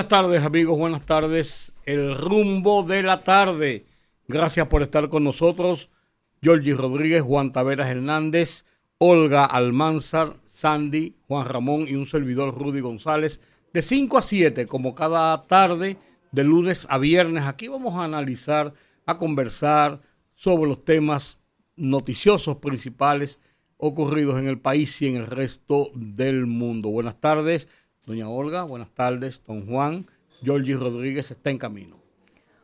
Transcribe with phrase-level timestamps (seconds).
[0.00, 1.74] Buenas tardes amigos, buenas tardes.
[1.84, 3.84] El rumbo de la tarde.
[4.28, 5.90] Gracias por estar con nosotros.
[6.40, 8.64] Georgie Rodríguez, Juan Taveras Hernández,
[8.96, 13.42] Olga Almanzar, Sandy, Juan Ramón y un servidor Rudy González.
[13.74, 15.98] De 5 a 7, como cada tarde,
[16.32, 17.44] de lunes a viernes.
[17.44, 18.72] Aquí vamos a analizar,
[19.04, 20.00] a conversar
[20.34, 21.36] sobre los temas
[21.76, 23.38] noticiosos principales
[23.76, 26.88] ocurridos en el país y en el resto del mundo.
[26.88, 27.68] Buenas tardes.
[28.06, 29.42] Doña Olga, buenas tardes.
[29.46, 30.06] Don Juan,
[30.42, 32.00] Georgie Rodríguez está en camino.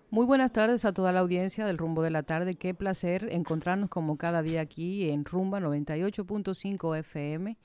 [0.09, 2.55] Muy buenas tardes a toda la audiencia del Rumbo de la Tarde.
[2.55, 7.59] Qué placer encontrarnos como cada día aquí en Rumba 98.5 FM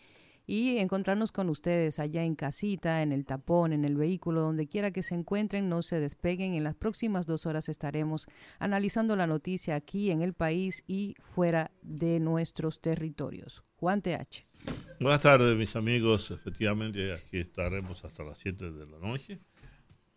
[0.48, 4.92] y encontrarnos con ustedes allá en casita, en el tapón, en el vehículo, donde quiera
[4.92, 6.56] que se encuentren, no se despeguen.
[6.56, 8.28] En las próximas dos horas estaremos
[8.60, 13.64] analizando la noticia aquí en el país y fuera de nuestros territorios.
[13.78, 14.51] Juan TH.
[15.00, 16.32] Buenas tardes, mis amigos.
[16.32, 19.40] Efectivamente, aquí estaremos hasta las 7 de la noche.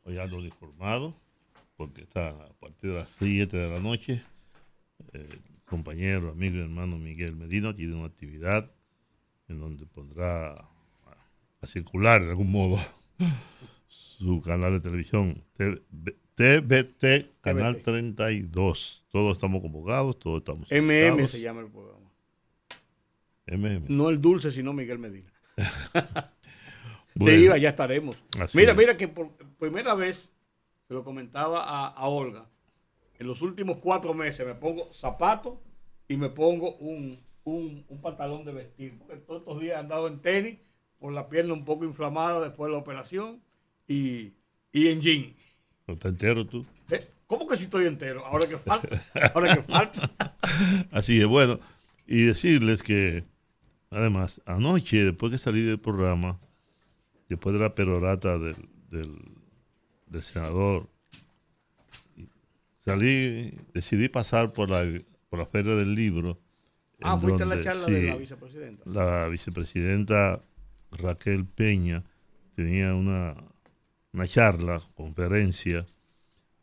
[0.02, 1.14] Hoy ando uniformado,
[1.76, 4.22] porque está a partir de las 7 de la noche.
[5.12, 8.70] El compañero, amigo y hermano Miguel Medina tiene una actividad
[9.48, 12.78] en donde pondrá a circular de algún modo
[13.86, 15.42] su canal de televisión,
[16.34, 19.04] TBT, Canal 32.
[19.10, 20.68] Todos estamos convocados, todos estamos.
[20.70, 22.03] MM se llama el programa.
[23.46, 23.86] MM.
[23.88, 25.32] No el dulce, sino Miguel Medina.
[27.14, 28.16] bueno, iba, ya estaremos.
[28.54, 28.76] Mira, es.
[28.76, 30.34] mira que por primera vez
[30.88, 32.46] se lo comentaba a, a, Olga.
[33.18, 35.58] En los últimos cuatro meses me pongo zapatos
[36.08, 38.98] y me pongo un, un, un, pantalón de vestir.
[38.98, 40.58] Porque todos estos días he andado en tenis,
[40.98, 43.42] con la pierna un poco inflamada después de la operación
[43.86, 44.32] y,
[44.72, 45.34] y en jean.
[45.86, 46.64] ¿No estás entero tú?
[46.90, 47.06] ¿Eh?
[47.26, 48.24] ¿Cómo que si estoy entero?
[48.26, 49.02] Ahora que falta.
[49.34, 50.10] Ahora que falta.
[50.90, 51.58] Así es, bueno.
[52.06, 53.24] Y decirles que
[53.94, 56.40] Además, anoche, después que salí del programa,
[57.28, 58.56] después de la perorata del,
[58.90, 59.16] del,
[60.08, 60.90] del senador,
[62.80, 64.84] salí, decidí pasar por la,
[65.28, 66.40] por la feria del libro.
[67.02, 68.90] Ah, fuiste donde, a la charla sí, de la vicepresidenta.
[68.90, 70.42] La vicepresidenta
[70.90, 72.02] Raquel Peña
[72.56, 73.36] tenía una,
[74.12, 75.86] una charla, conferencia,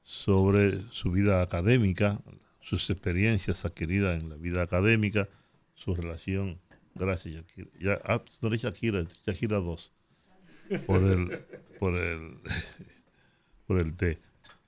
[0.02, 2.19] sobre su vida académica,
[2.59, 5.30] sus experiencias adquiridas en la vida académica,
[5.75, 6.59] su relación
[6.96, 7.69] Gracias, Shakira.
[7.79, 9.94] Ya, ah, no es Shakira, Shakira 2.
[10.85, 11.40] Por el,
[11.79, 12.40] por el,
[13.68, 14.19] por el té.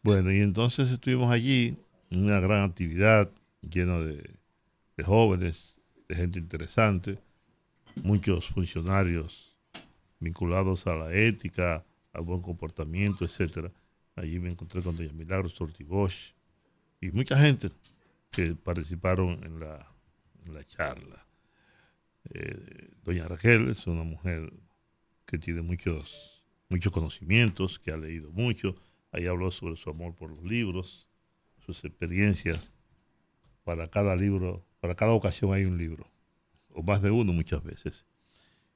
[0.01, 1.77] Bueno, y entonces estuvimos allí,
[2.11, 3.31] una gran actividad,
[3.61, 4.29] llena de,
[4.97, 5.75] de jóvenes,
[6.09, 7.19] de gente interesante,
[8.03, 9.55] muchos funcionarios
[10.19, 13.71] vinculados a la ética, al buen comportamiento, etcétera.
[14.15, 16.33] Allí me encontré con doña Milagros Tortibosch
[17.01, 17.69] y mucha gente
[18.31, 19.91] que participaron en la,
[20.45, 21.25] en la charla.
[22.29, 24.53] Eh, doña Raquel es una mujer
[25.25, 28.75] que tiene muchos, muchos conocimientos, que ha leído mucho.
[29.11, 31.07] Ahí habló sobre su amor por los libros,
[31.65, 32.71] sus experiencias.
[33.63, 36.11] Para cada libro, para cada ocasión hay un libro,
[36.69, 38.05] o más de uno muchas veces.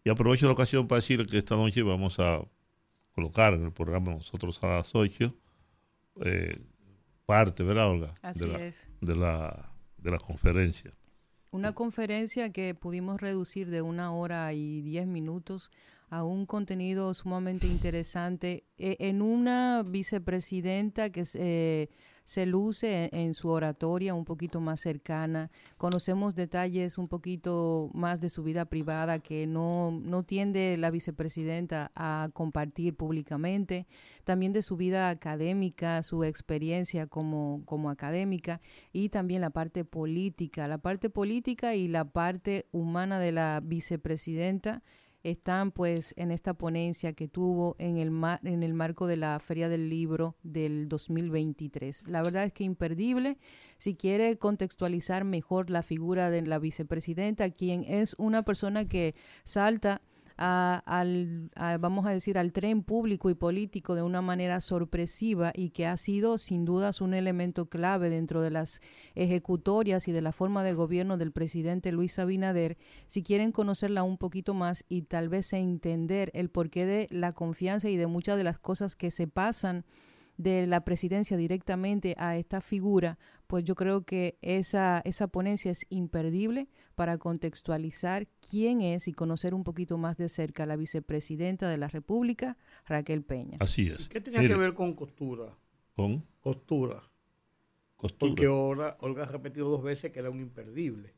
[0.04, 2.42] Y aprovecho la ocasión para decir que esta noche vamos a
[3.12, 5.34] colocar en el programa nosotros a las 8
[6.24, 6.58] eh,
[7.26, 8.14] parte, ¿verdad, Olga?
[8.22, 8.90] Así de la, es.
[9.02, 10.94] De la, de la conferencia.
[11.52, 15.72] Una conferencia que pudimos reducir de una hora y diez minutos
[16.10, 21.90] a un contenido sumamente interesante eh, en una vicepresidenta que se,
[22.28, 25.50] se luce en, su oratoria un poquito más cercana.
[25.78, 31.90] Conocemos detalles un poquito más de su vida privada que no, no tiende la vicepresidenta
[31.96, 33.88] a compartir públicamente.
[34.26, 38.60] También de su vida académica, su experiencia como, como académica
[38.92, 40.68] y también la parte política.
[40.68, 44.84] La parte política y la parte humana de la vicepresidenta
[45.24, 49.40] están pues en esta ponencia que tuvo en el, mar, en el marco de la
[49.40, 52.08] Feria del Libro del 2023.
[52.08, 53.38] La verdad es que imperdible.
[53.78, 60.02] Si quiere contextualizar mejor la figura de la vicepresidenta, quien es una persona que salta
[60.38, 61.50] a, al,
[61.80, 65.98] vamos a decir, al tren público y político de una manera sorpresiva y que ha
[65.98, 68.82] sido sin dudas un elemento clave dentro de las
[69.16, 74.18] ejecutorias y de la forma de gobierno del presidente Luis Abinader, si quieren conocerla un
[74.18, 78.44] poquito más y tal vez entender el porqué de la confianza y de muchas de
[78.44, 79.86] las cosas que se pasan
[80.38, 83.18] de la presidencia directamente a esta figura,
[83.48, 89.54] pues yo creo que esa, esa ponencia es imperdible para contextualizar quién es y conocer
[89.54, 92.58] un poquito más de cerca a la vicepresidenta de la República,
[92.88, 93.58] Raquel Peña.
[93.60, 94.10] Así es.
[94.10, 95.56] ¿Qué tiene que ver con costura?
[95.96, 97.04] Con costura.
[97.98, 98.18] Costura.
[98.18, 101.14] Porque Olga, Olga ha repetido dos veces que era un imperdible.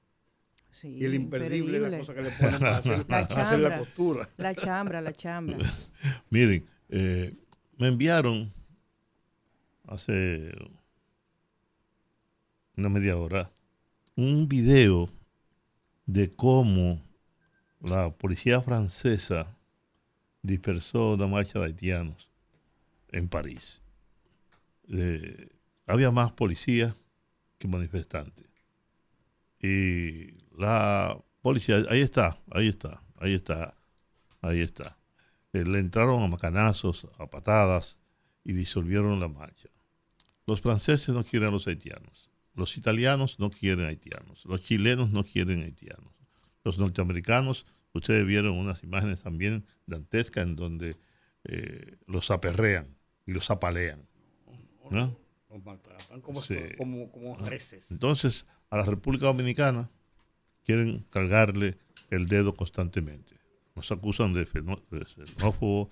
[0.70, 3.60] Sí, y el imperdible, es la cosa que le ponen para hacer la, para hacer
[3.60, 4.30] la costura.
[4.36, 5.58] La chambra, la chambra.
[6.30, 7.38] Miren, eh,
[7.78, 8.52] me enviaron
[9.88, 10.52] hace
[12.76, 13.50] una media hora
[14.18, 15.10] un video
[16.14, 17.00] de cómo
[17.82, 19.56] la policía francesa
[20.42, 22.30] dispersó una marcha de haitianos
[23.10, 23.82] en París.
[24.92, 25.50] Eh,
[25.86, 26.96] había más policías
[27.60, 28.48] que manifestantes.
[29.62, 33.76] Y la policía, ahí está, ahí está, ahí está,
[34.42, 34.98] ahí está.
[35.54, 37.98] Eh, le entraron a macanazos, a patadas
[38.44, 39.70] y disolvieron la marcha.
[40.48, 42.29] Los franceses no quieren a los haitianos.
[42.60, 44.44] Los italianos no quieren haitianos.
[44.46, 46.14] Los chilenos no quieren haitianos.
[46.66, 50.98] Los norteamericanos, ustedes vieron unas imágenes también dantescas en donde
[51.46, 54.06] eh, los aperrean y los apalean.
[54.92, 55.18] ¿no?
[55.50, 56.58] Los maltratan como, Sí.
[56.78, 57.92] como, como reces.
[57.92, 59.90] Entonces, a la República Dominicana
[60.66, 61.78] quieren cargarle
[62.10, 63.36] el dedo constantemente.
[63.76, 65.90] Nos acusan de, de xenófobo,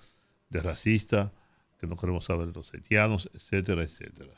[0.50, 1.32] de racista,
[1.78, 4.32] que no queremos saber de los haitianos, etcétera, etcétera.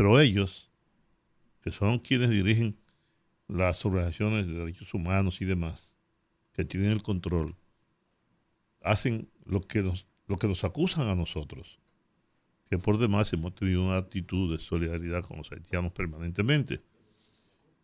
[0.00, 0.70] Pero ellos,
[1.60, 2.74] que son quienes dirigen
[3.48, 5.94] las organizaciones de derechos humanos y demás,
[6.54, 7.54] que tienen el control,
[8.80, 11.78] hacen lo que nos, lo que nos acusan a nosotros
[12.70, 16.80] que por demás hemos tenido una actitud de solidaridad con los haitianos permanentemente.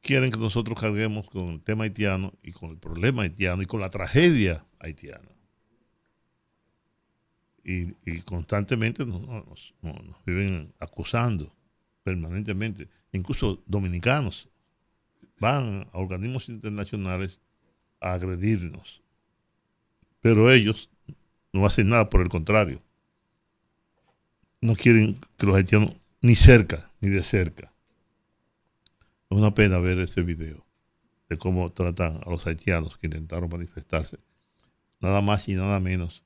[0.00, 3.82] Quieren que nosotros carguemos con el tema haitiano y con el problema haitiano y con
[3.82, 5.28] la tragedia haitiana.
[7.62, 7.92] Y,
[8.22, 11.52] constantemente nos viven acusando
[12.06, 12.88] permanentemente.
[13.10, 14.48] Incluso dominicanos
[15.40, 17.40] van a organismos internacionales
[18.00, 19.02] a agredirnos.
[20.20, 20.88] Pero ellos
[21.52, 22.80] no hacen nada, por el contrario
[24.60, 25.92] no quieren que los haitianos
[26.22, 27.72] ni cerca, ni de cerca.
[29.30, 30.64] Es una pena ver este video
[31.28, 34.18] de cómo tratan a los haitianos que intentaron manifestarse.
[35.00, 36.24] Nada más y nada menos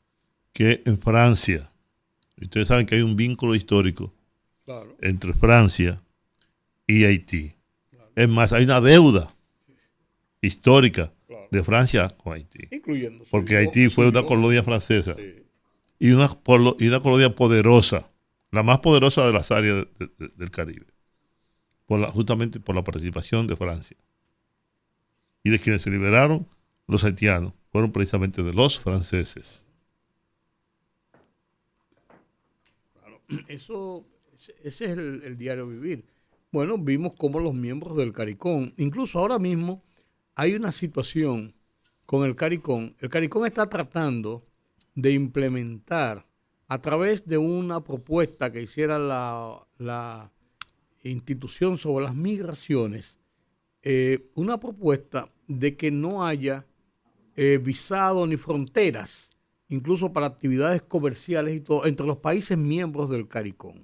[0.52, 1.70] que en Francia.
[2.40, 4.14] Ustedes saben que hay un vínculo histórico
[4.70, 4.96] Claro.
[5.00, 6.00] entre Francia
[6.86, 7.52] y Haití.
[8.14, 9.34] Es más, hay una deuda
[10.40, 11.48] histórica Claro.
[11.50, 12.68] de Francia con Haití.
[12.70, 13.24] Incluyendo.
[13.30, 15.42] Porque Haití fue una colonia francesa Sí.
[15.98, 16.28] y una,
[16.78, 18.08] y una colonia poderosa,
[18.52, 20.86] la más poderosa de las áreas de- de- del Caribe,
[21.86, 23.96] por la- justamente por la participación de Francia.
[25.42, 26.46] Y de quienes se liberaron
[26.86, 29.66] los haitianos fueron precisamente de los franceses.
[33.48, 34.04] Eso,
[34.40, 36.04] ese- es el, el diario vivir.
[36.52, 39.82] Bueno, vimos cómo los miembros del CARICOM, incluso ahora mismo
[40.34, 41.54] hay una situación
[42.06, 42.94] con el CARICOM.
[42.98, 44.44] El CARICOM está tratando
[44.94, 46.26] de implementar
[46.66, 50.32] a través de una propuesta que hiciera la, la
[51.04, 53.18] institución sobre las migraciones,
[53.82, 56.66] eh, una propuesta de que no haya
[57.36, 59.30] eh, visado ni fronteras,
[59.68, 63.76] incluso para actividades comerciales y todo, entre los países miembros del CARICOM.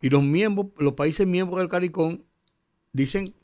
[0.00, 2.20] Y los miembros, los países miembros del CARICOM
[2.92, 3.34] dicen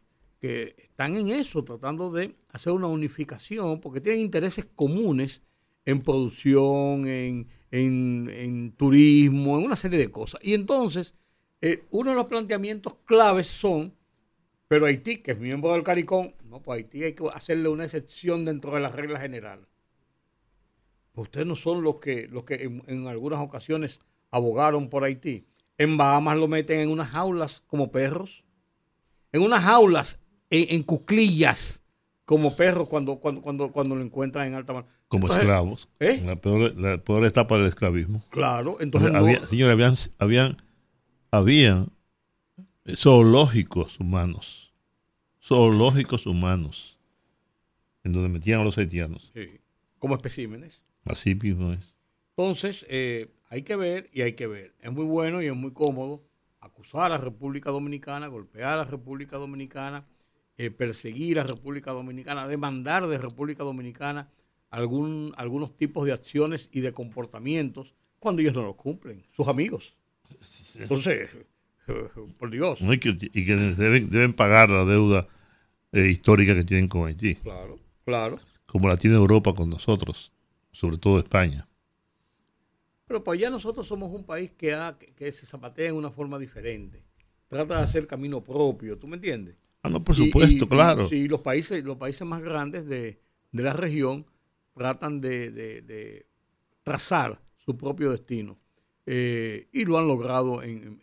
[0.40, 5.42] que están en eso, tratando de hacer una unificación, porque tienen intereses comunes
[5.86, 10.40] en producción, en, en- en turismo, en una serie de cosas.
[10.44, 11.14] Y entonces,
[11.60, 13.94] eh, uno de los planteamientos claves son,
[14.68, 18.44] pero Haití, que es miembro del CARICOM, no, pues Haití hay que hacerle una excepción
[18.44, 19.66] dentro de la regla general.
[21.12, 22.54] Pues ustedes no son los que, los que
[22.86, 25.46] en algunas ocasiones abogaron por Haití.
[25.78, 28.44] En Bahamas lo meten en unas jaulas como perros.
[29.32, 31.82] En unas jaulas, en, en cuclillas,
[32.24, 34.86] como perros cuando, cuando, cuando, cuando lo encuentran en alta mar.
[35.08, 35.88] Como Entonces, esclavos.
[36.00, 36.22] ¿eh?
[36.24, 38.22] La, peor, la peor etapa del esclavismo.
[38.30, 40.56] Claro, entonces no- Había- señores, habían, habían,
[41.30, 41.92] habían
[42.96, 44.72] zoológicos humanos.
[45.42, 46.96] Zoológicos humanos.
[48.02, 49.30] En donde metían a los haitianos.
[49.34, 49.60] sí,
[49.98, 50.82] como especímenes.
[51.06, 51.94] Así mismo es.
[52.36, 54.74] Entonces, eh, hay que ver y hay que ver.
[54.80, 56.22] Es muy bueno y es muy cómodo
[56.60, 60.06] acusar a República Dominicana, golpear a República Dominicana,
[60.56, 64.30] eh, perseguir a República Dominicana, demandar de República Dominicana
[64.70, 69.94] algún, algunos tipos de acciones y de comportamientos cuando ellos no los cumplen, sus amigos.
[70.74, 71.30] Entonces,
[72.38, 72.80] por Dios.
[72.80, 72.92] ¿no?
[72.92, 75.28] Y que, y que deben, deben pagar la deuda
[75.92, 77.36] eh, histórica que tienen con Haití.
[77.36, 78.38] Claro, claro.
[78.66, 80.32] Como la tiene Europa con nosotros.
[80.72, 81.68] Sobre todo España.
[83.06, 84.76] Pero para allá nosotros somos un país que,
[85.14, 87.04] que, se zapatea en una forma diferente.
[87.48, 89.56] Trata de hacer camino propio, ¿tú me entiendes?
[89.82, 91.08] Ah, no, por supuesto, claro.
[91.08, 93.20] Sí, los países, los países más grandes de,
[93.52, 94.26] la región
[94.74, 96.26] tratan de,
[96.82, 98.58] trazar su propio destino.
[99.06, 101.00] Eh, y lo han logrado en,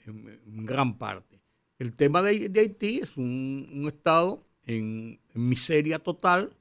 [0.66, 1.40] gran parte.
[1.78, 6.58] El tema de, Haití es un, estado en, miseria total,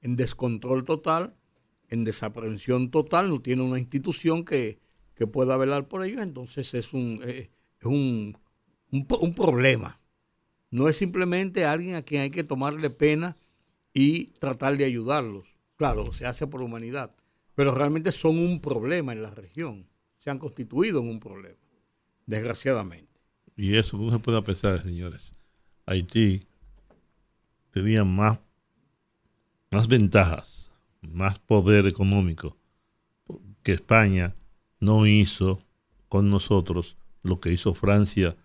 [0.00, 1.34] en descontrol total,
[1.88, 4.78] en desaprensión total, no tiene una institución que,
[5.32, 8.38] pueda velar por ellos, entonces es un, eh, es un,
[8.92, 10.00] un, problema.
[10.70, 13.36] No es simplemente alguien a quien hay que tomarle pena
[13.92, 15.48] y tratar de ayudarlos.
[15.74, 17.16] Claro, se hace por humanidad,
[17.56, 19.88] pero realmente son un problema en la región.
[20.20, 21.58] Se han constituido en un problema,
[22.26, 23.20] desgraciadamente.
[23.56, 25.32] Y eso no se puede pensar, señores.
[25.84, 26.46] Haití
[27.72, 28.38] tenía más,
[29.72, 30.57] más ventajas
[31.02, 32.56] más poder económico
[33.62, 34.34] que España
[34.80, 35.62] no hizo
[36.08, 38.36] con nosotros lo que hizo Francia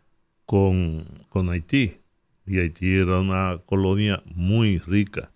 [0.46, 2.00] con, con Haití.
[2.46, 5.32] Y Haití era una colonia muy rica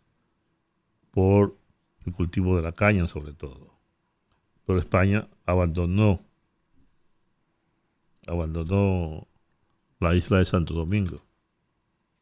[1.12, 1.58] por
[2.06, 3.74] el cultivo de la caña sobre todo.
[4.66, 6.22] Pero España abandonó,
[8.28, 9.28] abandonó
[10.00, 11.24] la isla de Santo Domingo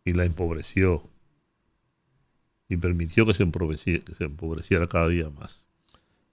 [0.04, 1.10] y la empobreció
[2.68, 5.66] y permitió que se, empobreciera, cada día más.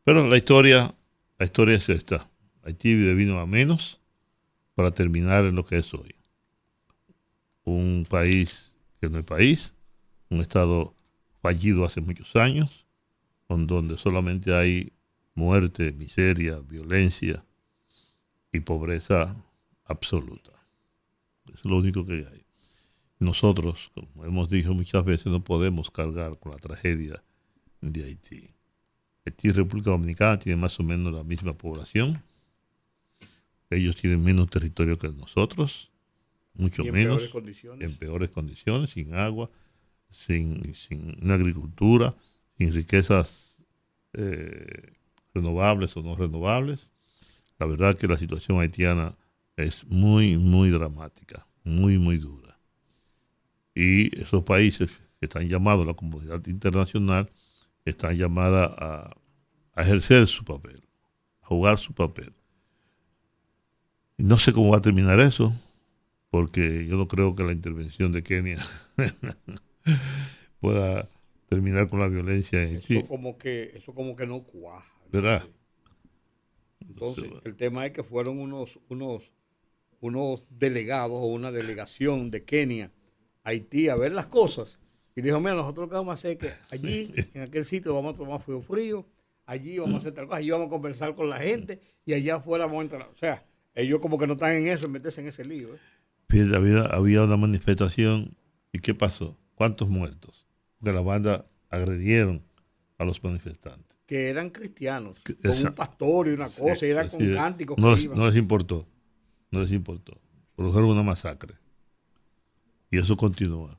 [0.05, 0.95] Pero la historia,
[1.39, 2.29] la historia es esta.
[2.63, 4.01] Haití vino a menos
[4.75, 6.15] para terminar en lo que es hoy.
[7.65, 9.73] Un país que no es país,
[10.29, 10.95] un estado
[11.41, 12.87] fallido hace muchos años,
[13.47, 14.93] con donde solamente hay
[15.35, 17.45] muerte, miseria, violencia
[18.53, 19.37] y pobreza
[19.85, 20.53] absoluta.
[21.53, 22.42] Es lo único que hay.
[23.23, 27.23] Nosotros, como hemos dicho muchas veces, no podemos cargar con la tragedia
[27.81, 28.51] de Haití.
[29.25, 32.21] Haití y República Dominicana tienen más o menos la misma población.
[33.71, 35.89] Ellos tienen menos territorio que nosotros,
[36.55, 37.23] mucho menos,
[37.79, 39.49] en peores condiciones, sin agua,
[40.11, 40.75] sin,
[41.23, 42.17] una agricultura,
[42.59, 43.57] sin riquezas
[44.15, 44.95] eh,
[45.33, 46.91] renovables o no renovables.
[47.61, 49.15] La verdad que la situación haitiana
[49.57, 52.42] es muy, muy dramática, muy, muy dura
[53.75, 57.31] y esos países que están llamados la comunidad internacional
[57.85, 59.17] están llamadas a,
[59.77, 60.83] ejercer su papel,
[61.41, 62.33] a jugar su papel.
[64.19, 65.53] No sé cómo va a terminar eso,
[66.31, 68.59] porque yo no creo que la intervención de Kenia
[70.61, 71.09] pueda
[71.49, 75.47] terminar con la violencia en eso como que eso como que no cuaja verdad
[76.81, 79.31] entonces el tema es que fueron unos unos
[80.01, 82.91] unos delegados o una delegación de Kenia
[83.45, 84.79] Haití a ver las cosas.
[85.15, 87.95] Y dijo, mira, nosotros lo que vamos a hacer es que allí, en aquel sitio,
[87.95, 89.07] vamos a tomar frío frío,
[89.45, 92.37] allí vamos a hacer tal cosa, allí vamos a conversar con la gente y allá
[92.37, 93.09] afuera vamos a entrar.
[93.13, 93.45] O sea,
[93.75, 95.69] ellos como que no están en eso, en meterse en ese lío.
[95.75, 96.55] ¿eh?
[96.55, 98.37] Había, había una manifestación
[98.73, 99.37] y ¿qué pasó?
[99.55, 100.47] ¿Cuántos muertos?
[100.81, 102.43] De la banda agredieron
[102.99, 103.97] a los manifestantes.
[104.07, 107.79] Que eran cristianos, con un pastor y una cosa, y eran con cánticos.
[107.79, 108.87] No, no les importó,
[109.51, 110.21] no les importó.
[110.57, 111.55] Produjeron una masacre.
[112.93, 113.77] Y eso continúa.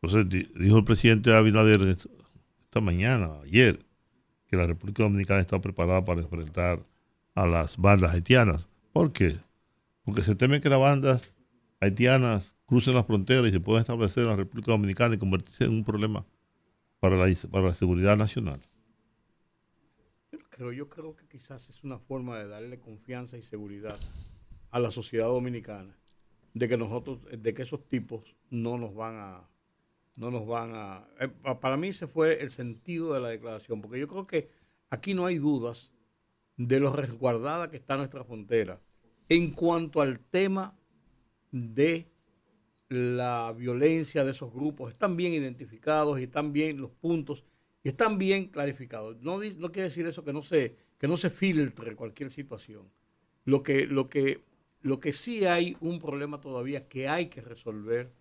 [0.00, 3.84] Entonces, dijo el presidente Abinader esta mañana, ayer,
[4.46, 6.86] que la República Dominicana está preparada para enfrentar
[7.34, 8.68] a las bandas haitianas.
[8.92, 9.36] ¿Por qué?
[10.04, 11.34] Porque se teme que las bandas
[11.80, 15.72] haitianas crucen las fronteras y se puedan establecer en la República Dominicana y convertirse en
[15.72, 16.24] un problema
[17.00, 18.60] para la, para la seguridad nacional.
[20.56, 23.98] Pero yo creo que quizás es una forma de darle confianza y seguridad
[24.70, 25.96] a la sociedad dominicana
[26.56, 29.46] de que nosotros, de que esos tipos no nos van a,
[30.14, 31.28] no nos van a, eh,
[31.60, 34.48] para mí ese fue el sentido de la declaración, porque yo creo que
[34.88, 35.92] aquí no hay dudas
[36.56, 38.80] de lo resguardada que está nuestra frontera
[39.28, 40.74] en cuanto al tema
[41.50, 42.10] de
[42.88, 44.92] la violencia de esos grupos.
[44.92, 47.44] Están bien identificados y están bien los puntos
[47.82, 49.20] y están bien clarificados.
[49.20, 52.90] No, no quiere decir eso que no se, que no se filtre cualquier situación.
[53.44, 54.40] Lo que, lo que
[54.86, 58.12] lo que sí hay un problema todavía que hay que resolver,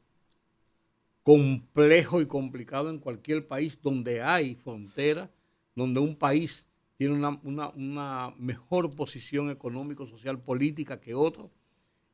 [1.22, 5.30] complejo y complicado en cualquier país donde hay frontera,
[5.76, 6.68] donde un país
[6.98, 11.52] tiene una, mejor posición económico, social, política que otro,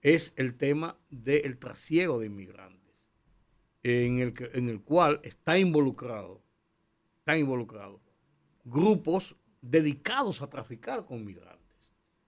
[0.01, 3.05] es el tema del trasiego de inmigrantes,
[3.83, 6.41] en el, en el cual está involucrado,
[7.19, 8.01] están involucrados
[8.65, 11.61] grupos dedicados a traficar con migrantes.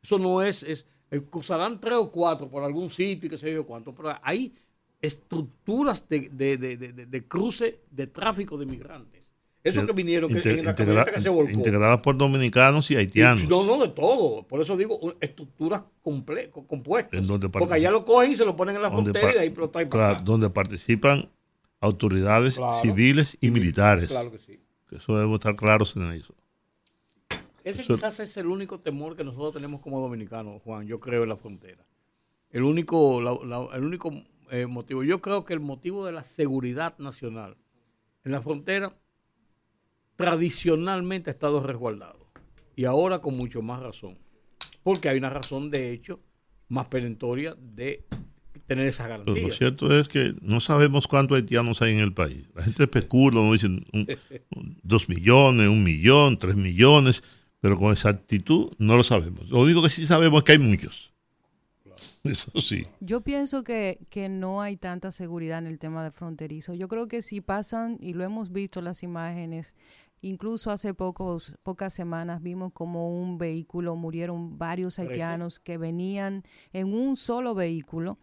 [0.01, 0.85] Eso no es,
[1.21, 4.53] cruzarán tres o cuatro por algún sitio y qué sé yo cuánto, pero hay
[5.01, 9.21] estructuras de, cruce de tráfico de migrantes.
[9.63, 11.49] Eso que vinieron, que, en la integra- que se volcó.
[11.51, 13.47] integradas por dominicanos y haitianos.
[13.47, 14.43] No, no, de todo.
[14.43, 17.17] Por eso digo, estructuras comple- co- compuestas.
[17.21, 19.39] En donde Porque allá lo cogen y se lo ponen en la frontera y de
[19.39, 20.23] ahí para claro, acá.
[20.23, 21.29] donde participan
[21.79, 22.81] autoridades Claro.
[22.81, 24.09] civiles y militares.
[24.09, 24.59] Claro que sí.
[24.91, 26.33] Eso debemos estar claros en eso.
[27.63, 31.29] Ese quizás es el único temor que nosotros tenemos como dominicanos, Juan, yo creo, en
[31.29, 31.85] la frontera.
[32.49, 34.11] El único, la- la- el único
[34.51, 37.57] eh, motivo, yo creo que el motivo de la seguridad nacional
[38.23, 38.95] en la frontera
[40.15, 42.27] tradicionalmente ha estado resguardado.
[42.75, 44.17] Y ahora con mucho más razón.
[44.83, 46.19] Porque hay una razón, de hecho,
[46.67, 48.05] más perentoria de
[48.67, 49.57] tener esas Pero lo garantías.
[49.57, 52.47] cierto es que no sabemos cuántos haitianos hay en el país.
[52.55, 54.07] La gente especula, no dicen un-
[54.55, 57.23] un- dos millones, un millón, tres millones,
[57.63, 59.49] pero con exactitud no lo sabemos.
[59.49, 61.13] Lo único que sí sabemos es que hay muchos.
[62.25, 62.85] Eso sí.
[62.99, 66.73] Yo pienso que, que no hay tanta seguridad en el tema de fronterizo.
[66.73, 69.77] Yo creo que si pasan, y lo hemos visto en las imágenes,
[70.19, 76.43] incluso hace pocos, pocas semanas vimos como un vehículo, murieron varios haitianos que venían
[76.73, 78.17] en un solo vehículo.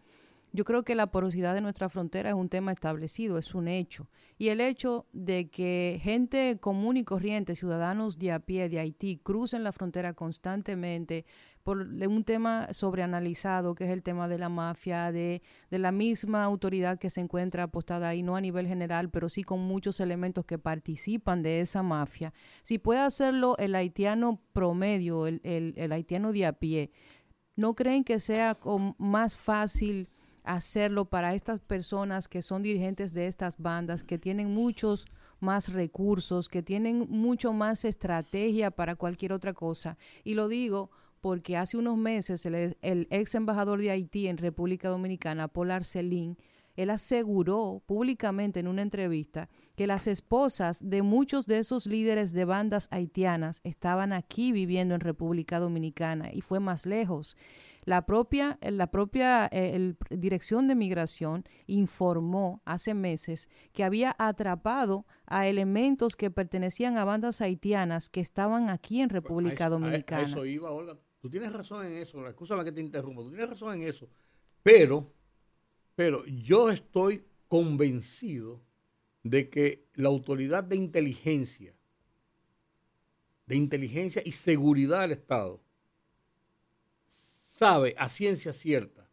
[0.53, 4.09] Yo creo que la porosidad de nuestra frontera es un tema establecido, es un hecho.
[4.37, 9.17] Y el hecho de que gente común y corriente, ciudadanos de a pie de Haití,
[9.17, 11.25] crucen la frontera constantemente
[11.63, 16.43] por un tema sobreanalizado, que es el tema de la mafia, de, de la misma
[16.43, 20.43] autoridad que se encuentra apostada ahí, no a nivel general, pero sí con muchos elementos
[20.43, 22.33] que participan de esa mafia.
[22.63, 26.91] Si puede hacerlo el haitiano promedio, el, el- el haitiano de a pie,
[27.55, 28.57] ¿no creen que sea
[28.97, 30.09] más fácil
[30.43, 35.05] hacerlo para estas personas que son dirigentes de estas bandas, que tienen muchos
[35.39, 39.97] más recursos, que tienen mucho más estrategia para cualquier otra cosa?
[40.23, 44.89] Y lo digo porque hace unos meses el, el ex embajador de Haití en República
[44.89, 46.37] Dominicana, Paul Arcelín,
[46.83, 52.45] él aseguró públicamente en una entrevista que las esposas de muchos de esos líderes de
[52.45, 57.35] bandas haitianas estaban aquí viviendo en República Dominicana y fue más lejos.
[57.83, 65.05] La propia, la propia eh, el- Dirección de Migración informó hace meses que había atrapado
[65.25, 70.21] a elementos que pertenecían a bandas haitianas que estaban aquí en República a- Dominicana.
[70.21, 70.95] A eso iba, Olga.
[71.19, 72.23] Tú tienes razón en eso.
[72.63, 73.21] Que te interrumpa.
[73.23, 74.07] Tú tienes razón en eso.
[74.63, 75.11] Pero,
[75.95, 78.61] pero yo estoy convencido
[79.23, 81.75] de que la autoridad de inteligencia,
[83.45, 85.61] de inteligencia y seguridad del Estado,
[87.07, 89.07] sabe a ciencia cierta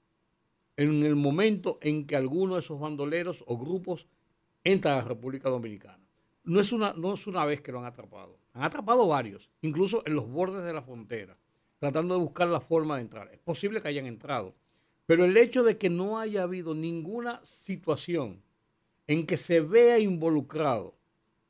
[0.77, 4.07] en el momento en que alguno de esos bandoleros o grupos
[4.63, 6.03] entran a la República Dominicana.
[6.45, 8.39] No es, una, no es una vez que lo han atrapado.
[8.55, 11.37] Han atrapado varios, incluso en los bordes de la frontera,
[11.79, 13.29] tratando de buscar la forma de entrar.
[13.33, 14.55] Es posible que hayan entrado.
[15.09, 18.43] Pero el hecho de que no haya habido ninguna situación
[19.07, 20.95] en que se vea involucrado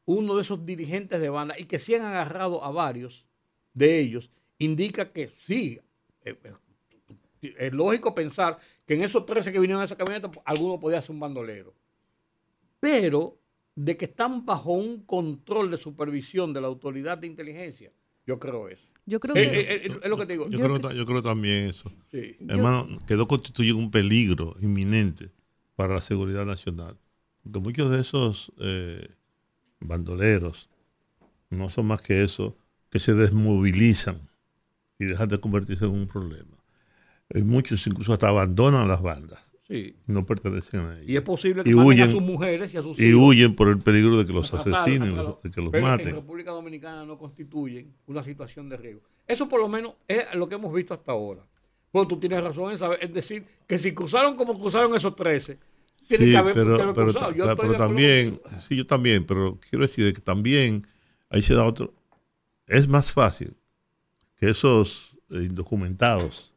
[0.05, 3.27] uno de esos dirigentes de banda y que se han agarrado a varios
[3.75, 5.81] de ellos, indica que sí,
[6.25, 6.39] eh,
[7.43, 10.79] eh, es lógico pensar que en esos 13 que vinieron a esa camioneta, pues, alguno
[10.79, 11.75] podía ser un bandolero.
[12.79, 13.41] Pero
[13.75, 17.91] de que están bajo un control de supervisión de la autoridad de inteligencia,
[18.25, 18.87] yo creo eso.
[19.09, 20.45] Yo creo Eh, que eh, eh, es lo que te digo.
[20.49, 21.91] Yo, Yo creo, cre- ta- yo creo también eso.
[22.11, 22.37] Sí.
[22.47, 25.31] Hermano, quedó constituyendo un peligro inminente
[25.77, 26.97] para la seguridad nacional.
[27.43, 29.09] Porque muchos de esos eh,
[29.81, 30.69] bandoleros
[31.51, 32.57] no son más que eso,
[32.91, 34.29] que se desmovilizan
[34.99, 36.57] y dejan de convertirse en un problema.
[37.31, 39.95] Eh, muchos incluso hasta abandonan las bandas, Sí.
[40.07, 41.09] no pertenecen a ellas.
[41.11, 43.23] Y es posible que Y maten a huyen- sus mujeres y a sus Y hijos.
[43.23, 45.41] huyen por el peligro de que los asesinen, claro.
[45.45, 46.15] de que los Pero En maten.
[46.15, 49.03] República Dominicana no constituyen una situación de riesgo.
[49.27, 51.43] Eso por lo menos es lo que hemos visto hasta ahora.
[51.93, 55.59] Pues tú tienes razón en saber, es decir, que si cruzaron como cruzaron esos 13,
[56.07, 57.35] tiene Sí, que haber, pero, que haber pero, cruzado.
[57.35, 60.87] Yo ta- pero también, sí, yo también, pero quiero decir que también
[61.29, 61.93] ahí se da otro.
[62.67, 63.55] Es más fácil
[64.37, 66.53] que esos eh, indocumentados,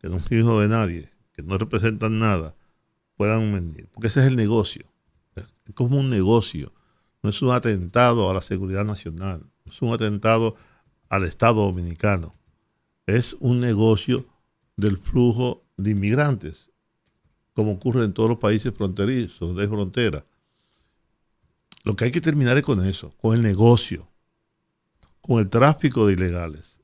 [0.00, 2.54] que no son hijos de nadie, que no representan nada,
[3.16, 3.88] puedan venir.
[3.92, 4.86] Porque ese es el negocio.
[5.36, 6.72] Es como un negocio.
[7.22, 9.42] No es un atentado a la seguridad nacional.
[9.64, 10.56] No es un atentado
[11.08, 12.34] al Estado dominicano.
[13.06, 14.26] Es un negocio
[14.76, 16.72] del flujo de inmigrantes
[17.54, 20.24] como ocurre en todos los países fronterizos, de frontera.
[21.84, 24.08] Lo que hay que terminar es con eso, con el negocio,
[25.20, 26.80] con el tráfico de ilegales,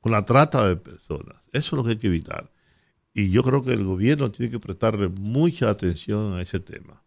[0.00, 1.36] con la trata de personas.
[1.52, 2.50] Eso es lo que hay que evitar.
[3.14, 7.00] Y yo creo que el gobierno tiene que prestarle mucha atención a ese tema.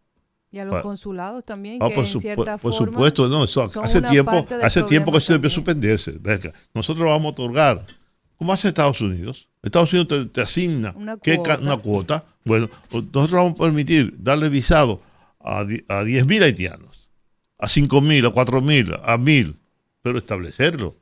[0.50, 3.68] y a los consulados también, Ah, que por, en cierta por forma supuesto, no, eso
[3.68, 6.12] son hace tiempo, hace tiempo que eso debió suspenderse.
[6.20, 7.86] Venga, nosotros vamos a otorgar,
[8.38, 9.50] ¿cómo hace Estados Unidos?
[9.62, 11.60] Estados Unidos te, te asigna Una ¿qué ca- cuota.
[11.62, 12.26] una cuota.
[12.46, 15.02] Bueno, nosotros vamos a permitir darle visado
[15.42, 15.64] a, a
[16.06, 17.10] 10.000 haitianos.
[17.60, 19.58] a cinco mil, a cuatro mil, a mil,
[20.02, 20.96] pero establecerlo.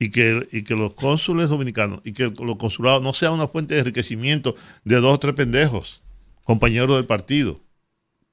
[0.00, 3.74] Y que, y que los cónsules dominicanos y que los consulados no sean una fuente
[3.74, 6.02] de enriquecimiento de dos o tres pendejos,
[6.44, 7.60] compañeros del partido.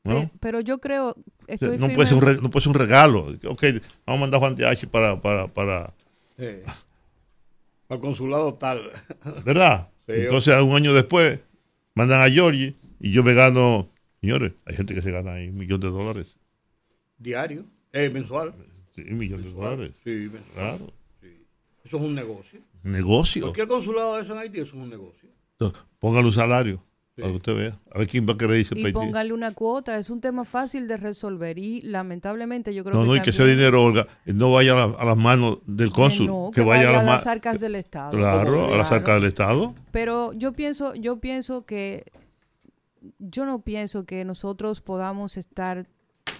[0.06, 0.19] ¿no?
[0.19, 1.15] Eh, pero yo creo.
[1.47, 3.28] Estoy no, puede ser un re, no puede ser un regalo.
[3.47, 3.63] Ok,
[4.06, 5.19] vamos a mandar a Juan Tiachi para.
[5.19, 5.93] para, para...
[6.38, 6.45] Sí.
[7.89, 8.91] Al consulado tal.
[9.43, 9.89] ¿Verdad?
[10.08, 11.39] Sí, Entonces, un año después,
[11.93, 13.89] mandan a Georgie y yo me gano.
[14.21, 16.38] Señores, hay gente que se gana ahí un millón de dólares.
[17.17, 18.54] Diario, eh, mensual.
[18.95, 19.95] Sí, un millón de dólares.
[20.04, 20.54] Sí, mensual.
[20.54, 20.93] Claro.
[21.86, 22.60] Eso es un negocio.
[22.84, 23.43] Negocio.
[23.43, 25.30] Cualquier consulado de eso en Haití eso es un negocio.
[25.52, 26.84] Entonces, póngale un salario.
[27.15, 27.21] Sí.
[27.21, 27.80] Para que usted vea.
[27.93, 29.98] A ver quién va a querer irse Y póngale una cuota.
[29.98, 31.58] Es un tema fácil de resolver.
[31.58, 33.08] Y lamentablemente yo creo no, que.
[33.08, 36.28] No, y que ese dinero, Olga, no vaya a, la, a las manos del cónsul.
[36.28, 38.12] No, que, que vaya, vaya, a, las arcas del Estado.
[38.12, 39.74] Claro, a las arcas del Estado.
[39.91, 42.12] Pero yo pienso, yo pienso que.
[43.19, 45.88] Yo no pienso que nosotros podamos estar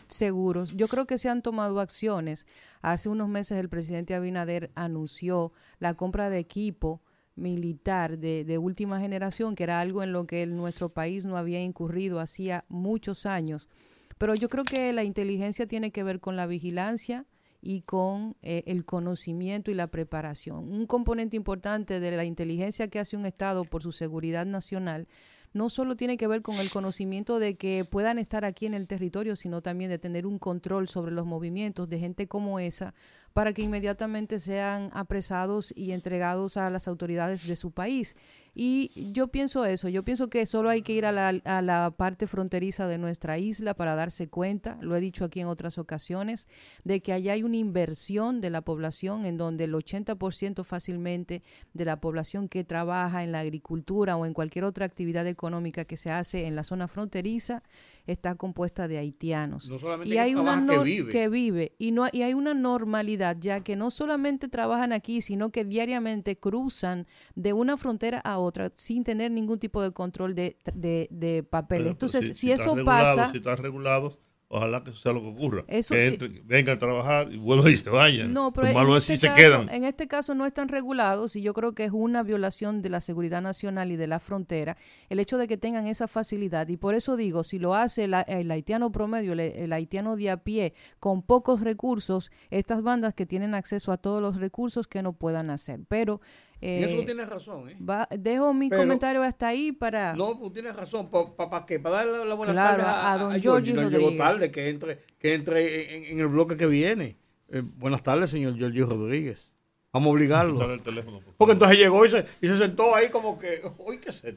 [0.10, 0.76] seguros.
[0.76, 2.46] Yo creo que se han tomado acciones.
[2.82, 7.02] Hace unos meses el presidente Abinader anunció la compra de equipo
[7.36, 11.62] militar de, de, última generación, que era algo en lo que nuestro país no había
[11.62, 13.70] incurrido hacía muchos años.
[14.18, 17.26] Pero yo creo que la inteligencia tiene que ver con la vigilancia
[17.66, 20.72] y con eh, el conocimiento y la preparación.
[20.72, 25.08] Un componente importante de la inteligencia que hace un Estado por su seguridad nacional
[25.56, 28.88] no solo tiene que ver con el conocimiento de que puedan estar aquí en el
[28.88, 32.94] territorio, sino también de tener un control sobre los movimientos de gente como esa
[33.32, 38.18] para que inmediatamente sean apresados y entregados a las autoridades de su país.
[38.58, 41.92] Y yo pienso eso, yo pienso que solo hay que ir a la, a la,
[41.92, 46.48] parte fronteriza de nuestra isla para darse cuenta, lo he dicho aquí en otras ocasiones,
[46.86, 51.84] de que allá hay una inversión de la población en donde el 80% fácilmente de
[51.84, 56.12] la población que trabaja en la agricultura o en cualquier otra actividad económica que se
[56.12, 57.62] hace en la zona fronteriza
[58.08, 59.70] está compuesta de haitianos.
[59.70, 61.12] No y hay una no, que vive.
[61.12, 65.52] que vive y no y hay una normalidad ya que no solamente trabajan aquí, sino
[65.52, 70.58] que diariamente cruzan de una frontera a otra sin tener ningún tipo de control de,
[70.74, 71.92] de, de papeles.
[71.92, 74.20] Entonces, si, si, si eso regulado, pasa, si están regulados,
[74.56, 75.64] ojalá que eso sea lo que ocurra.
[75.68, 76.42] Eso que sí.
[76.46, 78.34] vengan a trabajar y vuelvan y se vayan.
[78.34, 79.70] No, pero en este, así se caso, quedan.
[79.70, 83.02] en este caso no están regulados y yo creo que es una violación de la
[83.02, 84.78] seguridad nacional y de la frontera
[85.10, 86.68] el hecho de que tengan esa facilidad.
[86.68, 90.30] Y por eso digo, si lo hace el, el haitiano promedio, el, el, haitiano de
[90.30, 95.02] a pie, con pocos recursos, estas bandas que tienen acceso a todos los recursos que
[95.02, 95.82] no puedan hacer.
[95.88, 96.22] Pero
[96.62, 97.78] y eso tú tienes razón, ¿eh?
[97.82, 100.14] Va, dejo mi Pero- comentario hasta ahí para...
[100.16, 101.10] No, tú tienes razón.
[101.10, 101.80] ¿Para pa, qué?
[101.80, 104.18] Para darle la buena Claro, tarde a, a don a Giorgi No llegó Rodríguez.
[104.18, 107.18] tarde, que entre, que entre en, en el bloque que viene.
[107.50, 109.52] Eh, buenas tardes, señor Giorgio Rodríguez.
[109.94, 110.58] Vamos a obligarlo.
[110.60, 111.36] Dale el teléfono, por favor.
[111.38, 114.36] Porque entonces llegó y se, y se sentó ahí como que, uy, qué sed.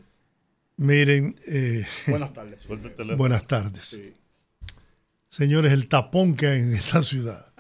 [0.77, 2.61] Miren, eh, Buenas tardes.
[2.63, 3.17] Suelta el teléfono.
[3.19, 3.85] buenas tardes.
[3.85, 4.13] Sí.
[5.31, 7.53] Señores, el tapón que hay en esta ciudad,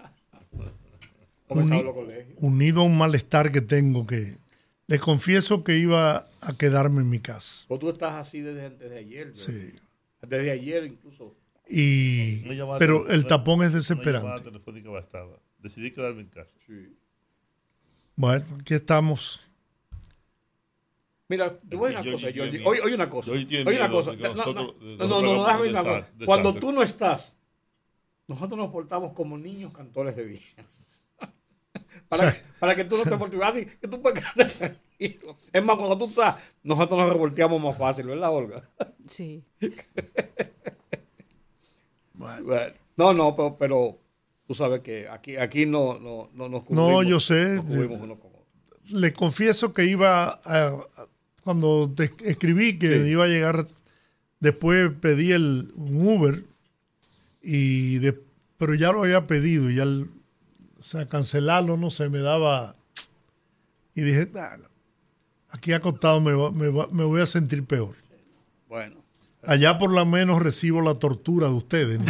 [1.49, 1.83] Uni-
[2.40, 4.37] unido a un malestar que tengo que
[4.88, 7.66] les confieso que iba a quedarme en mi casa.
[7.68, 9.29] O tú estás así desde, desde ayer.
[9.29, 9.35] ¿no?
[9.35, 9.74] Sí.
[10.22, 11.37] Desde ayer incluso.
[11.68, 12.48] Y,
[12.79, 14.42] pero el tapón es desesperante.
[14.42, 15.38] telefónica bastaba.
[15.59, 16.55] Decidí quedarme en casa.
[18.16, 19.40] Bueno, aquí estamos.
[21.29, 22.53] Mira, te voy a Giorgi una cosa, Giorgi.
[22.57, 22.70] miedo.
[22.70, 23.31] Oye, oye una cosa.
[23.31, 24.12] Oye una cosa.
[24.16, 26.09] No, no, nosotros- no, déjame un una cosa.
[26.24, 27.37] Cuando tú no estás,
[28.27, 30.64] nosotros nos portamos como niños cantores de villa.
[32.09, 34.55] Para, sea- para que tú no te voltees así, que tú puedes quedarte
[34.98, 35.37] tranquilo.
[35.53, 38.68] Es más, cuando tú estás, nosotros nos revolteamos más fácil, ¿verdad, Olga?
[39.09, 39.44] Sí.
[42.14, 42.57] Bueno,
[42.96, 43.98] No, no, pero, pero
[44.46, 47.07] tú sabes que aquí, aquí no, no, no nos No, cubrimos.
[47.07, 47.55] yo sé.
[47.55, 48.46] nos cubrimos uno con otro.
[48.98, 51.09] Les confieso que iba a, a-
[51.44, 53.11] cuando te escribí que Sí.
[53.11, 53.66] iba a llegar,
[54.40, 56.44] después pedí el un Uber
[57.40, 58.20] y de-
[58.57, 60.11] pero ya lo había pedido y ya el-
[60.78, 62.76] o sea, cancelarlo no sé, me daba
[63.94, 64.56] y dije, "Nah,
[65.50, 67.96] aquí acostado me, va- me, va- me voy a sentir peor.
[68.68, 68.96] Bueno.
[69.44, 71.98] Allá por lo menos recibo la tortura de ustedes.
[72.00, 72.04] ¿no?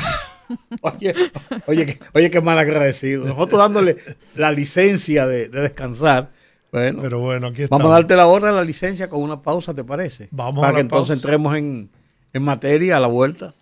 [0.82, 1.14] Oye,
[1.66, 3.26] oye, oye, qué mal agradecido.
[3.26, 3.96] Nosotros dándole
[4.34, 6.30] la licencia de, de descansar.
[6.72, 7.92] Bueno, Pero bueno, aquí vamos a estamos.
[7.92, 10.28] darte la hora de la licencia con una pausa, ¿te parece?
[10.30, 11.88] Vamos Para a que entonces entremos en,
[12.34, 13.54] en materia a la vuelta.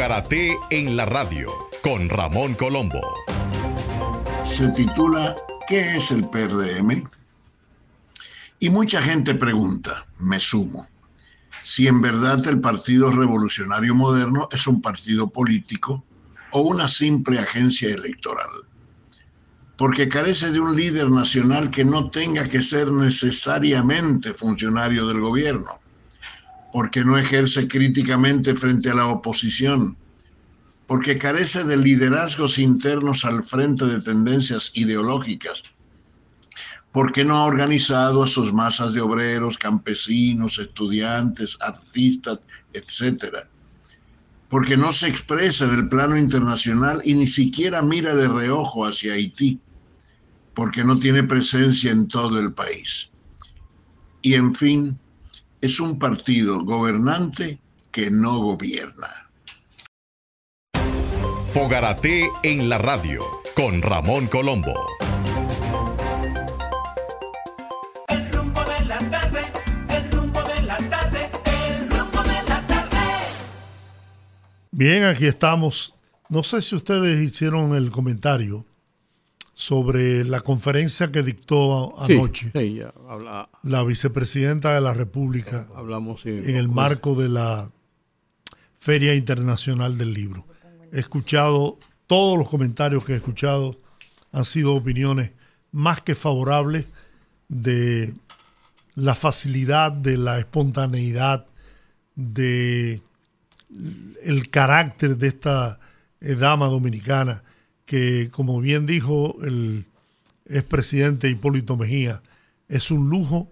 [0.00, 3.02] Fogarate en la radio con Ramón Colombo.
[4.46, 5.36] se titula
[5.68, 7.06] ¿Qué es el PRM?
[8.60, 10.88] Y mucha gente pregunta, me sumo,
[11.64, 16.02] si en verdad el Partido Revolucionario Moderno es un partido político
[16.52, 18.48] o una simple agencia electoral.
[19.76, 25.78] Porque carece de un líder nacional que no tenga que ser necesariamente funcionario del gobierno.
[26.72, 29.96] Porque no ejerce críticamente frente a la oposición,
[30.86, 35.62] porque carece de liderazgos internos al frente de tendencias ideológicas,
[36.92, 42.40] porque no ha organizado a sus masas de obreros, campesinos, estudiantes, artistas,
[42.72, 43.48] etcétera,
[44.48, 49.14] porque no se expresa en el plano internacional y ni siquiera mira de reojo hacia
[49.14, 49.60] Haití,
[50.54, 53.10] porque no tiene presencia en todo el país.
[54.22, 54.98] Y en fin,
[55.60, 57.58] es un partido gobernante
[57.90, 59.08] que no gobierna.
[61.52, 64.74] Fogarate en la radio con Ramón Colombo.
[68.08, 69.40] El rumbo de la tarde,
[69.88, 72.98] el rumbo de la tarde, el rumbo de la tarde.
[74.70, 75.94] Bien, aquí estamos.
[76.28, 78.64] No sé si ustedes hicieron el comentario
[79.60, 86.22] sobre la conferencia que dictó anoche sí, ya habla- la vicepresidenta de la República hablamos
[86.22, 87.70] sí, en el marco de la
[88.78, 90.46] Feria Internacional del Libro.
[90.92, 93.76] He escuchado, todos los comentarios que he escuchado
[94.32, 95.32] han sido opiniones
[95.72, 96.86] más que favorables
[97.48, 98.14] de
[98.94, 101.44] la facilidad, de la espontaneidad,
[102.16, 103.02] de
[104.22, 105.78] el carácter de esta
[106.22, 107.42] eh, dama dominicana
[107.90, 109.84] que, como bien dijo el
[110.46, 112.22] expresidente Hipólito Mejía,
[112.68, 113.50] es un lujo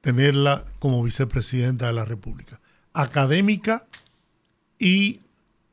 [0.00, 2.62] tenerla como vicepresidenta de la República.
[2.94, 3.86] Académica
[4.78, 5.20] y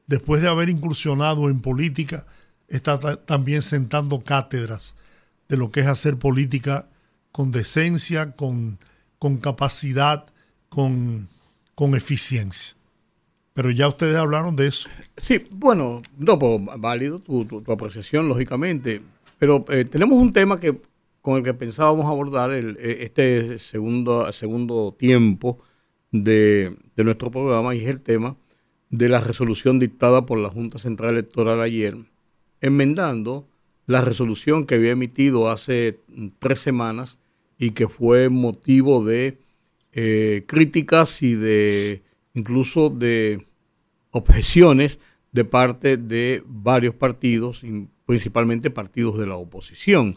[0.07, 2.25] después de haber incursionado en política,
[2.67, 4.95] está ta- también sentando cátedras
[5.47, 6.89] de lo que es hacer política
[7.31, 8.77] con decencia, con,
[9.19, 10.25] con capacidad,
[10.67, 11.29] con,
[11.75, 12.74] con eficiencia.
[13.55, 14.89] Pero ya ustedes hablaron de eso.
[15.17, 19.01] Sí, bueno, no, pues, válido tu, tu- tu apreciación, lógicamente.
[19.39, 20.77] Pero eh, tenemos un tema que
[21.21, 25.57] con el que pensábamos abordar el, eh, este segundo, segundo tiempo
[26.11, 28.35] de, de nuestro programa y es el tema
[28.89, 31.95] de la resolución dictada por la Junta Central Electoral ayer,
[32.61, 33.47] enmendando
[33.87, 35.99] la resolución que había emitido hace
[36.39, 37.19] tres semanas
[37.57, 39.37] y que fue motivo de
[39.93, 42.03] eh, críticas y de
[42.35, 43.45] incluso de
[44.11, 44.99] objeciones
[45.31, 47.61] de parte de varios partidos,
[48.05, 50.15] principalmente partidos de la oposición.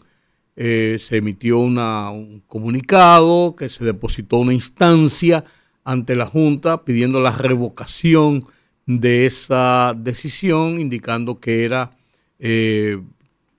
[0.55, 5.43] Eh, se emitió un comunicado que se depositó una instancia
[5.83, 8.45] ante la Junta pidiendo la revocación
[8.85, 11.97] de esa decisión, indicando que era
[12.39, 13.01] eh,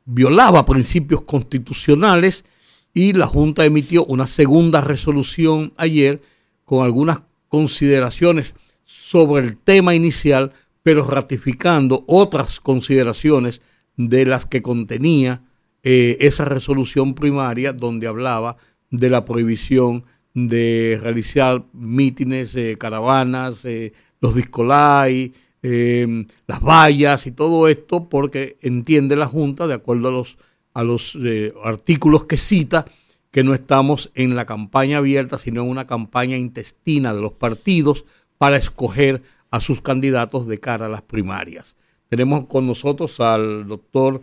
[0.05, 2.44] violaba principios constitucionales
[2.92, 6.20] y la Junta emitió una segunda resolución ayer
[6.64, 8.54] con algunas consideraciones
[8.86, 13.60] sobre el tema inicial, pero ratificando otras consideraciones
[13.98, 15.42] de las que contenía
[15.82, 18.56] eh, esa resolución primaria donde hablaba
[18.90, 25.32] de la prohibición de realizar mítines, eh, caravanas, eh, los discolay,
[25.62, 30.38] eh, las vallas y todo esto, porque entiende la Junta, de acuerdo a los,
[30.74, 31.18] a los
[31.64, 32.86] artículos que cita,
[33.30, 38.04] que no estamos en la campaña abierta, sino en una campaña intestina de los partidos
[38.38, 41.76] para escoger a sus candidatos de cara a las primarias.
[42.08, 44.22] Tenemos con nosotros al doctor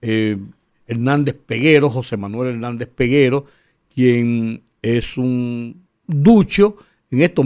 [0.00, 0.38] eh,
[0.86, 3.44] Hernández Peguero, José Manuel Hernández Peguero,
[3.94, 6.76] quien es un ducho,
[7.10, 7.42] en esto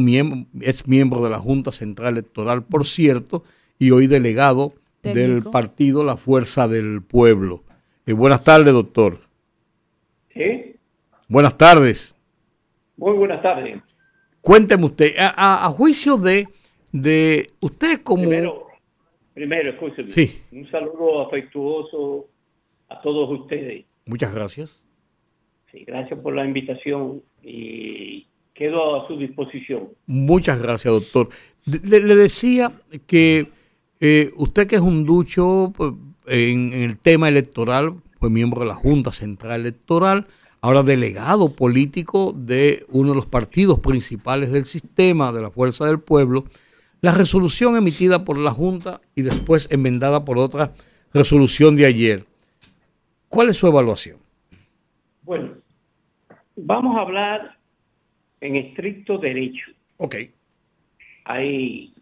[0.61, 3.44] es miembro de la Junta Central Electoral, por cierto,
[3.79, 7.64] y hoy delegado del partido La Fuerza del Pueblo.
[8.07, 9.18] Eh, buenas tardes, doctor.
[11.33, 12.14] Buenas tardes.
[12.99, 13.81] muy buenas tardes.
[14.42, 16.47] Cuénteme usted, a, a- a juicio de,
[16.92, 18.25] de usted como...
[18.25, 18.66] Primero,
[19.33, 20.11] primero, escúcheme.
[20.11, 20.42] Sí.
[20.53, 22.29] Un saludo afectuoso
[22.90, 23.87] a todos ustedes.
[24.05, 24.83] Muchas gracias.
[25.71, 29.88] Sí, gracias por la invitación y quedo a su disposición.
[30.07, 31.29] Muchas gracias, doctor.
[31.64, 32.73] Le, le decía
[33.07, 33.49] que
[34.01, 35.92] eh, usted que es un ducho pues,
[36.27, 40.27] en, en el tema electoral, fue miembro de la Junta Central Electoral,
[40.62, 46.01] ahora delegado político de uno de los partidos principales del sistema, de la Fuerza del
[46.01, 46.44] Pueblo,
[47.01, 50.72] la resolución emitida por la Junta y después enmendada por otra
[51.12, 52.25] resolución de ayer.
[53.29, 54.18] ¿Cuál es su evaluación?
[55.22, 55.51] Bueno,
[56.55, 57.59] vamos a hablar
[58.40, 59.72] en estricto derecho.
[59.96, 60.14] Ok.
[61.25, 61.92] Hay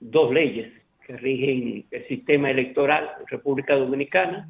[0.00, 0.72] dos leyes
[1.06, 4.48] que rigen el sistema electoral en República Dominicana.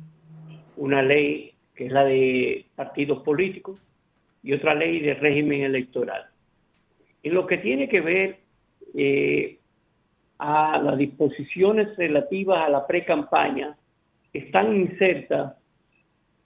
[0.76, 3.86] Una ley que es la de partidos políticos
[4.42, 6.26] y otra ley de régimen electoral.
[7.22, 8.38] En lo que tiene que ver
[8.94, 9.58] eh,
[10.38, 13.76] a las disposiciones relativas a la pre-campaña,
[14.32, 15.54] están insertas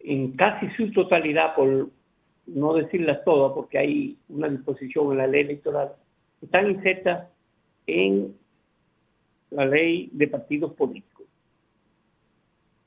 [0.00, 1.88] en casi su totalidad, por
[2.46, 5.92] no decirlas todas, porque hay una disposición en la ley electoral
[6.42, 7.28] están insertas
[7.86, 8.34] en
[9.50, 11.26] la ley de partidos políticos.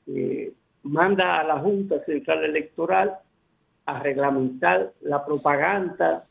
[0.06, 0.52] Eh,
[0.84, 3.18] manda a la Junta Central Electoral
[3.86, 6.26] a reglamentar la propaganda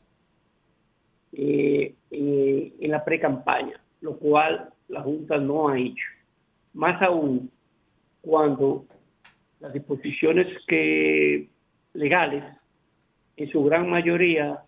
[1.32, 6.06] eh, eh, en la pre-campaña, lo cual la Junta no ha hecho.
[6.72, 7.50] Más aún
[8.20, 8.86] cuando
[9.60, 11.48] las disposiciones que
[11.92, 12.44] legales
[13.36, 14.62] en su gran mayoría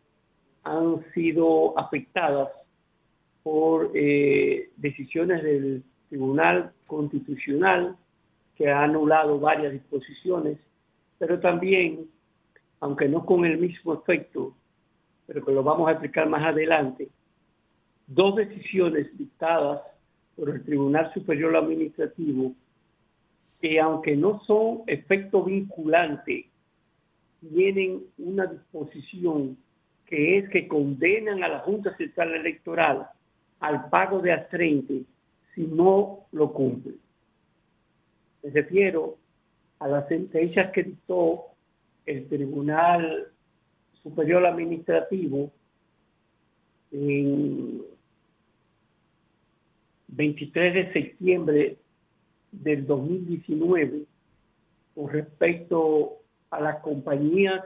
[0.64, 2.49] han sido afectadas
[3.42, 7.96] por eh, decisiones del Tribunal Constitucional
[8.57, 10.59] que ha anulado varias disposiciones,
[11.19, 12.07] pero también,
[12.81, 14.55] aunque no con el mismo efecto,
[15.27, 17.09] pero que lo vamos a explicar más adelante,
[18.07, 19.83] dos decisiones dictadas
[20.37, 22.53] por el Tribunal Superior Administrativo
[23.61, 26.47] que aunque no son efecto vinculante,
[27.40, 29.57] tienen una disposición
[30.07, 33.09] que es que condenan a la Junta Central Electoral
[33.61, 35.03] al pago de astrente
[35.55, 36.95] si no lo cumple.
[38.47, 39.19] Me refiero
[39.81, 41.47] a las sentencias que dictó
[42.07, 43.27] el Tribunal
[44.05, 45.51] Superior Administrativo
[46.93, 47.83] en
[50.07, 51.77] 23 de septiembre
[52.53, 54.03] del 2019
[54.95, 56.19] con respecto
[56.51, 57.65] a las compañías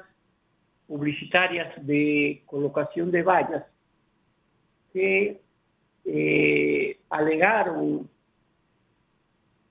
[0.87, 3.64] publicitarias de colocación de vallas
[4.95, 5.43] que
[6.07, 8.09] eh, alegaron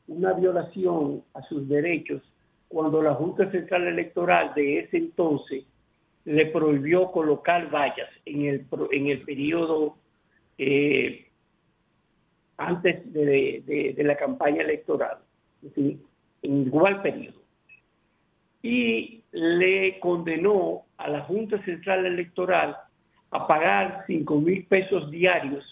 [0.10, 2.22] una violación a sus derechos
[2.68, 5.64] cuando la Junta Central Electoral de ese entonces
[6.26, 9.96] le prohibió colocar vallas en el, en el periodo
[10.58, 11.28] eh,
[12.58, 15.20] antes de, de, la campaña electoral,
[15.76, 16.02] en
[16.42, 17.40] igual periodo.
[18.62, 22.76] Y le condenó a la Junta Central Electoral
[23.32, 25.64] a pagar 5 mil pesos diarios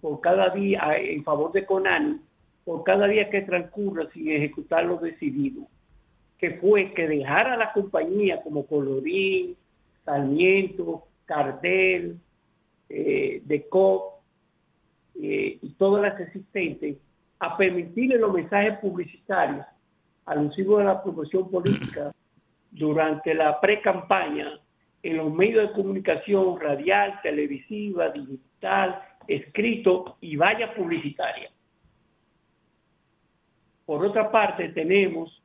[0.00, 2.20] por cada día en favor de Conani,
[2.66, 5.68] por cada día que transcurra sin ejecutar lo decidido,
[6.36, 9.56] que fue que dejara la compañía como Colorín,
[10.04, 12.18] Sarmiento, Cartel,
[12.88, 14.16] eh, Decop
[15.14, 16.96] eh, y todas las existentes
[17.38, 19.64] a permitirle los mensajes publicitarios
[20.24, 22.12] alusivos a la promoción política
[22.72, 24.58] durante la pre-campaña
[25.04, 31.48] en los medios de comunicación radial, televisiva, digital, escrito y valla publicitaria.
[33.86, 35.42] Por otra parte, tenemos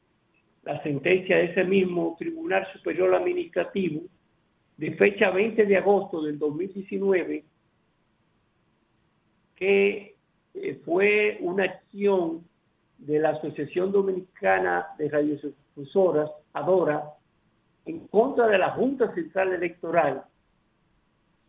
[0.64, 4.02] la sentencia de ese mismo Tribunal Superior Administrativo
[4.78, 7.44] de fecha 20 de agosto del 2019,
[9.56, 10.16] que
[10.56, 12.44] eh, fue una acción
[12.98, 17.04] de la Asociación Dominicana de Radiodifusoras, ADORA,
[17.86, 20.24] en contra de la Junta Central Electoral,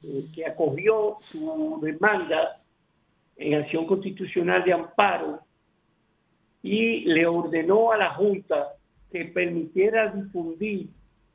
[0.03, 2.61] eh, que acogió su demanda
[3.37, 5.41] en acción constitucional de amparo
[6.62, 8.75] y le ordenó a la Junta
[9.11, 10.88] que permitiera difundir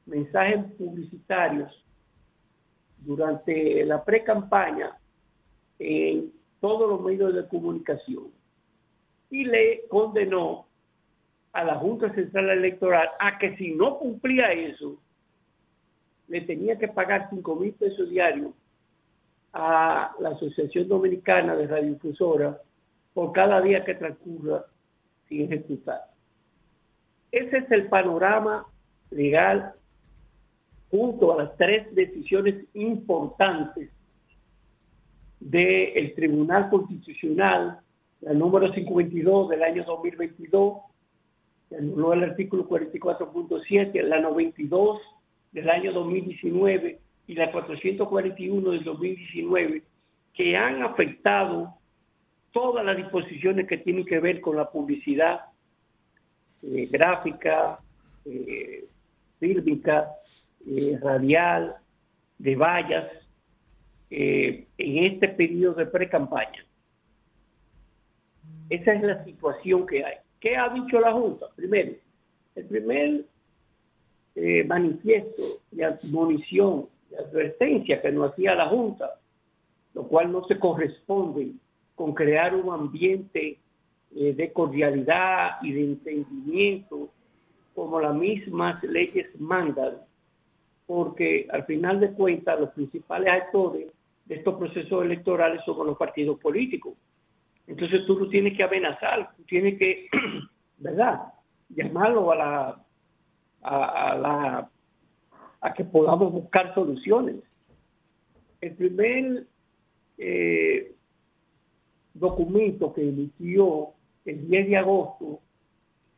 [0.06, 1.84] mensajes publicitarios
[3.00, 4.98] durante la pre-campaña
[5.80, 8.32] en todos los medios de comunicación.
[9.30, 10.66] Y le condenó
[11.52, 14.98] a la Junta Central Electoral a que si no cumplía eso,
[16.28, 18.52] le tenía que pagar 5 mil pesos diarios
[19.54, 22.58] a la Asociación Dominicana de Radiodifusoras
[23.14, 24.66] por cada día que transcurra
[25.28, 26.02] sin ejecutar.
[27.32, 28.66] Ese es el panorama
[29.12, 29.74] legal
[30.90, 33.90] junto a las tres decisiones importantes
[35.40, 37.80] del Tribunal Constitucional,
[38.22, 40.80] la número 52 del año 2022,
[41.78, 45.02] anuló el artículo 44.7, la 92
[45.52, 49.84] del año 2019 y la 441 del 2019,
[50.34, 51.76] que han afectado
[52.58, 55.42] todas las disposiciones que tienen que ver con la publicidad
[56.64, 57.78] eh, gráfica,
[58.26, 58.84] eh,
[59.40, 60.10] fílmica,
[60.66, 61.76] eh, radial,
[62.40, 63.06] de vallas,
[64.10, 66.66] en este periodo de pre-campaña.
[68.70, 70.16] Esa es la situación que hay.
[70.40, 71.46] ¿Qué ha dicho la Junta?
[71.56, 71.92] Primero,
[72.56, 73.26] el primer
[74.34, 79.20] eh, manifiesto de admonición, de advertencia que nos hacía la Junta,
[79.94, 81.52] lo cual no se corresponde
[81.98, 83.58] con crear un ambiente
[84.16, 87.10] eh, de cordialidad y de entendimiento
[87.74, 89.98] como las mismas leyes mandan,
[90.86, 93.88] porque al final de cuentas los principales actores
[94.26, 96.94] de estos procesos electorales son los partidos políticos.
[97.66, 100.08] Entonces tú lo tienes que amenazar, tú tienes que,
[100.78, 101.34] ¿verdad?
[101.70, 102.86] Llamarlo a la,
[103.64, 104.70] a, la,
[105.62, 107.38] a que podamos buscar soluciones.
[108.62, 109.48] El primer
[110.20, 110.94] eh,
[112.20, 113.90] documento que emitió
[114.26, 115.40] el 10 de agosto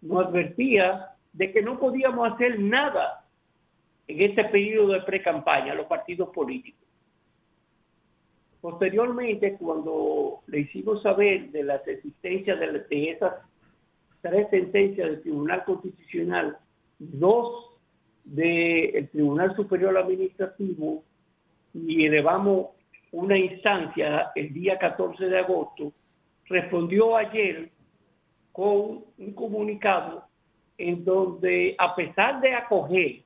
[0.02, 3.26] nos advertía de que no podíamos hacer nada
[4.08, 6.80] en este periodo de pre-campaña, los partidos políticos.
[8.62, 13.36] Posteriormente, cuando le hicimos saber de las existencias de, de esas
[14.22, 16.58] tres sentencias del Tribunal Constitucional,
[16.97, 17.78] dos
[18.26, 21.04] del Tribunal Superior Administrativo,
[21.74, 22.70] y elevamos
[23.12, 25.93] una instancia el día 14 de agosto,
[26.45, 27.70] respondió ayer
[28.51, 30.24] con un comunicado
[30.78, 33.22] en donde, a pesar de acoger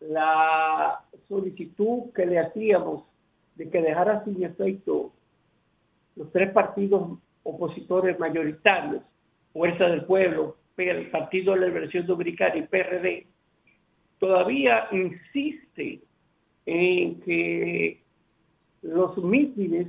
[0.00, 3.04] la solicitud que le hacíamos
[3.54, 5.12] de que dejara sin efecto
[6.14, 9.02] los tres partidos opositores mayoritarios,
[9.52, 13.26] Fuerza del Pueblo, el Partido de la Liberación Dominicana y PRD,
[14.18, 16.00] todavía insiste
[16.66, 18.02] en que
[18.82, 19.88] los mítines,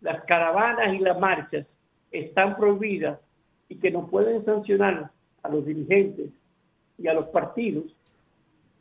[0.00, 1.66] las caravanas y las marchas
[2.10, 3.20] están prohibidas
[3.68, 5.10] y que no pueden sancionar
[5.42, 6.30] a los dirigentes
[6.98, 7.84] y a los partidos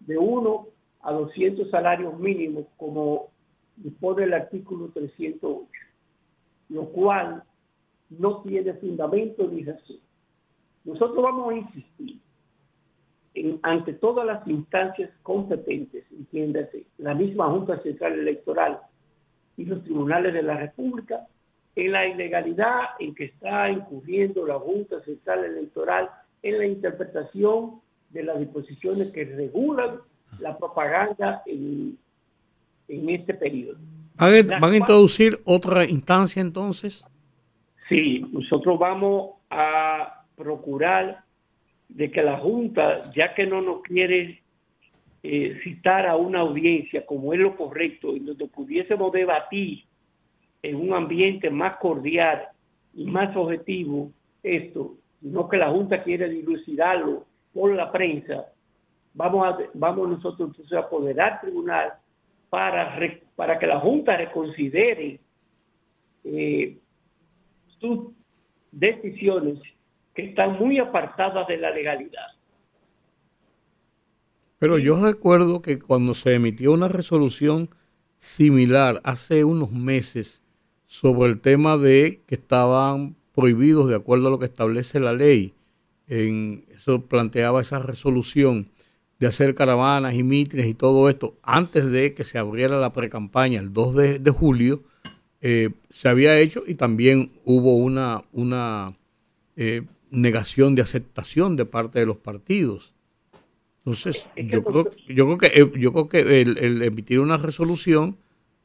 [0.02, 0.68] de 1
[1.02, 3.30] a 200 salarios mínimos como
[3.78, 5.68] dispone el artículo 308,
[6.70, 7.43] lo cual
[8.10, 9.97] no tiene fundamento ni razón.
[10.84, 12.20] Nosotros vamos a insistir
[13.36, 18.80] en, ante todas las instancias competentes, entiéndase, la misma Junta Central Electoral
[19.60, 21.28] y los tribunales de la República,
[21.76, 26.10] en la ilegalidad en que está incurriendo la Junta Central Electoral
[26.41, 29.97] en la interpretación de las disposiciones que regulan
[30.39, 31.97] la propaganda en,
[32.88, 33.78] en este periodo.
[34.16, 37.05] ¿Van a, van a introducir otra instancia entonces?
[37.89, 41.26] Sí, nosotros vamos a procurar
[41.89, 44.41] de que la Junta, ya que no nos quiere
[45.24, 49.84] eh, citar a una audiencia como es lo correcto y donde pudiésemos debatir
[50.61, 52.47] en un ambiente más cordial
[52.93, 54.11] y más objetivo
[54.43, 58.45] esto, no que la Junta quiere dilucidarlo por la prensa,
[59.13, 61.93] vamos, a, vamos nosotros entonces a apoderar al tribunal
[62.49, 65.20] para, re- para que la Junta reconsidere
[66.24, 66.78] eh,
[67.80, 68.11] sus
[68.72, 69.59] decisiones
[70.13, 72.28] que están muy apartadas de la legalidad.
[74.60, 77.70] Pero yo recuerdo que cuando se emitió una resolución
[78.18, 80.43] similar hace unos meses
[80.86, 85.53] sobre el tema de que estaban prohibidos de acuerdo a lo que establece la ley,
[86.07, 88.70] en, eso planteaba esa resolución
[89.20, 93.60] de hacer caravanas y mítines y todo esto antes de que se abriera la precampaña
[93.60, 94.84] el 2 de, de julio,
[95.41, 98.97] eh, se había hecho y también hubo una, una
[99.55, 102.93] eh, negación de aceptación de parte de los partidos.
[103.90, 108.18] Entonces, yo creo, yo creo que, eh, yo creo que el, el emitir una resolución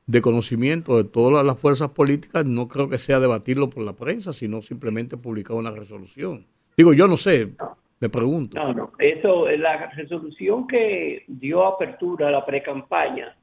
[0.06, 4.32] de conocimiento de todas las fuerzas políticas no creo que sea debatirlo por la prensa,
[4.32, 6.46] sino simplemente publicar una resolución.
[6.76, 7.52] Digo, yo no sé,
[8.00, 8.58] le pregunto.
[8.58, 13.36] No, no, eso, la resolución que dio apertura a la precampaña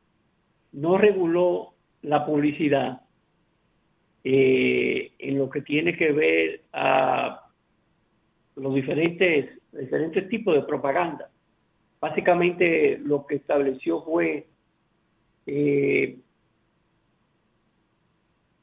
[0.74, 1.74] no reguló
[2.04, 3.02] la publicidad
[4.24, 7.48] eh, en lo que tiene que ver a
[8.56, 11.31] los diferentes, diferentes tipos de propaganda.
[12.02, 14.48] Básicamente lo que estableció fue
[15.46, 16.18] eh,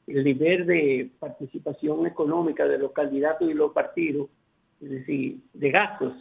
[0.07, 4.29] el nivel de participación económica de los candidatos y los partidos,
[4.81, 6.13] es decir, de gastos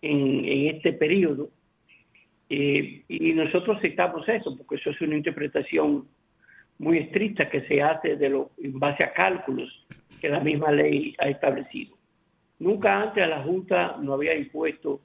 [0.00, 1.50] en, este periodo.
[2.48, 6.06] Eh, y nosotros citamos eso, porque eso es una interpretación
[6.78, 9.84] muy estricta que se hace de lo, en base a cálculos
[10.20, 11.96] que la misma ley ha establecido.
[12.60, 15.00] Nunca antes la Junta no había impuesto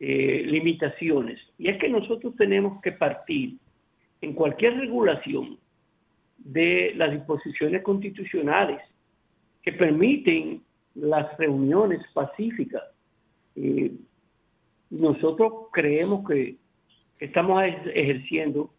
[0.00, 1.38] eh, limitaciones.
[1.58, 3.56] Y es que nosotros tenemos que partir
[4.22, 5.58] en cualquier regulación
[6.38, 8.80] de las disposiciones constitucionales
[9.62, 10.62] que permiten
[10.94, 12.82] las reuniones pacíficas.
[13.56, 13.92] Eh,
[14.88, 16.56] nosotros creemos que,
[17.18, 18.70] estamos ej- ejerciendo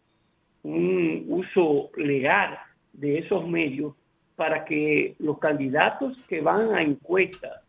[0.64, 2.58] un uso legal
[2.92, 3.94] de esos medios
[4.34, 7.62] para que los candidatos que van a encuestas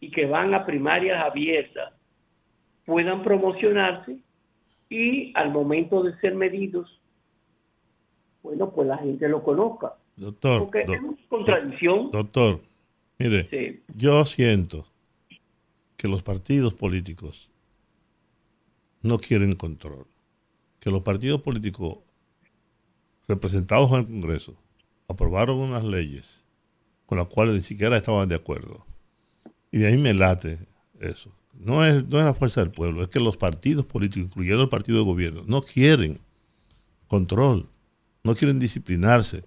[0.00, 1.94] y que van a primarias abiertas
[2.90, 4.18] puedan promocionarse
[4.88, 7.00] y al momento de ser medidos,
[8.42, 9.94] bueno, pues la gente lo conozca.
[10.16, 12.10] Doctor, Porque do- es una contradicción.
[12.10, 12.60] doctor,
[13.18, 13.80] mire, Sí.
[13.94, 14.84] yo siento
[15.96, 17.48] que los partidos políticos
[19.02, 20.06] no quieren control,
[20.80, 21.98] que los partidos políticos
[23.28, 24.56] representados en el Congreso
[25.06, 26.44] aprobaron unas leyes
[27.06, 28.84] con las cuales ni siquiera estaban de acuerdo.
[29.70, 30.58] Y de ahí me late
[30.98, 31.30] eso.
[31.54, 34.68] No es, no es la fuerza del pueblo, es que los partidos políticos, incluyendo el
[34.68, 36.18] partido de gobierno, no quieren
[37.06, 37.66] control.
[38.22, 39.42] no quieren disciplinarse,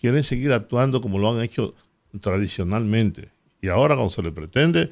[0.00, 1.74] quieren seguir actuando como lo han hecho
[2.20, 3.30] tradicionalmente.
[3.60, 4.90] Y ahora cuando se le pretende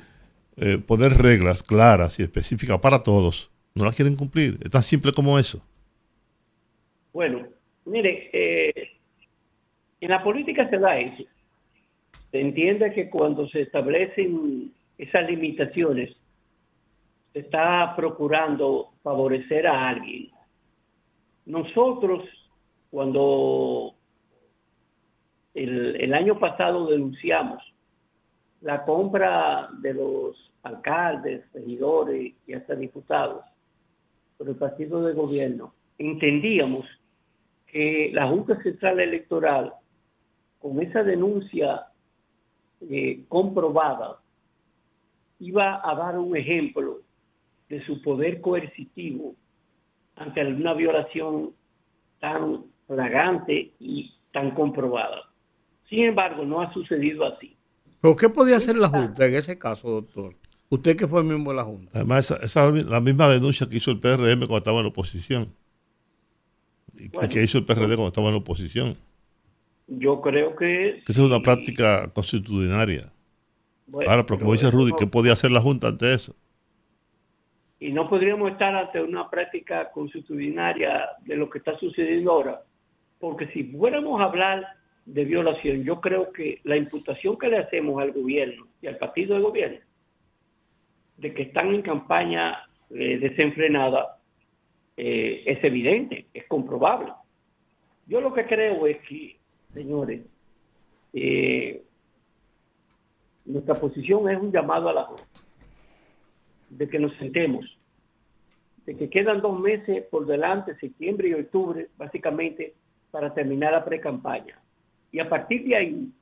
[0.56, 4.58] eh, poner reglas claras y específicas para todos, no las quieren cumplir.
[4.64, 5.62] Es tan simple como eso.
[7.12, 7.46] Bueno,
[7.84, 8.88] mire, eh,
[10.00, 11.24] en la política se da eso.
[12.30, 16.16] Se entiende que cuando se establecen esas limitaciones,
[17.36, 20.30] se está procurando favorecer a alguien.
[21.44, 22.24] Nosotros,
[22.90, 23.92] cuando
[25.52, 27.62] el, año pasado denunciamos
[28.62, 33.44] la compra de los alcaldes, regidores y hasta diputados
[34.38, 36.86] por el partido de gobierno, entendíamos
[37.66, 39.74] que la Junta Central Electoral,
[40.58, 41.84] con esa denuncia
[42.80, 44.20] eh, comprobada,
[45.38, 47.04] iba a dar un ejemplo
[47.68, 49.34] de su poder coercitivo
[50.16, 51.50] ante una violación
[52.20, 55.22] tan flagrante y tan comprobada.
[55.88, 57.56] Sin embargo, no ha sucedido así.
[58.00, 60.34] ¿Pero qué podía hacer la Junta en ese caso, doctor?
[60.68, 61.90] Usted que fue miembro de la Junta.
[61.94, 64.88] Además, esa, esa es la misma denuncia que hizo el PRM cuando estaba en la
[64.90, 65.52] oposición.
[66.98, 67.28] Y Bueno.
[67.28, 68.94] que hizo el PRD cuando estaba en la oposición.
[69.86, 71.02] Yo creo que...
[71.04, 73.12] Que esa es una práctica constitucionaria.
[73.86, 76.34] bueno, Ahora, pero como dice Rudy, ¿qué podía hacer la Junta ante eso?
[77.78, 82.62] Y no podríamos estar ante una práctica constitucionaria de lo que está sucediendo ahora,
[83.18, 84.66] porque si fuéramos a hablar
[85.04, 89.36] de violación, yo creo que la imputación que le hacemos al gobierno y al partido
[89.36, 89.78] de gobierno
[91.16, 92.58] de que están en campaña
[92.90, 94.18] eh, desenfrenada
[94.96, 97.12] eh, es evidente, es comprobable.
[98.06, 99.36] Yo lo que creo es que,
[99.72, 100.22] señores,
[101.12, 101.82] eh,
[103.44, 105.06] nuestra posición es un llamado a la
[106.70, 107.64] de que nos sentemos,
[108.84, 112.74] de que quedan dos meses por delante, septiembre y octubre, básicamente,
[113.10, 114.60] para terminar la pre-campaña.
[115.12, 116.12] Y a partir de ahí,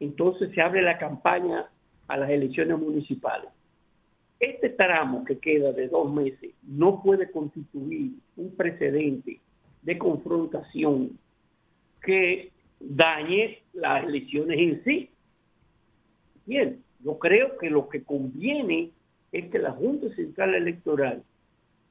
[0.00, 1.70] entonces se abre la campaña
[2.08, 3.50] a las elecciones municipales.
[4.38, 9.38] Este tramo que queda de dos meses no puede constituir un precedente
[9.82, 11.18] de confrontación
[12.02, 15.10] que dañe las elecciones en sí.
[16.46, 18.90] Bien, yo creo que lo que conviene
[19.32, 21.22] es que la Junta Central Electoral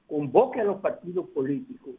[0.07, 1.95] convoque a los partidos políticos,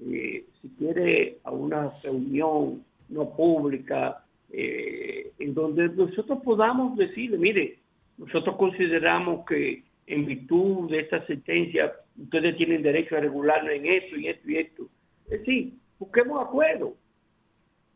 [0.00, 7.78] eh, si quiere, a una reunión no pública, eh, en donde nosotros podamos decirle, mire,
[8.16, 14.16] nosotros consideramos que en virtud de esta sentencia ustedes tienen derecho a regularlo en esto
[14.16, 14.82] y esto y esto.
[15.26, 16.94] Es decir, busquemos acuerdo.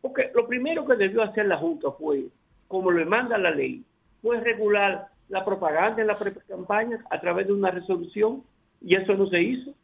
[0.01, 2.27] Porque lo primero que debió hacer la Junta fue,
[2.67, 3.83] como le manda la ley,
[4.23, 6.19] fue regular la propaganda en la
[6.49, 8.43] campaña a través de una resolución
[8.81, 9.75] y eso no se hizo.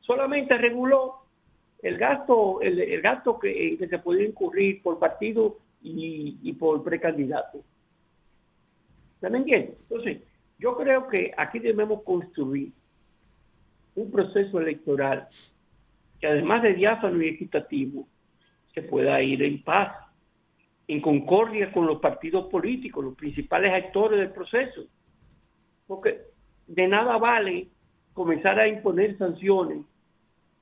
[0.00, 1.24] Solamente reguló
[1.82, 7.62] el gasto, el, el gasto que, que se podía incurrir por partido y, por precandidato.
[9.20, 9.74] ¿Se me entiende?
[9.82, 10.22] Entonces,
[10.58, 12.72] yo creo que aquí debemos construir
[13.94, 15.28] un proceso electoral
[16.20, 18.08] que además de diáfano y equitativo,
[18.72, 19.94] se pueda ir en paz,
[20.86, 24.82] en concordia con los partidos políticos, los principales actores del proceso.
[25.86, 26.22] Porque
[26.66, 27.68] de nada vale
[28.12, 29.78] comenzar a imponer sanciones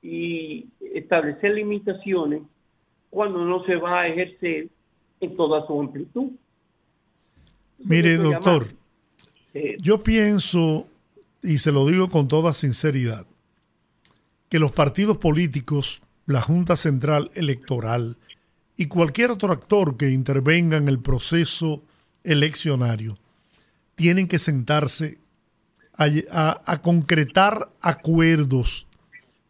[0.01, 2.41] y establecer limitaciones
[3.09, 4.67] cuando no se va a ejercer
[5.19, 6.31] en toda su amplitud.
[7.77, 8.65] Mire, doctor,
[9.53, 10.87] eh, yo pienso,
[11.41, 13.25] y se lo digo con toda sinceridad,
[14.49, 18.17] que los partidos políticos, la Junta Central Electoral
[18.77, 21.83] y cualquier otro actor que intervenga en el proceso
[22.23, 23.15] eleccionario
[23.95, 25.17] tienen que sentarse
[25.95, 28.87] a, a- a concretar acuerdos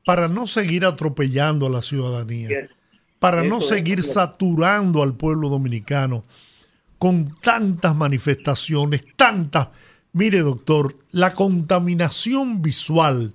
[0.06, 2.50] para no seguir atropellando a la ciudadanía,
[3.20, 6.26] para no seguir saturando al pueblo dominicano
[6.98, 9.70] con tantas manifestaciones, tantas...
[10.12, 13.34] Mire, doctor, la contaminación visual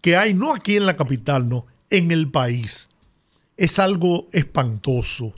[0.00, 2.90] que hay, no aquí en la capital, no, en el país,
[3.56, 5.34] es algo espantoso.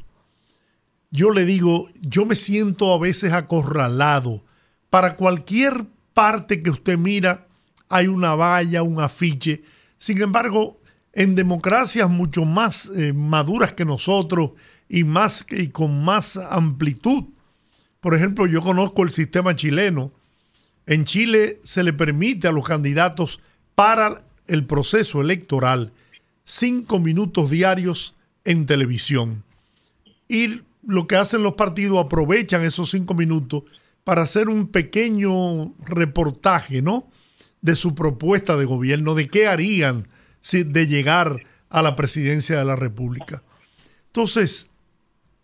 [1.10, 4.44] Yo le digo, yo me siento a veces acorralado.
[4.90, 7.46] Para cualquier parte que usted mira,
[7.88, 9.62] hay una valla, un afiche.
[9.98, 10.80] Sin embargo,
[11.12, 14.50] en democracias mucho más eh, maduras que nosotros
[14.88, 17.24] y, más, y con más amplitud,
[18.00, 20.12] por ejemplo, yo conozco el sistema chileno.
[20.86, 23.40] En Chile se le permite a los candidatos
[23.74, 25.92] para el proceso electoral
[26.46, 29.44] cinco minutos diarios en televisión.
[30.28, 33.64] Y lo que hacen los partidos aprovechan esos cinco minutos
[34.04, 37.10] para hacer un pequeño reportaje, ¿no?
[37.60, 40.06] De su propuesta de gobierno, de qué harían
[40.40, 43.42] si, de llegar a la presidencia de la República.
[44.06, 44.70] Entonces,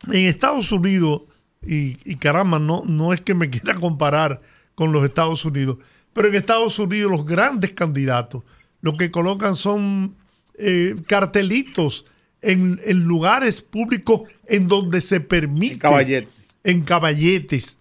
[0.06, 1.22] en Estados Unidos,
[1.66, 4.40] y, y caramba, no, no es que me quiera comparar
[4.76, 5.78] con los Estados Unidos,
[6.12, 8.44] pero en Estados Unidos los grandes candidatos
[8.80, 10.16] lo que colocan son
[10.62, 12.04] eh, cartelitos
[12.40, 15.78] en, en lugares públicos en donde se permite.
[15.78, 16.28] Caballete.
[16.64, 17.78] En caballetes.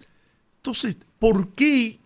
[0.58, 2.00] Entonces, ¿por qué?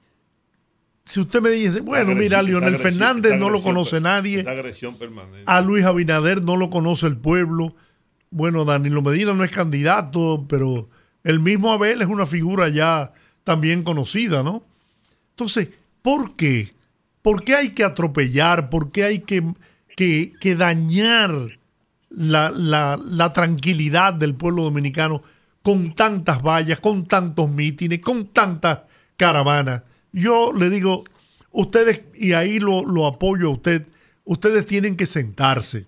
[1.06, 4.42] Si usted me dice, bueno, mira, agresión- Leonel agresión- Fernández no lo conoce nadie.
[4.42, 5.44] agresión permanente.
[5.46, 7.76] A Luis Abinader no lo conoce el pueblo.
[8.32, 10.90] Bueno, Danilo Medina no es candidato, pero
[11.24, 13.12] el mismo Abel es una figura ya
[13.44, 14.64] también conocida, ¿no?
[15.32, 15.70] Entonces,
[16.02, 16.74] ¿por qué?
[17.22, 18.70] ¿Por qué hay que atropellar?
[18.70, 19.44] ¿Por qué hay que,
[19.96, 21.32] que- que dañar
[22.10, 25.22] la, la- la tranquilidad del pueblo dominicano
[25.62, 28.84] con tantas vallas, con tantos mítines, con tantas
[29.18, 29.84] caravanas?
[30.12, 31.04] Yo le digo,
[31.52, 33.88] ustedes, y ahí lo, lo apoyo a usted,
[34.26, 35.86] ustedes tienen que sentarse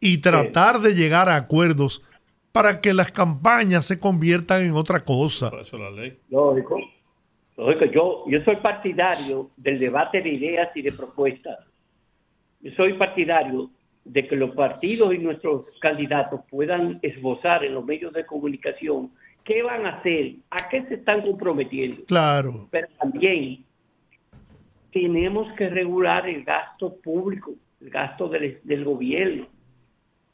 [0.00, 2.02] y tratar de llegar a acuerdos
[2.52, 5.50] para que las campañas se conviertan en otra cosa.
[5.50, 6.18] Por eso la ley.
[6.30, 6.78] Lógico.
[7.56, 11.58] Lógico, yo, yo soy partidario del debate de ideas y de propuestas.
[12.76, 13.70] Soy partidario
[14.04, 19.10] de que los partidos y nuestros candidatos puedan esbozar en los medios de comunicación
[19.44, 22.04] qué van a hacer, a qué se están comprometiendo.
[22.06, 23.64] Claro, Pero también
[24.92, 29.46] tenemos que regular el gasto público, el gasto del, del gobierno.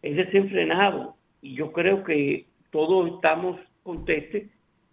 [0.02, 4.48] Es desenfrenado y yo creo que todos estamos contestes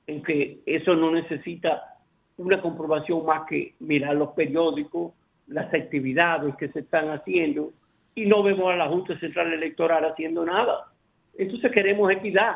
[0.07, 1.97] en que eso no necesita
[2.38, 5.13] una comprobación más que mirar los periódicos,
[5.48, 7.74] las actividades que se están haciendo
[8.16, 10.91] y no vemos a la Junta Central Electoral haciendo nada.
[11.38, 12.56] Entonces queremos equidad.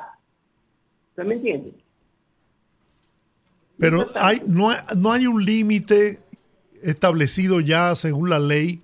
[1.12, 1.74] ¿Usted me entiende?
[3.78, 6.20] pero hay, no, hay- no hay un límite
[6.84, 8.82] establecido ya según la ley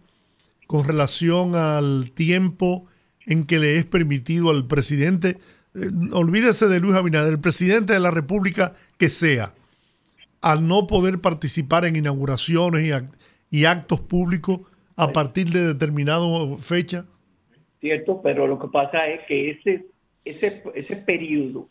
[0.66, 2.86] con relación al tiempo
[3.28, 5.38] en que le es permitido al presidente,
[5.76, 9.54] eh, olvídese de Luis Abinader, el presidente de la República que sea,
[10.42, 13.10] al no poder participar en inauguraciones y, ac-
[13.50, 14.62] y actos públicos
[14.96, 16.26] a partir de determinada
[16.60, 17.06] fecha.
[17.80, 18.22] ¿cierto?
[18.22, 19.86] Pero lo que pasa es que ese,
[20.26, 21.70] ese, ese periodo,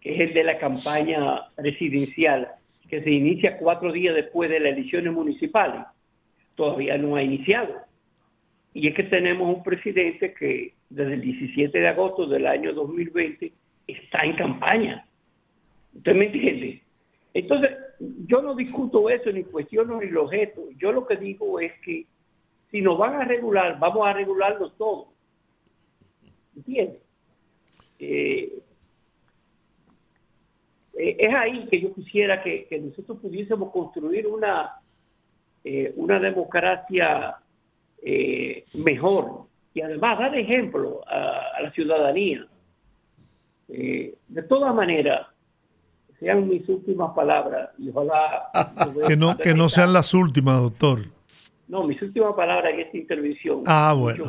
[0.00, 2.48] que es el de la campaña presidencial,
[2.88, 5.82] que se inicia cuatro días después de las elecciones municipales,
[6.54, 7.74] todavía no ha iniciado.
[8.74, 13.52] Y es que tenemos un presidente que desde el 17 de agosto del año 2020
[13.86, 15.06] está en campaña.
[15.94, 16.82] ¿Usted me entiende?
[17.34, 17.70] Entonces,
[18.26, 20.62] yo no discuto eso ni cuestiono ni lo objeto.
[20.76, 22.06] Yo lo que digo es que
[22.70, 25.08] si nos van a regular, vamos a regularlo todo.
[26.56, 27.02] ¿Entiendes?
[27.98, 28.58] Eh,
[30.94, 34.80] eh, es ahí que yo quisiera que, que nosotros pudiésemos construir una,
[35.64, 37.36] eh, una democracia
[38.02, 42.46] eh, mejor y además dar ejemplo a, a la ciudadanía.
[43.68, 45.28] De todas maneras,
[46.22, 48.50] sean mis últimas palabras y ojalá...
[49.08, 51.00] Que no, que no sean las últimas, doctor.
[51.66, 53.62] No, mis últimas palabras en esta intervención.
[53.66, 54.24] Ah, bueno.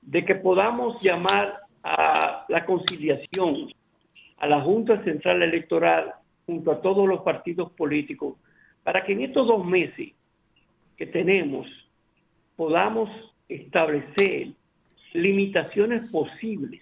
[0.00, 3.68] De que podamos llamar a la conciliación,
[4.38, 6.12] a la Junta Central Electoral,
[6.46, 8.36] junto a todos los partidos políticos,
[8.82, 10.10] para que en estos dos meses
[10.96, 11.68] que tenemos
[12.56, 13.08] podamos
[13.48, 14.48] establecer
[15.12, 16.80] limitaciones posibles.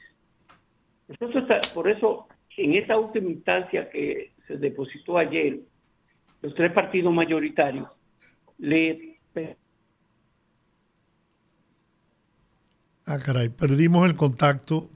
[1.09, 5.61] Nosotros, está- por eso, en esta última instancia que se depositó ayer,
[6.43, 7.89] los tres partidos mayoritarios
[8.59, 9.11] le
[13.07, 14.89] Ah, caray, perdimos el contacto.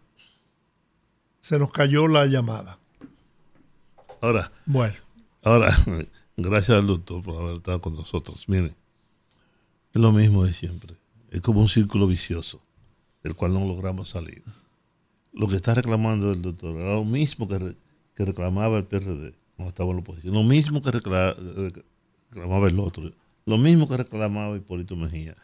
[1.40, 2.78] Se nos cayó la llamada.
[4.20, 4.94] Ahora, Bueno,
[5.42, 5.70] ahora,
[6.36, 8.48] gracias al doctor por haber estado con nosotros.
[8.48, 8.72] Miren,
[9.92, 10.94] es lo mismo de siempre.
[11.30, 12.62] Es como un círculo vicioso,
[13.24, 14.44] del cual no logramos salir.
[15.35, 17.74] Lo que está reclamando el doctor era lo mismo que,
[18.14, 21.35] que reclamaba el PRD cuando estaba en la oposición, lo mismo que recla-
[22.30, 23.11] reclamaba el otro,
[23.47, 25.37] lo mismo que reclamaba Hipólito Mejía.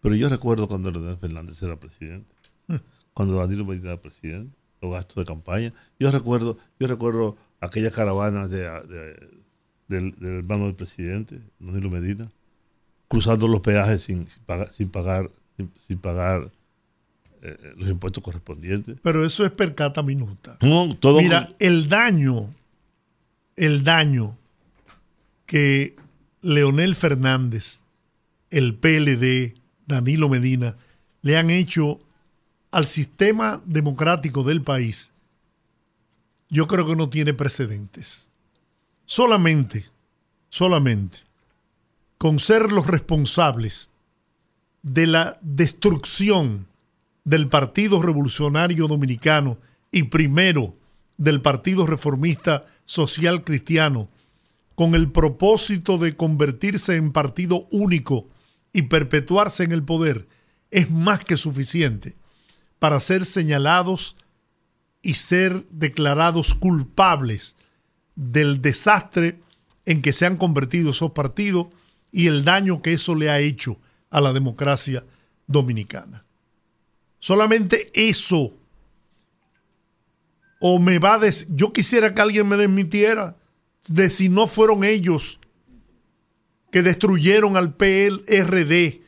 [0.00, 2.34] Pero yo recuerdo cuando Leonel Fernández era presidente,
[3.14, 5.72] cuando Danilo Medina era presidente, los gastos de campaña.
[6.00, 9.42] Yo recuerdo, yo recuerdo aquellas caravanas de, de-
[9.88, 12.30] del, hermano del presidente, Danilo Medina,
[13.08, 15.30] cruzando los peajes sin, pagar, sin pagar,
[15.86, 16.50] sin pagar
[17.44, 18.98] eh, los impuestos correspondientes.
[19.02, 20.58] pero eso es per cata minuta.
[20.60, 22.54] No, todo Mira, el daño,
[23.56, 24.36] el daño
[25.44, 25.96] que
[26.40, 27.82] Leonel Fernández,
[28.50, 29.54] el PLD,
[29.86, 30.76] Danilo Medina,
[31.22, 31.98] le han hecho
[32.70, 35.12] al sistema democrático del país,
[36.48, 38.28] yo creo que no tiene precedentes.
[39.04, 39.86] Solamente,
[40.48, 41.18] solamente,
[42.18, 43.90] con ser los responsables
[44.82, 46.66] de la destrucción
[47.24, 49.58] del Partido Revolucionario Dominicano
[49.90, 50.74] y primero
[51.16, 54.08] del Partido Reformista Social Cristiano,
[54.74, 58.28] con el propósito de convertirse en partido único
[58.72, 60.26] y perpetuarse en el poder,
[60.70, 62.16] es más que suficiente
[62.78, 64.16] para ser señalados
[65.02, 67.54] y ser declarados culpables
[68.16, 69.40] del desastre
[69.84, 71.68] en que se han convertido esos partidos
[72.10, 73.78] y el daño que eso le ha hecho
[74.10, 75.04] a la democracia
[75.46, 76.24] dominicana.
[77.22, 78.52] Solamente eso.
[80.60, 83.36] O me va a decir, yo quisiera que alguien me desmitiera
[83.86, 85.38] de si no fueron ellos
[86.72, 89.02] que destruyeron al PLRD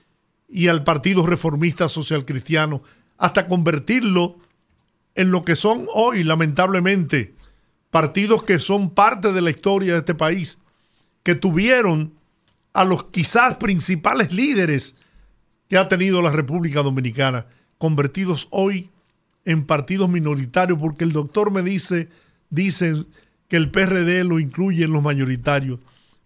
[0.48, 2.82] y al Partido Reformista Social Cristiano
[3.18, 4.38] hasta convertirlo
[5.16, 7.34] en lo que son hoy, lamentablemente,
[7.90, 10.60] partidos que son parte de la historia de este país,
[11.24, 12.14] que tuvieron
[12.74, 14.94] a los quizás principales líderes
[15.68, 17.46] que ha tenido la República Dominicana,
[17.84, 18.88] convertidos hoy
[19.44, 22.08] en partidos minoritarios, porque el doctor me dice,
[22.48, 23.04] dice
[23.46, 25.80] que el PRD lo incluye en los mayoritarios,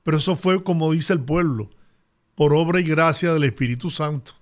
[0.05, 1.69] pero eso fue como dice el pueblo,
[2.37, 4.35] por obra y gracia del Espíritu Santo,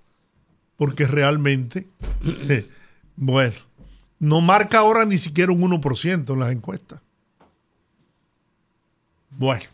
[0.76, 1.86] porque realmente,
[3.16, 3.56] bueno,
[4.18, 7.00] no marca ahora ni siquiera un 1% en las encuestas.
[9.30, 9.64] Bueno.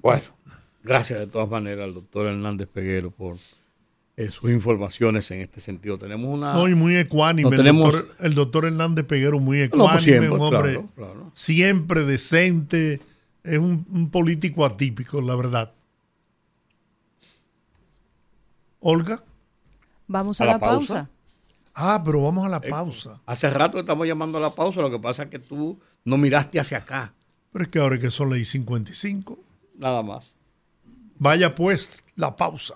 [0.00, 0.22] Bueno,
[0.84, 3.38] gracias de todas maneras al doctor Hernández Peguero por
[4.24, 5.98] eh, sus informaciones en este sentido.
[5.98, 6.52] Tenemos una...
[6.54, 7.48] No, y muy ecuánime.
[7.50, 10.72] No el, tenemos- doctor, el doctor Hernández Peguero muy No, ecuánime, pues siempre, un hombre
[10.72, 11.30] claro, claro.
[11.34, 13.00] siempre decente,
[13.44, 15.72] es un, un político atípico, la verdad.
[18.80, 19.22] Olga.
[20.06, 20.94] Vamos a, ¿A la la pausa?
[20.94, 21.10] pausa.
[21.74, 23.20] Ah, pero vamos a la Eh, pausa.
[23.26, 26.58] Hace rato estamos llamando a la pausa, lo que pasa es que tú no miraste
[26.58, 27.12] hacia acá,
[27.52, 29.38] Pero es que ahora es que son las 55.
[29.78, 30.34] nada más.
[31.18, 32.74] Vaya pues la pausa.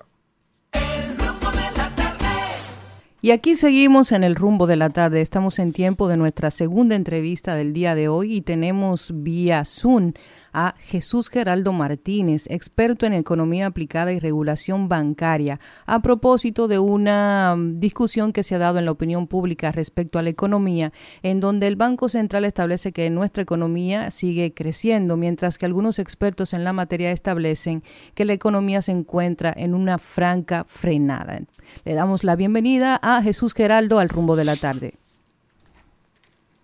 [3.25, 5.22] Y aquí seguimos en el rumbo de la tarde.
[5.22, 10.12] Estamos en tiempo de nuestra segunda entrevista del día de hoy y tenemos vía Zoom
[10.55, 17.55] a Jesús Geraldo Martínez, experto en economía aplicada y regulación bancaria, a propósito de una
[17.57, 20.92] mm, discusión que se ha dado en la opinión pública respecto a la economía,
[21.22, 26.55] en donde el Banco Central establece que nuestra economía sigue creciendo, mientras que algunos expertos
[26.55, 27.82] en la materia establecen
[28.14, 31.40] que la economía se encuentra en una franca frenada.
[31.84, 34.94] Le damos la bienvenida a Jesús Geraldo al rumbo de la tarde.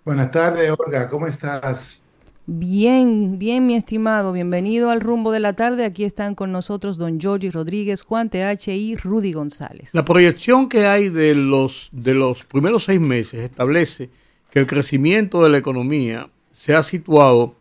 [0.04, 1.99] Buenas tardes, Olga, ¿cómo estás?
[2.54, 4.32] Bien, bien, mi estimado.
[4.32, 5.84] Bienvenido al rumbo de la tarde.
[5.84, 9.94] Aquí están con nosotros don Georgie Rodríguez, Juan TH y Rudy González.
[9.94, 14.10] La proyección que hay de los, de los primeros seis meses establece
[14.50, 17.54] que el crecimiento de la economía se ha situado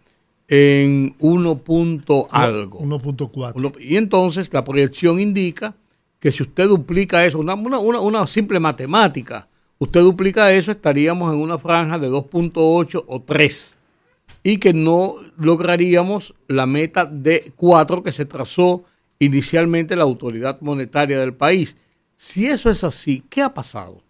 [0.47, 2.79] en 1 punto algo.
[2.79, 3.53] 1.4.
[3.57, 5.75] Uno- y entonces la proyección indica
[6.19, 11.31] que si usted duplica eso, una, una- una- una simple matemática, usted duplica eso, estaríamos
[11.31, 13.75] en una franja de 2.8 o 3
[14.43, 18.83] y que no lograríamos la meta de 4 que se trazó
[19.19, 21.77] inicialmente la autoridad monetaria del país.
[22.15, 24.01] Si eso es así, ¿qué ha pasado?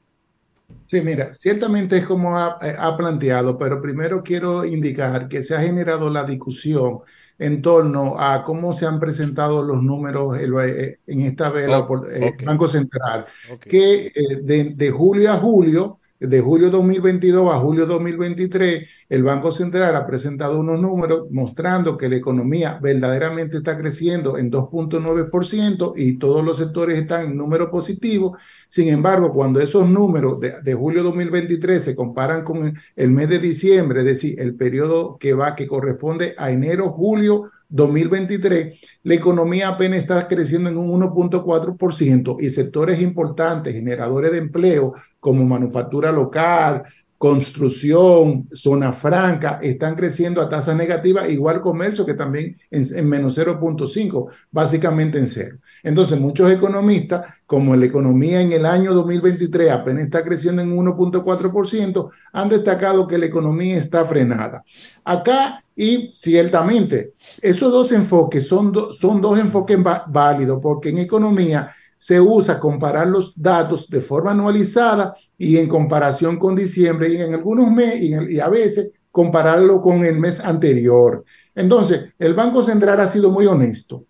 [0.88, 5.56] Sí, mira, ciertamente es como ha, eh, ha planteado, pero primero quiero indicar que se
[5.56, 7.02] ha generado la discusión
[7.38, 12.12] en torno a cómo se han presentado los números eh, en esta vela Oh, por
[12.12, 12.44] el ok.
[12.44, 13.26] Banco Central,
[13.68, 19.54] que eh, de, de julio a julio, de julio 2022 a julio 2023, el Banco
[19.54, 26.18] Central ha presentado unos números mostrando que la economía verdaderamente está creciendo en 2.9% y
[26.18, 28.38] todos los sectores están en número positivo.
[28.68, 33.40] Sin embargo, cuando esos números de, de julio 2023 se comparan con el mes de
[33.40, 39.70] diciembre, es decir, el periodo que va, que corresponde a enero, julio 2023, la economía
[39.70, 46.84] apenas está creciendo en un 1.4% y sectores importantes, generadores de empleo, como manufactura local,
[47.20, 53.36] construcción, zona franca, están creciendo a tasas negativas, igual comercio que también en, en menos
[53.36, 55.58] 0.5, básicamente en cero.
[55.84, 62.10] Entonces, muchos economistas, como la economía en el año 2023 apenas está creciendo en 1.4%,
[62.34, 64.64] han destacado que la economía está frenada.
[65.04, 71.70] Acá, y ciertamente, esos dos enfoques son, do- son dos enfoques válidos, porque en economía
[72.00, 77.34] se usa comparar los datos de forma anualizada y en comparación con diciembre y en
[77.34, 81.24] algunos meses y, a veces compararlo con el mes anterior.
[81.54, 84.06] Entonces, el Banco Central ha sido muy honesto.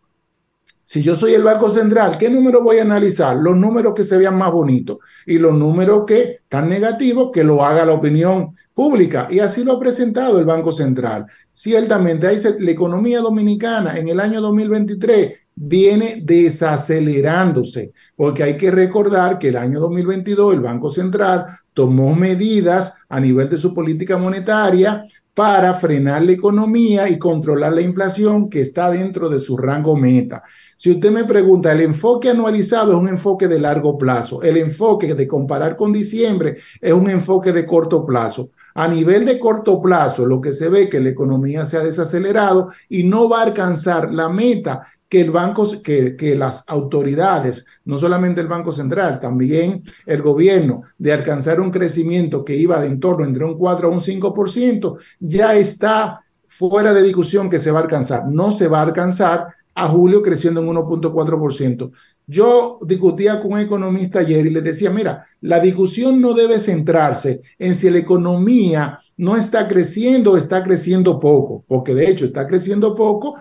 [0.83, 3.35] Si yo soy el Banco Central, ¿qué número voy a analizar?
[3.35, 7.63] Los números que se vean más bonitos y los números que están negativos, que lo
[7.63, 9.27] haga la opinión pública.
[9.31, 11.25] Y así lo ha presentado el Banco Central.
[11.53, 18.71] Ciertamente, ahí se- la economía dominicana en el año 2023 viene desacelerándose, porque hay que
[18.71, 24.17] recordar que el año 2022 el Banco Central tomó medidas a nivel de su política
[24.17, 25.03] monetaria
[25.33, 30.43] para frenar la economía y controlar la inflación que está dentro de su rango meta.
[30.77, 35.13] Si usted me pregunta, el enfoque anualizado es un enfoque de largo plazo, el enfoque
[35.13, 38.51] de comparar con diciembre es un enfoque de corto plazo.
[38.75, 41.83] A nivel de corto plazo, lo que se ve es que la economía se ha
[41.83, 47.65] desacelerado y no va a alcanzar la meta que el banco, que, que las autoridades,
[47.85, 52.87] no solamente el Banco Central, también el gobierno, de alcanzar un crecimiento que iba de
[52.87, 57.71] en torno entre un 4 a un 5%, ya está fuera de discusión que se
[57.71, 58.27] va a alcanzar.
[58.27, 61.91] No se va a alcanzar a julio creciendo en 1.4%.
[62.27, 67.41] Yo discutía con un economista ayer y le decía, mira, la discusión no debe centrarse
[67.57, 72.47] en si la economía no está creciendo o está creciendo poco, porque de hecho está
[72.47, 73.35] creciendo poco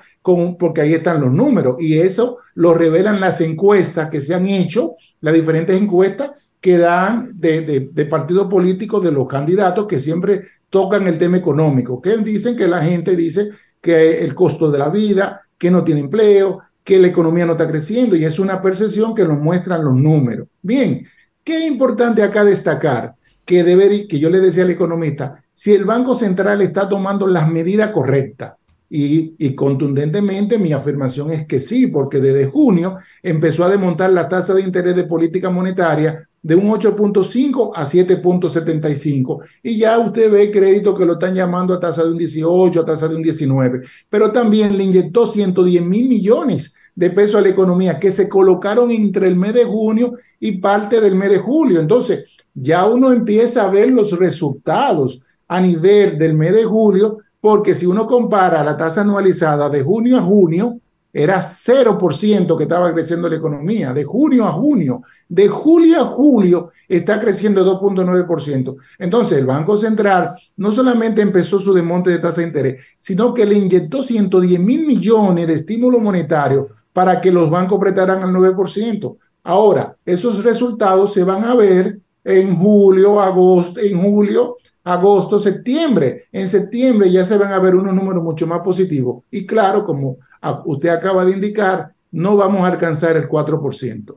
[0.59, 4.95] porque ahí están los números y eso lo revelan las encuestas que se han hecho,
[5.21, 11.19] las diferentes encuestas que dan de, partidos políticos de los candidatos que siempre tocan el
[11.19, 13.51] tema económico, que dicen que la gente dice
[13.81, 17.69] que el costo de la vida, que no tiene empleo, que la economía no está
[17.69, 20.49] creciendo y es una percepción que nos muestran los números.
[20.61, 21.07] Bien,
[21.45, 23.15] qué importante acá destacar
[23.45, 27.91] que que yo le decía al economista, si el Banco Central está tomando las medidas
[27.93, 28.58] correctas.
[28.91, 34.55] Y, contundentemente mi afirmación es que sí, porque desde junio empezó a desmontar la tasa
[34.55, 40.95] de interés de política monetaria de un 8.5 a 7.75 y ya usted ve crédito
[40.95, 44.31] que lo están llamando a tasa de un 18, a tasa de un 19, pero
[44.31, 49.29] también le inyectó 110 mil millones de pesos a la economía que se colocaron entre
[49.29, 51.81] el mes de junio y parte del mes de julio.
[51.81, 52.25] Entonces,
[52.55, 57.87] ya uno empieza a ver los resultados a nivel del mes de julio, porque si
[57.87, 60.81] uno compara la tasa anualizada de junio a junio,
[61.13, 65.03] era 0% que estaba creciendo la economía, de junio a junio.
[65.29, 68.77] De julio a julio está creciendo 2.9%.
[68.99, 73.47] Entonces, el Banco Central no solamente empezó su desmonte de tasa de interés, sino que
[73.47, 79.17] le inyectó 110 mil millones de estímulo monetario para que los bancos prestaran al 9%.
[79.45, 84.57] Ahora, esos resultados se van a ver en julio, agosto, en julio,
[84.89, 86.25] agosto, septiembre.
[86.33, 89.23] En septiembre ya se van a ver unos números mucho más positivos.
[89.31, 90.17] Y claro, como
[90.65, 94.17] usted acaba de indicar, no vamos a alcanzar el 4%.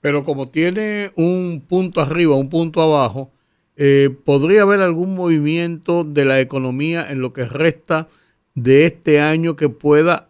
[0.00, 3.30] Pero como tiene un punto arriba, un punto abajo,
[3.76, 8.08] eh, ¿podría haber algún movimiento de la economía en lo que resta
[8.54, 10.28] de este año que pueda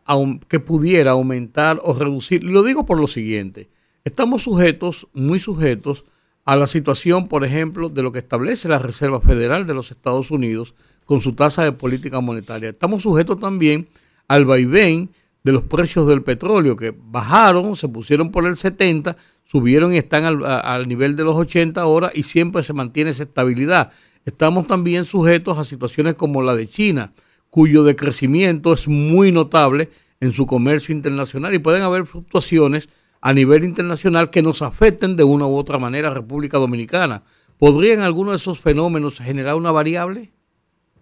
[0.48, 2.44] que pudiera aumentar o reducir?
[2.44, 3.70] Lo digo por lo siguiente.
[4.04, 6.04] Estamos sujetos, muy sujetos,
[6.50, 10.32] a la situación, por ejemplo, de lo que establece la Reserva Federal de los Estados
[10.32, 10.74] Unidos
[11.04, 12.70] con su tasa de política monetaria.
[12.70, 13.88] Estamos sujetos también
[14.26, 15.10] al vaivén
[15.44, 20.24] de los precios del petróleo, que bajaron, se pusieron por el 70, subieron y están
[20.24, 23.92] al, al, nivel de los 80 ahora y siempre se mantiene esa estabilidad.
[24.24, 27.12] Estamos también sujetos a situaciones como la de China,
[27.50, 29.88] cuyo decrecimiento es muy notable
[30.18, 32.88] en su comercio internacional y pueden haber fluctuaciones
[33.20, 37.22] a nivel internacional que nos afecten de una u otra manera a República Dominicana.
[37.58, 40.32] ¿Podrían algunos de esos fenómenos generar una variable?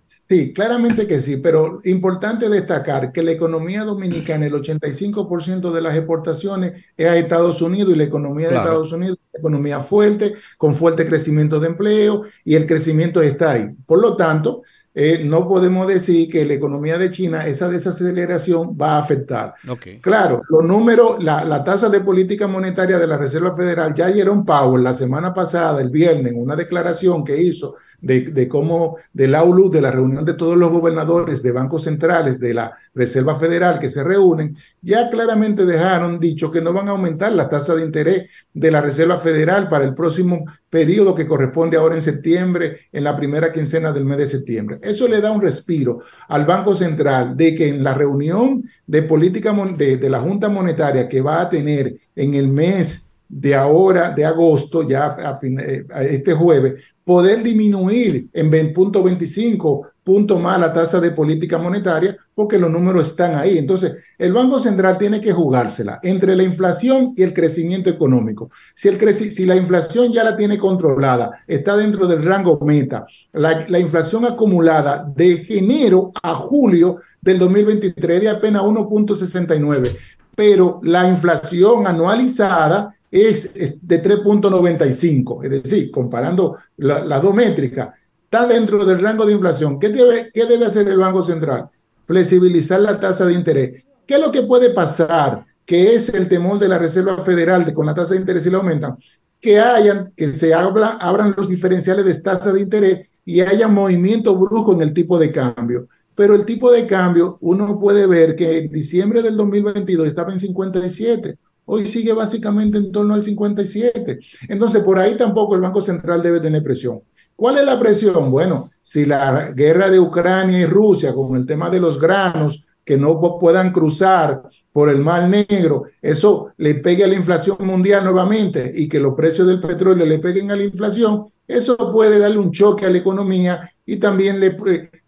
[0.04, 5.94] Sí, claramente que sí, pero importante destacar que la economía dominicana, el 85% de las
[5.96, 8.68] exportaciones es a Estados Unidos y la economía de claro.
[8.70, 13.50] Estados Unidos es una economía fuerte, con fuerte crecimiento de empleo y el crecimiento está
[13.52, 13.68] ahí.
[13.84, 14.62] Por lo tanto,
[15.00, 19.54] eh, no podemos decir que la economía de China, esa desaceleración va a afectar.
[19.68, 20.00] Okay.
[20.00, 24.42] Claro, los números, la, la, tasa de política monetaria de la Reserva Federal, ya Jerome
[24.44, 29.34] Powell la semana pasada, el viernes, en una declaración que hizo de, de cómo, del
[29.34, 33.78] AULU, de la reunión de todos los gobernadores de bancos centrales de la Reserva Federal
[33.78, 37.84] que se reúnen, ya claramente dejaron dicho que no van a aumentar la tasa de
[37.84, 43.04] interés de la Reserva Federal para el próximo periodo que corresponde ahora en septiembre, en
[43.04, 44.78] la primera quincena del mes de septiembre.
[44.82, 49.52] Eso le da un respiro al Banco Central de que en la reunión de política
[49.76, 54.24] de, de la Junta Monetaria que va a tener en el mes de ahora, de
[54.24, 61.00] agosto, ya a, fin, a este jueves, poder disminuir en 20.25 puntos más la tasa
[61.00, 63.58] de política monetaria porque los números están ahí.
[63.58, 68.50] Entonces, el Banco Central tiene que jugársela entre la inflación y el crecimiento económico.
[68.74, 73.06] Si, el creci si la inflación ya la tiene controlada, está dentro del rango meta,
[73.32, 79.96] la, la inflación acumulada de enero a julio del 2023 de apenas 1.69,
[80.34, 83.54] pero la inflación anualizada es,
[83.86, 87.90] de 3.95, es decir, comparando las la dos métricas,
[88.24, 89.78] está dentro del rango de inflación.
[89.78, 91.68] ¿Qué debe, ¿Qué debe hacer el Banco Central?
[92.04, 93.84] Flexibilizar la tasa de interés.
[94.06, 95.44] ¿Qué es lo que puede pasar?
[95.68, 98.48] que es el temor de la Reserva Federal de con la tasa de interés si
[98.50, 98.96] la aumentan,
[99.38, 104.34] que hayan, que se habla, abran los diferenciales de tasa de interés y haya movimiento
[104.34, 105.88] brusco en el tipo de cambio.
[106.14, 110.40] Pero el tipo de cambio, uno puede ver que en diciembre del 2022 estaba en
[110.40, 111.36] 57,
[111.70, 114.18] hoy sigue básicamente en torno al 57.
[114.48, 117.00] Entonces, por ahí tampoco el Banco Central debe tener presión.
[117.36, 118.30] ¿Cuál es la presión?
[118.30, 122.96] Bueno, si la guerra de Ucrania y Rusia con el tema de los granos que
[122.96, 124.42] no puedan cruzar
[124.72, 129.14] por el Mar Negro, eso le pegue a la inflación mundial nuevamente y que los
[129.14, 132.98] precios del petróleo le peguen a la inflación, eso puede darle un choque a la
[132.98, 134.56] economía y también le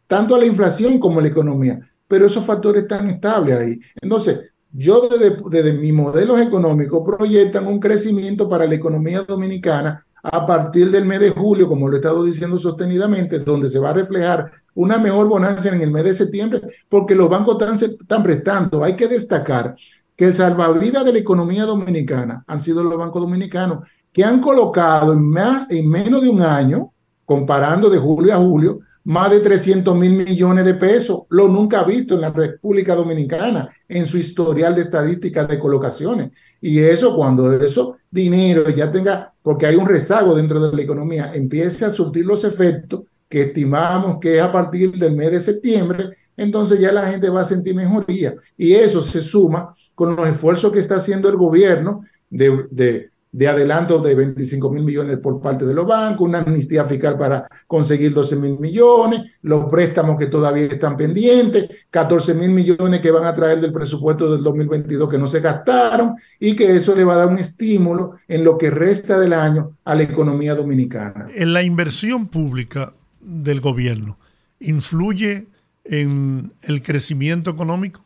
[0.06, 1.80] tanto a la inflación como a la economía.
[2.06, 3.80] Pero esos factores están estables ahí.
[4.00, 10.46] Entonces, yo desde, desde mis modelos económicos proyectan un crecimiento para la economía dominicana a
[10.46, 13.94] partir del mes de julio, como lo he estado diciendo sostenidamente, donde se va a
[13.94, 18.84] reflejar una mejor bonanza en el mes de septiembre, porque los bancos están, están prestando.
[18.84, 19.74] Hay que destacar
[20.14, 25.14] que el salvavidas de la economía dominicana han sido los bancos dominicanos, que han colocado
[25.14, 26.92] en, menos de un año,
[27.24, 32.14] comparando de julio a julio, más de 300 mil millones de pesos, lo nunca visto
[32.14, 36.30] en la República Dominicana en su historial de estadísticas de colocaciones.
[36.60, 41.34] Y eso, cuando eso dinero ya tenga, porque hay un rezago dentro de la economía,
[41.34, 46.10] empiece a surtir los efectos que estimamos que es a partir del mes de septiembre,
[46.36, 48.34] entonces ya la gente va a sentir mejoría.
[48.56, 54.00] Y eso se suma con los esfuerzos que está haciendo el gobierno de de adelanto
[54.00, 58.36] de 25 mil millones por parte de los bancos, una amnistía fiscal para conseguir 12
[58.36, 63.60] mil millones, los préstamos que todavía están pendientes, 14 mil millones que van a traer
[63.60, 67.28] del presupuesto del 2022 que no se gastaron y que eso le va a dar
[67.28, 71.28] un estímulo en lo que resta del año a la economía dominicana.
[71.34, 74.18] En la inversión pública del gobierno,
[74.58, 75.46] ¿influye
[75.84, 78.04] en el crecimiento económico?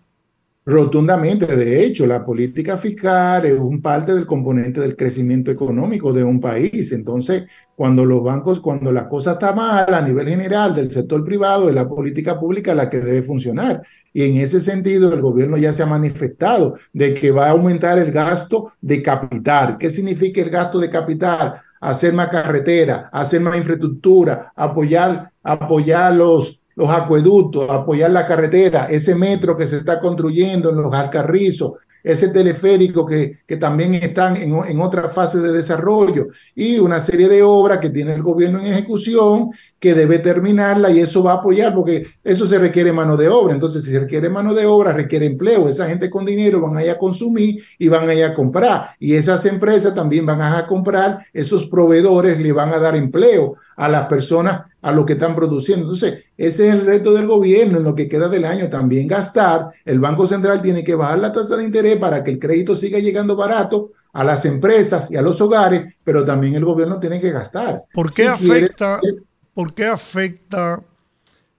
[0.66, 6.24] Rotundamente, de hecho, la política fiscal es un parte del componente del crecimiento económico de
[6.24, 6.90] un país.
[6.92, 7.44] Entonces,
[7.76, 11.74] cuando los bancos, cuando la cosa está mal a nivel general del sector privado, es
[11.74, 13.82] la política pública la que debe funcionar.
[14.14, 17.98] Y en ese sentido, el gobierno ya se ha manifestado de que va a aumentar
[17.98, 19.76] el gasto de capital.
[19.78, 21.60] ¿Qué significa el gasto de capital?
[21.78, 29.14] Hacer más carretera, hacer más infraestructura, apoyar, apoyar los, los acueductos, apoyar la carretera, ese
[29.14, 34.54] metro que se está construyendo en los Alcarrizos, ese teleférico que, que también están en,
[34.54, 38.66] en, otra fase de desarrollo y una serie de obras que tiene el gobierno en
[38.66, 39.48] ejecución
[39.80, 43.54] que debe terminarla y eso va a apoyar porque eso se requiere mano de obra.
[43.54, 45.66] Entonces, si se requiere mano de obra, requiere empleo.
[45.66, 48.90] Esa gente con dinero van a ir a consumir y van a comprar.
[49.00, 53.88] Y esas empresas también van a comprar, esos proveedores le van a dar empleo a
[53.88, 55.84] las personas a lo que están produciendo.
[55.84, 59.70] Entonces, ese es el reto del gobierno en lo que queda del año, también gastar.
[59.84, 62.98] El Banco Central tiene que bajar la tasa de interés para que el crédito siga
[62.98, 67.30] llegando barato a las empresas y a los hogares, pero también el gobierno tiene que
[67.30, 67.84] gastar.
[67.92, 69.18] ¿Por qué, si afecta, quiere...
[69.54, 70.82] ¿por qué afecta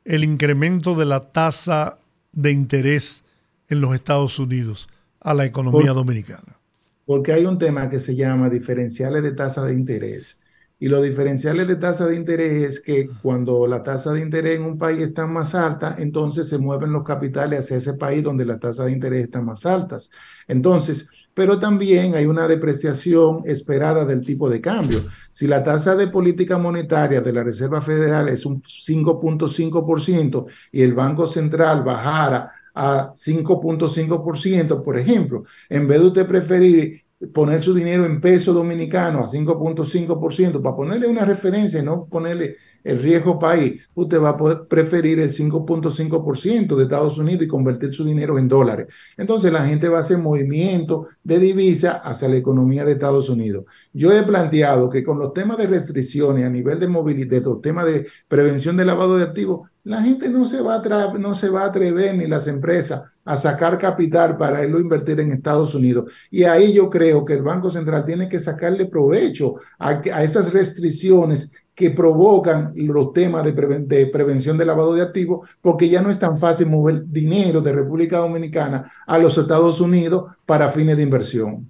[0.06, 1.98] el incremento de la tasa
[2.32, 3.24] de interés
[3.70, 4.88] en los Estados Unidos
[5.20, 6.60] a la economía Por, dominicana?
[7.06, 10.40] Porque hay un tema que se llama diferenciales de tasa de interés
[10.78, 14.66] y los diferenciales de tasa de interés es que cuando la tasa de interés en
[14.66, 18.60] un país está más alta, entonces se mueven los capitales hacia ese país donde las
[18.60, 20.12] tasas de interés están más altas.
[20.48, 25.00] Entonces, pero también hay una depreciación esperada del tipo de cambio.
[25.32, 30.94] Si la tasa de política monetaria de la Reserva Federal es un 5.5% y el
[30.94, 38.06] Banco Central bajara a 5.5%, por ejemplo, en vez de usted preferir poner su dinero
[38.06, 42.56] en peso dominicano a 5.5%, para ponerle una referencia y no ponerle
[42.86, 47.94] el riesgo país, usted va a poder preferir el 5.5% de Estados Unidos y convertir
[47.94, 48.88] su dinero en dólares.
[49.18, 53.66] Entonces la gente va a hacer movimiento de divisa hacia la economía de Estados Unidos.
[53.92, 57.86] Yo he planteado que con los temas de restricciones a nivel de movilidad, los temas
[57.86, 61.62] de prevención de lavado de activos, la gente no se va a, no se va
[61.62, 66.12] a atrever ni las empresas a sacar capital para irlo a invertir en Estados Unidos.
[66.30, 70.52] Y ahí yo creo que el Banco Central tiene que sacarle provecho a, a esas
[70.52, 76.02] restricciones que provocan los temas de, preven de, prevención de lavado de activos, porque ya
[76.02, 80.98] no es tan fácil mover dinero de República Dominicana a los Estados Unidos para fines
[80.98, 81.70] de inversión.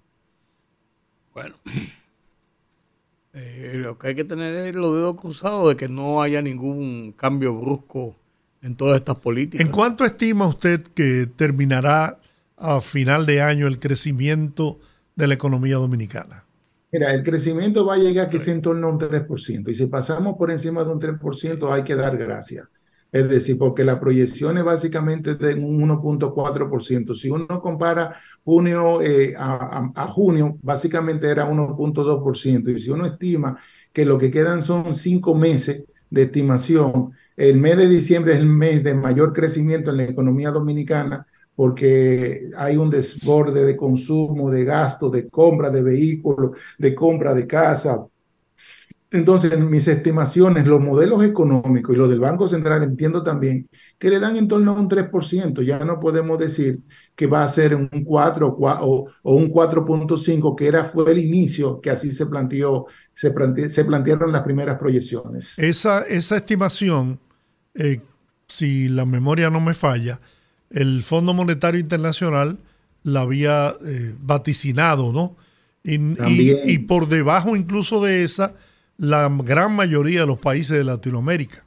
[1.33, 1.55] Bueno,
[3.35, 7.11] eh, lo que hay que tener es los dedos cruzados de que no haya ningún
[7.11, 8.15] cambio brusco
[8.61, 9.65] en todas estas políticas.
[9.65, 12.17] ¿En cuánto estima usted que terminará
[12.55, 14.79] a final de año el crecimiento
[15.15, 16.45] de la economía dominicana?
[16.93, 19.69] Mira, el crecimiento va a llegar quizá en torno a un 3%.
[19.69, 22.69] Y si pasamos por encima de un 3%, hay que dar gracias.
[23.11, 27.15] Es decir, porque la proyección es básicamente de un 1.4%.
[27.15, 32.69] Si uno compara junio eh, a, a, junio, básicamente era 1.2%.
[32.75, 33.57] Y si uno estima
[33.93, 38.47] que lo que quedan son cinco meses de estimación, el mes de diciembre es el
[38.47, 41.25] mes de mayor crecimiento en la economía dominicana
[41.55, 47.47] porque hay un desborde de consumo, de gasto, de compra de vehículos, de compra de
[47.47, 48.05] casa,
[49.15, 54.09] entonces, en mis estimaciones, los modelos económicos y los del Banco Central entiendo también que
[54.09, 55.63] le dan en torno a un 3%.
[55.63, 56.79] Ya no podemos decir
[57.15, 61.81] que va a ser un 4 o, o un 4.5, que era, fue el inicio
[61.81, 65.57] que así se planteó, se, plante, se plantearon las primeras proyecciones.
[65.57, 67.19] Esa, esa estimación,
[67.73, 68.01] eh,
[68.47, 70.19] si la memoria no me falla,
[70.69, 72.57] el Fondo Monetario Internacional
[73.03, 75.35] la había eh, vaticinado, ¿no?
[75.83, 78.55] Y, y, y por debajo incluso de esa
[78.97, 81.65] la gran mayoría de los países de Latinoamérica.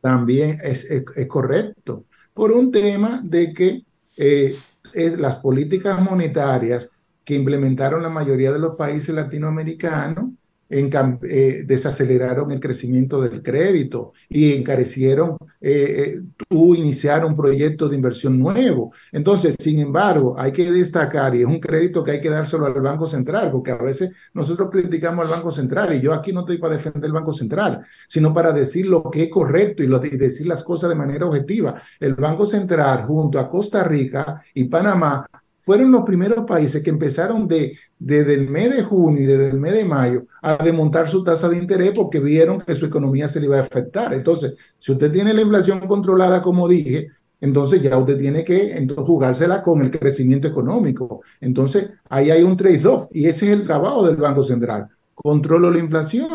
[0.00, 3.84] También es, es, correcto, por un tema de que
[4.16, 4.56] eh,
[4.94, 6.88] es, las políticas monetarias
[7.24, 10.30] que implementaron la mayoría de los países latinoamericanos
[10.70, 17.96] eh, desaceleraron el crecimiento del crédito y encarecieron eh, eh, tú iniciar un proyecto de
[17.96, 18.92] inversión nuevo.
[19.10, 22.80] Entonces, sin embargo, hay que destacar, y es un crédito que hay que dárselo al
[22.80, 26.58] Banco Central, porque a veces nosotros criticamos al Banco Central, y yo aquí no estoy
[26.58, 30.10] para defender el Banco Central, sino para decir lo que es correcto y, lo, y
[30.10, 31.82] decir las cosas de manera objetiva.
[31.98, 35.26] El Banco Central, junto a Costa Rica y Panamá,
[35.70, 39.60] fueron los primeros países que empezaron de, desde el mes de junio y desde el
[39.60, 43.38] mes de mayo a desmontar su tasa de interés porque vieron que su economía se
[43.38, 44.12] le iba a afectar.
[44.12, 47.10] Entonces, si usted tiene la inflación controlada, como dije,
[47.40, 51.20] entonces ya usted tiene que entonces, jugársela con el crecimiento económico.
[51.40, 54.88] Entonces, ahí hay un trade-off y ese es el trabajo del Banco Central.
[55.14, 56.26] Controlo la inflación,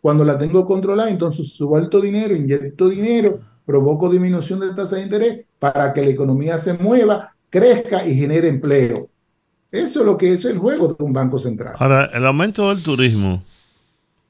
[0.00, 5.46] cuando la tengo controlada, entonces suelto dinero, inyecto dinero, provoco disminución de tasa de interés
[5.58, 9.08] para que la economía se mueva crezca y genere empleo.
[9.70, 11.74] Eso es lo que es el juego de un banco central.
[11.78, 13.42] Ahora, el aumento del turismo.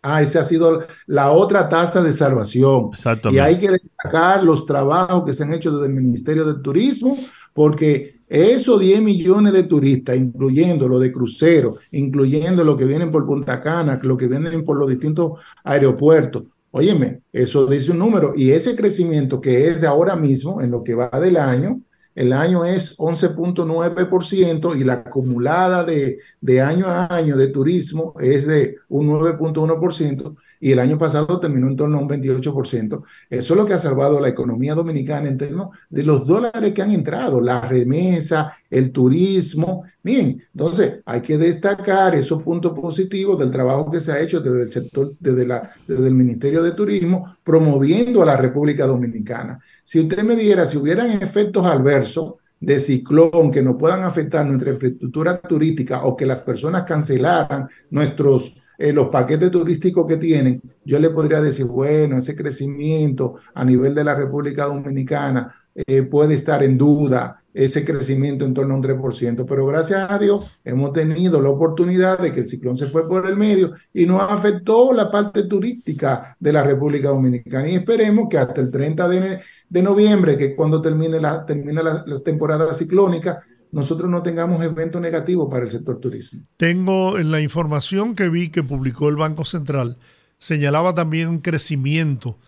[0.03, 2.91] Ah, esa ha sido la otra tasa de salvación.
[3.33, 7.19] Y hay que destacar los trabajos que se han hecho desde el Ministerio del Turismo,
[7.53, 13.27] porque esos 10 millones de turistas, incluyendo lo de cruceros, incluyendo lo que vienen por
[13.27, 15.33] Punta Cana, lo que vienen por los distintos
[15.65, 18.33] aeropuertos, óyeme, eso dice un número.
[18.37, 21.81] Y ese crecimiento que es de ahora mismo, en lo que va del año,
[22.17, 28.47] el año es 11.9% y la acumulada de, de, año a año de turismo es
[28.47, 33.03] de un 9.1% y el año pasado terminó en torno a un 28%.
[33.31, 36.83] Eso es lo que ha salvado la economía dominicana en términos de los dólares que
[36.83, 39.85] han entrado, la remesa, el turismo.
[40.03, 44.63] Bien, entonces hay que destacar esos puntos positivos del trabajo que se ha hecho desde
[44.63, 49.59] el sector, desde, la, desde el Ministerio de Turismo, promoviendo a la República Dominicana.
[49.85, 54.73] Si usted me dijera, si hubieran efectos adversos, de ciclón que no puedan afectar nuestra
[54.73, 60.99] infraestructura turística o que las personas cancelaran nuestros eh, los paquetes turísticos que tienen, yo
[60.99, 66.63] le podría decir, bueno, ese crecimiento a nivel de la República Dominicana eh, puede estar
[66.63, 71.41] en duda, ese crecimiento en torno a un 3%, pero gracias a Dios hemos tenido
[71.41, 75.11] la oportunidad de que el ciclón se fue por el medio y no afectó la
[75.11, 80.37] parte turística de la República Dominicana y esperemos que hasta el 30 de, de noviembre,
[80.37, 83.43] que es cuando termine la, termina la, la temporada ciclónica,
[83.77, 86.41] nosotros no tengamos eventos negativos para el sector turismo.
[86.57, 89.99] Tengo en la información que vi que publicó el Banco Central,
[90.39, 92.39] señalaba también un crecimiento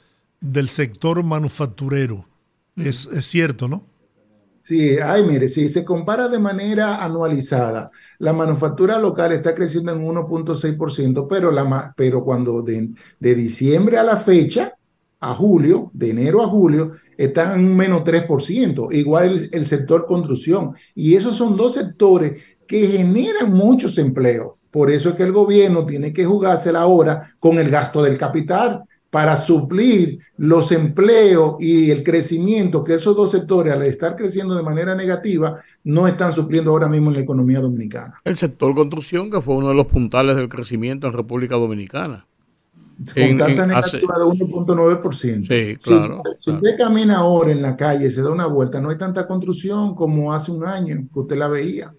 [0.40, 2.26] del sector manufacturero.
[2.76, 3.84] Es, es cierto, ¿no?
[4.60, 10.02] Sí, ay, mire, si se compara de manera anualizada, la manufactura local está creciendo en
[10.02, 12.88] 1.6%, pero, la, pero cuando de,
[13.20, 14.77] de diciembre a la fecha,
[15.20, 20.06] a julio, de enero a julio, está en un menos 3%, igual el, el, sector
[20.06, 20.72] construcción.
[20.94, 24.52] Y esos son dos sectores que generan muchos empleos.
[24.70, 28.84] Por eso es que el gobierno tiene que jugársela ahora con el gasto del capital
[29.10, 34.62] para suplir los empleos y el crecimiento que esos dos sectores, al estar creciendo de
[34.62, 38.20] manera negativa, no están supliendo ahora mismo en la economía dominicana.
[38.24, 42.26] El sector construcción, que fue uno de los puntales del crecimiento en República Dominicana
[43.14, 45.46] con tasa negativa de 1.9%.
[45.46, 46.22] Sí, claro.
[46.34, 49.26] Si, si usted camina ahora en la calle, se da una vuelta, no hay tanta
[49.26, 51.94] construcción como hace un año que usted la veía.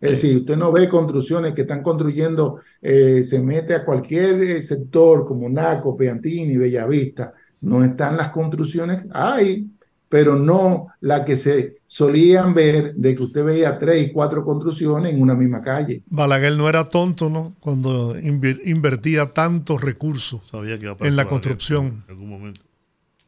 [0.00, 4.62] Es decir, usted no ve construcciones que están construyendo, eh, se mete a cualquier eh,
[4.62, 9.70] sector como Naco, Peantini, Bellavista, no están las construcciones, hay,
[10.10, 15.14] pero no la que se solían ver de que usted veía tres y cuatro construcciones
[15.14, 16.02] en una misma calle.
[16.10, 17.54] Balaguer no era tonto, ¿no?
[17.60, 22.02] Cuando invertía tantos recursos en la construcción.
[22.06, 22.60] En algún momento.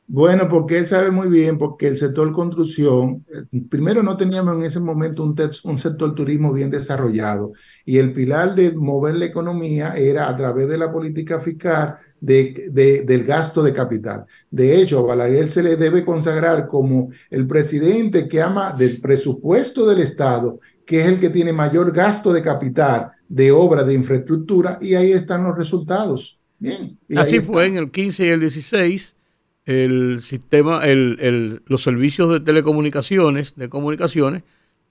[0.08, 4.64] Bueno, porque él sabe muy bien, porque el sector construcción, eh, primero no teníamos en
[4.64, 7.52] ese momento un sector turismo bien desarrollado
[7.86, 12.68] y el pilar de mover la economía era a través de la política fiscal de,
[12.70, 14.24] de- del gasto de capital.
[14.50, 19.84] De hecho, a Balaguer se le debe consagrar como el presidente que ama del presupuesto
[19.86, 24.78] del Estado, que es el que tiene mayor gasto de capital, de obra, de infraestructura,
[24.80, 26.38] y ahí están los resultados.
[26.58, 26.96] Bien.
[27.08, 29.16] y Así fue en el 15 y el 16.
[29.64, 34.42] El sistema, el, el- los servicios de telecomunicaciones, de comunicaciones,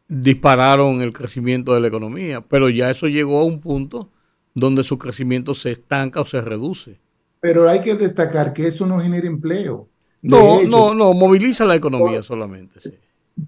[0.07, 4.09] dispararon el crecimiento de la economía, pero ya eso llegó a un punto
[4.53, 6.99] donde su crecimiento se estanca o se reduce.
[7.41, 9.89] Pero hay que destacar que eso no genera empleo.
[10.21, 12.79] No, hecho, no, no, moviliza la economía solamente.
[12.79, 12.91] sí.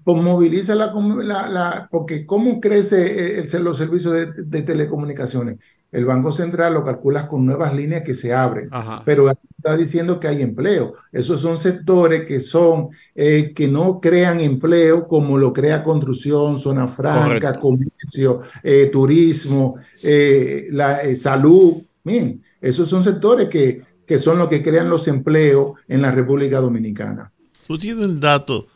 [0.02, 0.92] pues moviliza la,
[1.22, 5.58] la- la- porque ¿cómo crece eh, el- los servicios de, de telecomunicaciones?
[5.92, 9.02] El Banco Central lo calcula con nuevas líneas que se abren, Ajá.
[9.04, 10.94] pero está diciendo que hay empleo.
[11.12, 16.88] Esos son sectores que son, eh, que no crean empleo como lo crea construcción, zona
[16.88, 17.60] franca, Correcto.
[17.60, 21.74] comercio, eh, turismo, eh, la salud.
[22.02, 26.60] Bien, esos son sectores que, que son los que crean los empleos en la República
[26.60, 27.30] Dominicana.
[27.66, 28.66] ¿Tú tienes el dato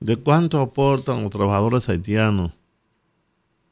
[0.00, 2.52] de cuánto aportan los trabajadores haitianos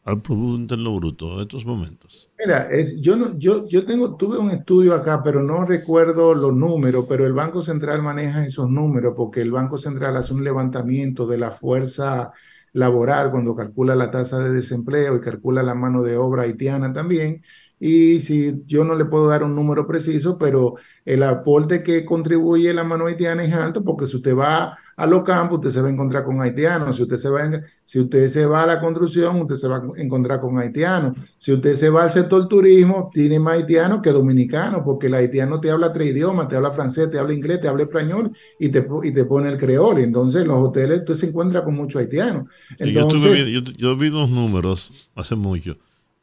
[0.05, 2.31] al Producto Interno Bruto en estos momentos?
[2.39, 6.55] Mira, es, yo, no, yo, yo tengo, tuve un estudio acá, pero no recuerdo los
[6.55, 11.27] números, pero el Banco Central maneja esos números porque el Banco Central hace un levantamiento
[11.27, 12.33] de la fuerza
[12.73, 17.43] laboral cuando calcula la tasa de desempleo y calcula la mano de obra haitiana también.
[17.79, 22.73] Y si yo no le puedo dar un número preciso, pero el aporte que contribuye
[22.73, 25.89] la mano haitiana es alto porque si usted va a los campos, usted se va
[25.89, 26.97] a encontrar con haitianos.
[26.97, 29.77] Si usted se va, en- si usted se va a la construcción, usted se va
[29.77, 31.13] a encontrar con haitianos.
[31.39, 35.61] Si usted se va al sector turismo, tiene más haitianos que dominicanos, porque el haitiano
[35.61, 38.87] te habla tres idiomas, te habla francés, te habla inglés, te habla español y te,
[39.05, 39.99] y te pone el creol.
[39.99, 42.45] Entonces, en los hoteles usted se encuentra con muchos haitianos.
[42.81, 45.77] Sí, yo, tuve Entonces, yo, yo vi unos números hace mucho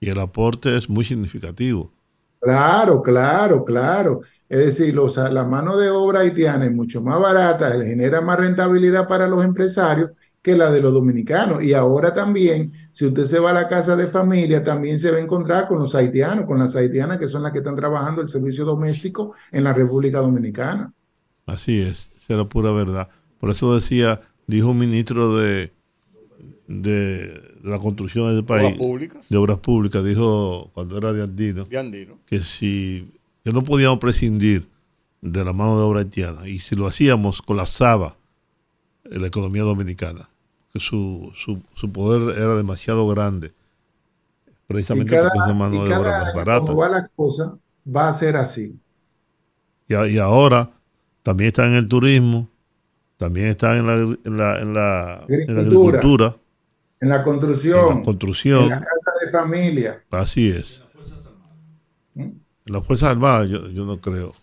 [0.03, 1.91] y el aporte es muy significativo.
[2.39, 4.19] Claro, claro, claro.
[4.49, 8.37] Es decir, los- la mano de obra haitiana es mucho más barata, le genera más
[8.37, 10.11] rentabilidad para los empresarios
[10.41, 11.63] que la de los dominicanos.
[11.63, 15.17] Y ahora también, si usted se va a la casa de familia, también se va
[15.17, 18.29] a encontrar con los haitianos, con las haitianas que son las que están trabajando el
[18.29, 20.93] servicio doméstico en la República Dominicana.
[21.45, 23.09] Así es, esa era pura verdad.
[23.39, 25.73] Por eso decía, dijo un ministro de,
[26.67, 29.29] de la construcción del país, Obras públicas.
[29.29, 32.17] de obras públicas, dijo cuando era de Andino, De Andino.
[32.25, 33.09] que si
[33.43, 34.67] que no podíamos prescindir
[35.21, 38.17] de la mano de obra haitiana y si lo hacíamos colapsaba
[39.05, 40.29] la economía dominicana,
[40.73, 43.53] que su, su, su poder era demasiado grande,
[44.47, 46.65] Y precisamente cada, porque es y mano de obra más barata.
[46.65, 48.77] como va la cosa, va a ser así.
[49.87, 50.71] Y, ahora
[51.21, 52.49] también está en el turismo,
[53.17, 56.35] también está en la, en la, en la, en la Agricultura.
[57.03, 58.63] En la en construcción, la construcción.
[58.63, 60.03] en la casa de familia.
[60.11, 60.81] Así es.
[62.15, 62.21] ¿Mm?
[62.21, 64.33] En las Fuerzas Armadas yo, yo no creo.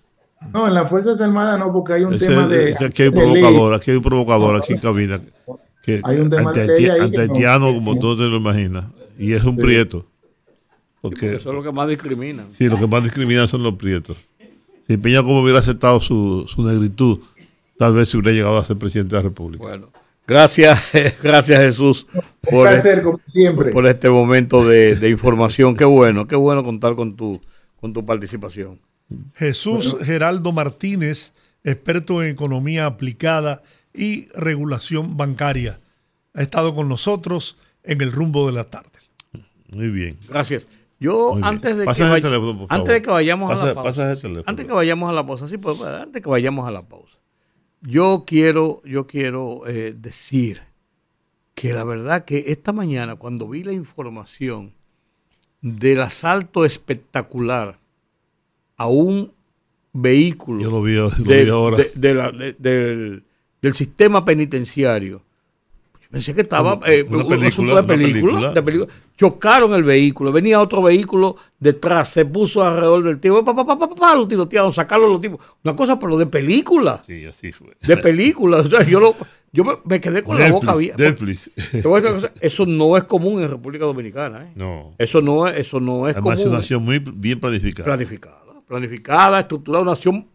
[0.53, 2.71] No, en las Fuerzas Armadas no, porque hay un Ese- tema de...
[2.71, 5.21] es que aquí hay provocador, aquí hay un provocador, aquí en cabina.
[5.83, 8.25] Que Hay un tema ante, de ley ahí ante que no- haitiano, como tú te
[8.25, 8.85] lo imaginas.
[9.19, 9.63] Y es un Sí.
[9.63, 10.07] prieto.
[11.01, 12.49] Porque, Eso es lo que más discriminan.
[12.53, 14.17] sí, lo que más discriminan son los prietos.
[14.87, 17.21] Si Peña como hubiera aceptado su, su negritud,
[17.79, 19.63] tal vez se hubiera llegado a ser presidente de la República.
[19.65, 19.89] Bueno,
[20.31, 20.81] gracias,
[21.23, 23.73] gracias Jesús Un por, placer, como siempre.
[23.73, 25.77] por este momento de, de información.
[25.77, 27.41] Qué bueno, qué bueno contar con tu,
[27.81, 28.81] con tu participación.
[29.35, 31.35] Jesús Geraldo Martínez,
[31.65, 33.63] experto en economía aplicada
[33.93, 35.81] y regulación bancaria,
[36.35, 38.91] ha estado con nosotros en el rumbo de la tarde.
[39.73, 40.17] Muy bien.
[40.29, 40.69] Gracias.
[41.01, 44.73] Yo Muy antes de, que teléfono, antes de que vayamos a la pausa, antes que
[44.73, 47.17] vayamos a la pausa, sí, pues, antes que vayamos a la pausa,
[47.83, 50.63] yo quiero, yo quiero eh, decir
[51.55, 54.73] que la verdad que esta mañana cuando vi la información
[55.61, 57.79] del asalto espectacular
[58.77, 59.33] a un
[59.93, 61.77] vehículo Yo lo vi, lo de- vi ahora.
[61.77, 63.25] de- de la- de- del,
[63.61, 65.23] del sistema penitenciario.
[66.11, 68.65] Yo pensé que estaba Una- eh, una un película, asunto de una película, película.
[68.65, 68.93] película.
[69.17, 73.79] Chocaron el vehículo, venía otro vehículo detrás, se puso alrededor del tipo, pa, pa, pa,
[73.79, 75.39] pa, pa, pa, lo tirotearon, sacaron los tipos.
[75.63, 77.77] Una cosa, pero de película, Sí, así fue.
[77.81, 78.57] de película.
[78.59, 79.15] O sea, yo lo,
[79.53, 81.01] yo me, me quedé con la boca abierta.
[81.01, 81.49] Netflix.
[81.85, 84.47] Una Eso no es común en República Dominicana.
[84.49, 84.53] ¿eh?
[84.57, 84.95] No.
[84.99, 86.49] Eso no es, eso no es Además, es común.
[86.55, 87.85] una nación muy bien planificada.
[87.87, 90.27] planificada, planificada, estructurada, una nación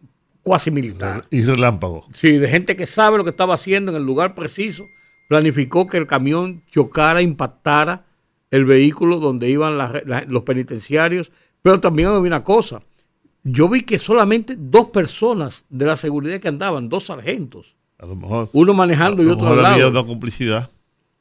[0.42, 1.26] cuasi militar.
[1.30, 2.06] Y relámpago.
[2.14, 4.86] Sí, de gente que sabe lo que estaba haciendo en el lugar preciso,
[5.28, 8.04] planificó que el camión chocara, impactara
[8.50, 11.30] el vehículo donde iban la- los penitenciarios.
[11.62, 12.80] Pero también había una cosa,
[13.42, 18.14] yo vi que solamente dos personas de la seguridad que andaban, dos sargentos, A lo
[18.16, 18.50] mejor.
[18.52, 19.90] uno manejando y a lo otro al lado.
[19.90, 20.70] una complicidad.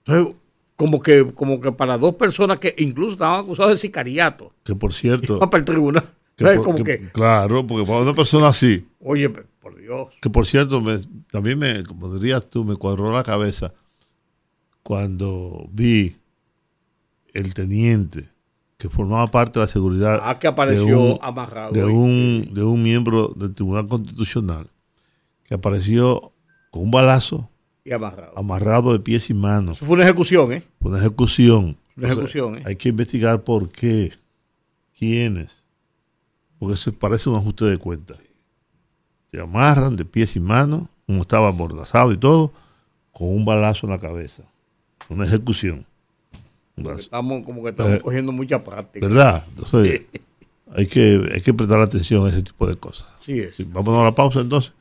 [0.06, 0.36] Entonces,
[0.76, 4.94] como que, como que para dos personas que incluso estaban acusados de sicariato, Que por
[4.94, 5.38] cierto.
[5.38, 6.04] iban para el tribunal.
[6.36, 10.10] que Entonces, por- como que- que, Claro, porque para una persona así, oye, por Dios.
[10.22, 11.00] que por cierto, me,
[11.32, 13.74] también me, como dirías tú, me cuadró la cabeza
[14.96, 16.16] cuando vi
[17.34, 18.30] el teniente
[18.78, 21.72] que formaba parte de la seguridad Ah, que apareció de un- amarrado.
[21.72, 24.70] de un, de un miembro del Tribunal Constitucional
[25.44, 26.32] que apareció
[26.70, 27.50] con un balazo
[27.84, 28.38] Y amarrado.
[28.38, 29.78] amarrado de pies y manos.
[29.78, 30.64] Eso fue una ejecución, ¿eh?
[30.82, 31.78] Una ejecución.
[31.98, 32.64] Una ejecución, ¿eh?
[32.68, 34.14] Hay que investigar por qué,
[34.96, 35.50] quiénes.
[36.60, 38.18] Porque se parece un ajuste de cuentas.
[39.32, 42.54] Se amarran de pies y manos, como estaba amordazado y todo,
[43.12, 44.44] con un balazo en la cabeza.
[45.10, 45.86] Una ejecución.
[46.98, 49.08] Estamos como que estamos Eh, cogiendo mucha práctica.
[49.08, 49.46] ¿Verdad?
[49.56, 50.02] Entonces,
[50.76, 53.08] hay que, hay que prestar atención a ese tipo de cosas.
[53.18, 53.56] Así es.
[53.56, 54.74] Sí, Vámonos a la pausa entonces.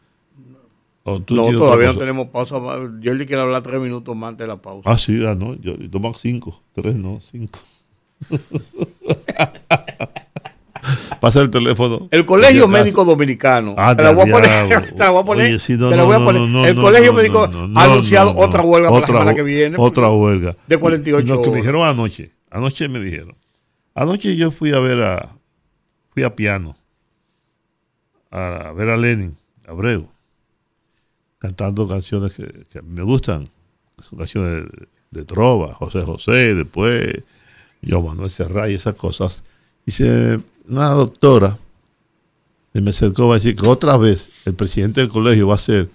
[1.04, 2.56] ¿O tú No, todavía no tenemos pausa.
[3.00, 4.90] Yo le quiero hablar tres minutos más antes de la pausa.
[4.90, 5.54] Ah, sí, ah, no.
[5.56, 6.60] Yo, yo tomo cinco.
[6.74, 7.60] Tres, no, cinco.
[11.20, 12.08] Pasa el teléfono.
[12.10, 12.68] El Colegio.
[12.68, 13.74] Médico Dominicano.
[13.76, 14.92] Ah, te la voy a poner.
[14.94, 15.46] Te la voy a poner.
[15.46, 16.42] Oye, sí, no, te la no, voy a no, poner.
[16.42, 17.44] no, no, el Colegio Médico
[17.74, 19.76] ha anunciado otra huelga para la Otra semana que viene.
[19.78, 20.56] Otra huelga.
[20.66, 22.32] De 48 Lo que me dijeron anoche.
[22.50, 23.34] Anoche me dijeron.
[23.94, 25.36] Anoche yo fui a ver a.
[26.12, 26.76] Fui a piano.
[28.30, 29.36] A ver a Lenin,
[29.66, 30.08] Abreu.
[31.38, 33.48] Cantando canciones que, que me gustan.
[34.08, 37.22] Son canciones de, de trova, José José, después
[37.80, 39.44] yo Manuel Serrat y esas cosas.
[39.86, 41.58] Dice una doctora
[42.72, 45.88] y me acercó a decir que otra vez el presidente del colegio va a ser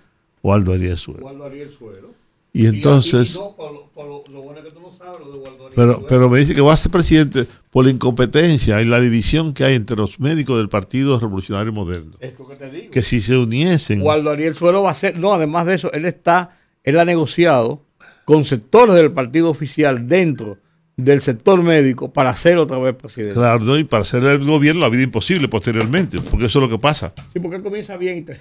[0.44, 1.26] Waldo Ariel Suero.
[1.26, 2.14] Waldo Ariel Suero.
[2.54, 5.26] Y entonces, Y, no, por lo, por lo- lo bueno que tú no sabes, lo
[5.34, 6.08] de Waldo Ariel pero, Suero.
[6.08, 9.64] pero me dice que va a ser presidente por la incompetencia y la división que
[9.66, 12.16] hay entre los médicos del Partido Revolucionario Moderno.
[12.20, 12.92] Esto que te digo.
[12.92, 15.18] Que si se uniesen, Waldo Ariel Suero va a ser.
[15.20, 16.56] No, además de eso, él está.
[16.84, 17.84] Él ha negociado
[18.26, 20.58] con sectores del partido oficial dentro
[21.04, 23.34] del sector médico para ser otra vez presidente.
[23.36, 23.78] claro, ¿no?
[23.78, 27.14] y para hacer el gobierno la vida imposible posteriormente, porque eso es lo que pasa.
[27.34, 28.18] Sí, porque él comienza bien.
[28.18, 28.40] y te-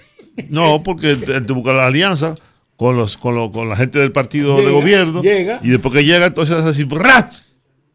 [0.49, 2.35] No, porque te, te busca la alianza
[2.75, 5.59] con los con, lo- con la gente del partido de gobierno llega.
[5.63, 7.33] y después que llega entonces hace así ¡rat!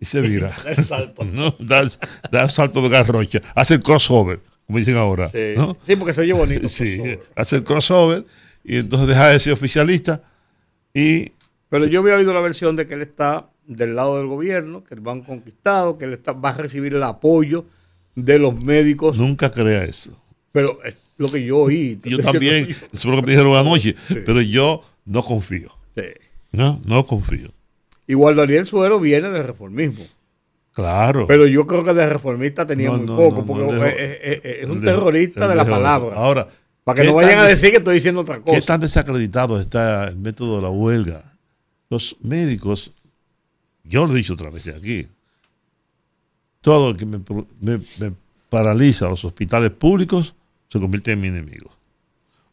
[0.00, 0.54] y se vira.
[0.66, 1.24] El salto.
[1.32, 1.54] ¿no?
[1.58, 1.88] Da,
[2.30, 5.28] da salto de garrocha, hace el crossover, como dicen ahora.
[5.28, 5.76] Sí, ¿no?
[5.86, 6.68] sí, porque se oye bonito.
[6.68, 7.20] Sí, favor.
[7.36, 8.26] hace el crossover
[8.62, 10.22] y entonces deja de ser oficialista
[10.92, 11.32] y
[11.70, 14.96] Pero yo había oído la versión de que él está del lado del gobierno, que
[14.96, 17.64] lo han conquistado, que él está, va a recibir el apoyo
[18.14, 19.16] de los médicos.
[19.16, 20.16] nunca crea eso.
[20.52, 21.98] Pero es lo que yo oí.
[22.04, 24.16] Yo también, eso es lo que me dijeron anoche, Sí.
[24.24, 25.70] pero yo no confío.
[25.96, 26.02] Sí.
[26.52, 27.48] No, no confío.
[28.06, 30.04] Igual Daniel Suero viene del reformismo.
[30.72, 31.26] Claro.
[31.26, 34.44] Pero yo creo que de reformista tenía No, muy no, poco, no, porque es, es-
[34.44, 36.16] es- es un terrorista de la palabra.
[36.16, 36.48] Ahora,
[36.82, 38.54] para que ¿qué no vayan a decir que estoy diciendo otra cosa.
[38.58, 41.36] ¿Qué tan desacreditado está el método de la huelga?
[41.90, 42.90] Los médicos,
[43.84, 45.06] yo lo he dicho otra vez aquí,
[46.60, 47.18] todo el que me,
[47.60, 48.12] me- me
[48.50, 50.34] paraliza los hospitales públicos
[50.68, 51.70] se convierte en mi enemigo.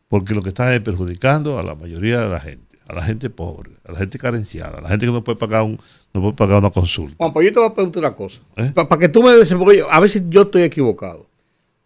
[0.10, 3.30] Porque lo que está es perjudicando a la mayoría de la gente, a la gente
[3.30, 5.80] pobre, a la gente carenciada, a la gente que no puede pagar, un,
[6.14, 7.16] no puede pagar una consulta.
[7.18, 8.42] Juan, pues yo te voy a preguntar una cosa.
[8.58, 8.72] ¿Eh?
[8.76, 11.28] Para que tú me des, porque yo- a veces yo estoy equivocado.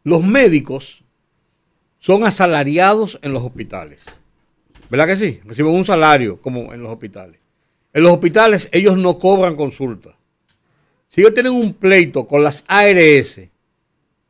[0.04, 1.04] Los médicos
[2.00, 4.06] son asalariados en los hospitales.
[4.90, 5.40] ¿Verdad que sí?
[5.46, 7.40] Reciben un salario como en los hospitales.
[7.96, 10.18] En los hospitales ellos no cobran consulta.
[11.08, 13.40] Si ellos tienen un pleito con las ARS,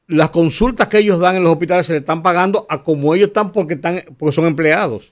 [0.05, 3.29] las consultas que ellos dan en los hospitales se le están pagando a como ellos
[3.29, 5.11] están porque, están, porque son empleados.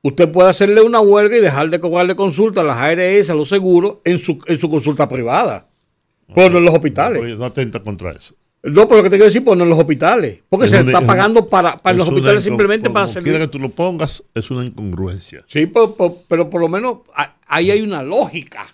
[0.00, 3.50] Usted puede hacerle una huelga y dejar de cobrarle consulta a las ARS, a los
[3.50, 5.68] seguros, en su, en su consulta privada.
[6.34, 7.36] Pero no en los hospitales.
[7.36, 8.34] No atenta contra eso.
[8.72, 10.40] No, pero lo que te quiero decir, pues no en los hospitales.
[10.48, 13.22] Porque Es se una- está es pagando para, para Es los hospitales simplemente para hacer.
[13.22, 15.44] quiera que tú lo pongas, es una incongruencia.
[15.46, 16.98] Sí, pero, pero- pero por lo menos
[17.46, 18.66] ahí hay una lógica.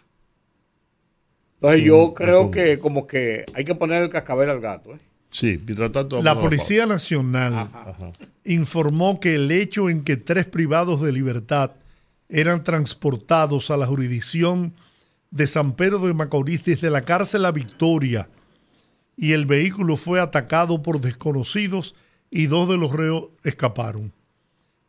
[1.60, 4.94] Entonces yo Mm, creo que como que hay que poner el cascabel al gato.
[4.94, 4.98] ¿eh?
[5.30, 6.22] Sí, mientras tanto.
[6.22, 7.68] La Policía Nacional
[8.44, 11.70] informó que el hecho en que tres privados de libertad
[12.28, 14.72] eran transportados a la jurisdicción
[15.30, 18.28] de San Pedro de Macorís desde la cárcel a Victoria
[19.16, 21.94] y el vehículo fue atacado por desconocidos
[22.30, 24.12] y dos de los reos escaparon.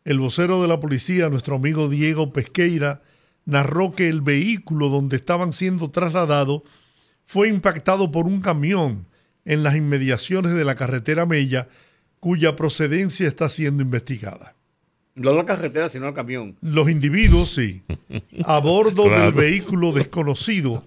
[0.06, 3.02] El vocero de la policía, nuestro amigo Diego Pesqueira,
[3.45, 6.62] narró que el vehículo donde estaban siendo trasladados
[7.26, 9.06] fue impactado por un camión
[9.45, 11.68] en las inmediaciones de la carretera Mella,
[12.20, 14.56] cuya procedencia está siendo investigada.
[15.16, 16.56] No la carretera, sino el camión.
[16.62, 17.84] Los individuos, sí,
[18.45, 19.26] a bordo Claro.
[19.26, 20.84] del vehículo desconocido,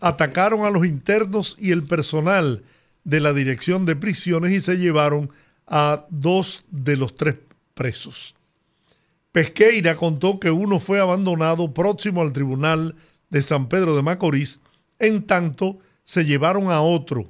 [0.00, 2.64] atacaron a los internos y el personal
[3.04, 5.30] de la dirección de prisiones y se llevaron
[5.66, 7.38] a dos de los tres
[7.74, 8.34] presos.
[9.32, 12.96] Pesqueira contó que uno fue abandonado próximo al tribunal
[13.30, 14.60] de San Pedro de Macorís,
[14.98, 17.28] en tanto se llevaron a otro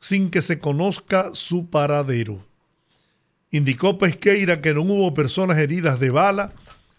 [0.00, 2.44] sin que se conozca su paradero.
[3.50, 6.52] Indicó Pesqueira que no hubo personas heridas de bala,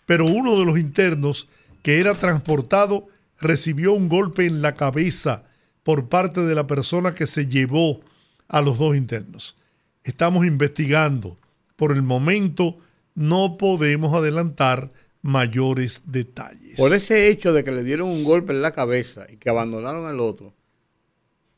[0.06, 1.48] pero uno de los internos
[1.84, 3.08] que era transportado
[3.40, 5.44] recibió un golpe en la cabeza
[5.84, 8.02] por parte de la persona que se llevó
[8.49, 9.55] a los dos internos.
[10.03, 11.38] Estamos investigando.
[11.77, 12.77] Por el momento
[13.15, 16.76] no podemos adelantar mayores detalles.
[16.77, 20.05] Por ese hecho de que le dieron un golpe en la cabeza y que abandonaron
[20.05, 20.53] al otro,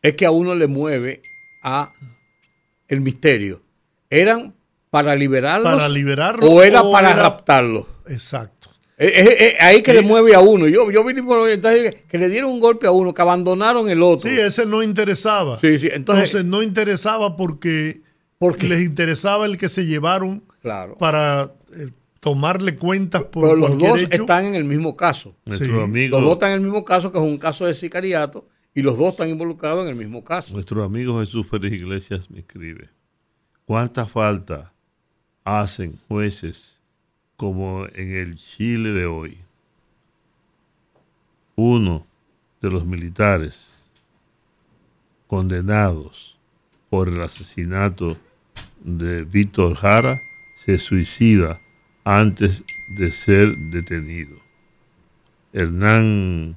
[0.02, 1.22] es que a uno le mueve
[1.64, 1.94] a
[2.88, 3.62] el misterio.
[4.10, 4.54] ¿Eran
[4.90, 5.72] para liberarlos?
[5.72, 7.86] Para liberarlos ¿O era o para era- raptarlos?
[8.08, 8.70] Exacto.
[9.04, 10.68] Eh, eh, eh, ahí que le mueve a uno.
[10.68, 14.04] Yo, yo vine por entonces, que le dieron un golpe a uno, que abandonaron el
[14.04, 14.30] otro.
[14.30, 15.60] Sí, ese no interesaba.
[15.60, 18.02] Sí, sí, entonces- Entonces, no interesaba porque,
[18.38, 20.98] Porque- les interesaba el que se llevaron Claro.
[21.00, 24.22] para eh, tomarle cuentas por Pero los dos hecho.
[24.22, 25.36] están en el mismo caso.
[25.46, 28.48] Nuestro amigo, Los dos están en el mismo caso, que es un caso de sicariato,
[28.76, 30.54] y los dos están involucrados en el mismo caso.
[30.54, 32.90] nuestro amigo Jesús Pérez Iglesias me escribe,
[33.66, 34.74] ¿cuánta falta
[35.44, 36.81] hacen jueces
[37.46, 39.36] como en el Chile de hoy?
[41.56, 42.06] Uno
[42.62, 43.74] de los militares
[45.26, 46.38] condenados
[46.92, 48.16] por el asesinato
[48.84, 50.20] de Víctor Jara
[50.64, 51.60] se suicida
[52.04, 52.64] antes
[53.00, 54.38] de ser detenido.
[55.52, 56.56] Hernán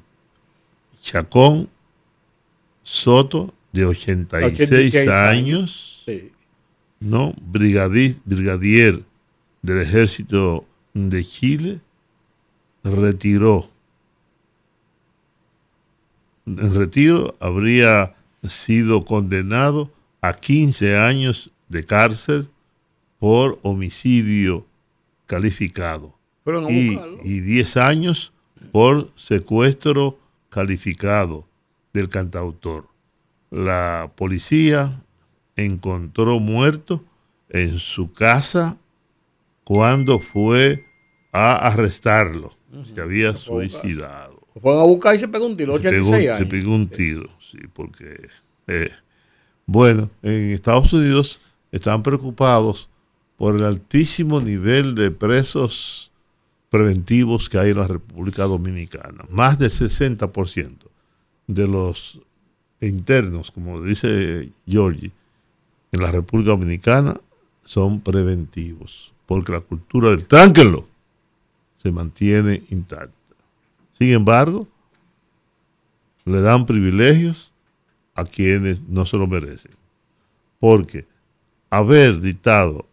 [1.00, 1.70] Chacón
[2.82, 6.02] Soto, de 86, 86 años.
[6.04, 6.30] Sí.
[7.00, 7.32] ¿no?
[7.36, 9.02] Brigadi- brigadier
[9.62, 11.80] del ejército de Chile,
[12.84, 13.68] retiró.
[16.46, 19.90] En retiro habría sido condenado
[20.20, 22.48] a 15 años de cárcel
[23.18, 24.66] por homicidio
[25.26, 26.14] calificado
[26.46, 28.32] a y, y 10 años
[28.70, 30.18] por secuestro
[30.50, 31.46] calificado
[31.92, 32.86] del cantautor.
[33.50, 35.02] La policía
[35.56, 37.02] encontró muerto
[37.48, 38.78] en su casa
[39.64, 40.84] cuando fue
[41.32, 42.50] a arrestarlo.
[42.94, 44.40] Se había suicidado.
[44.54, 46.48] Lo fueron a buscar y se pegó un tiro, Se pegó, 86 se años.
[46.48, 48.28] pegó un tiro, sí, porque...
[48.68, 48.90] eh,
[49.66, 51.40] bueno, en Estados Unidos
[51.72, 52.88] están preocupados
[53.36, 56.12] por el altísimo nivel de presos
[56.68, 59.24] preventivos que hay en la República Dominicana.
[59.30, 60.74] Más del 60%
[61.46, 62.20] de los
[62.80, 65.10] internos, como dice Giorgi,
[65.92, 67.20] en la República Dominicana
[67.64, 70.86] son preventivos, porque la cultura del tránquenlo
[71.82, 73.12] se mantiene intacta.
[73.98, 74.66] Sin embargo,
[76.24, 77.52] le dan privilegios
[78.14, 79.72] a quienes no se lo merecen.
[80.58, 81.06] Porque
[81.70, 82.86] haber dictado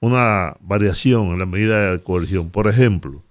[0.00, 3.22] una variación en la medida de coerción, por ejemplo,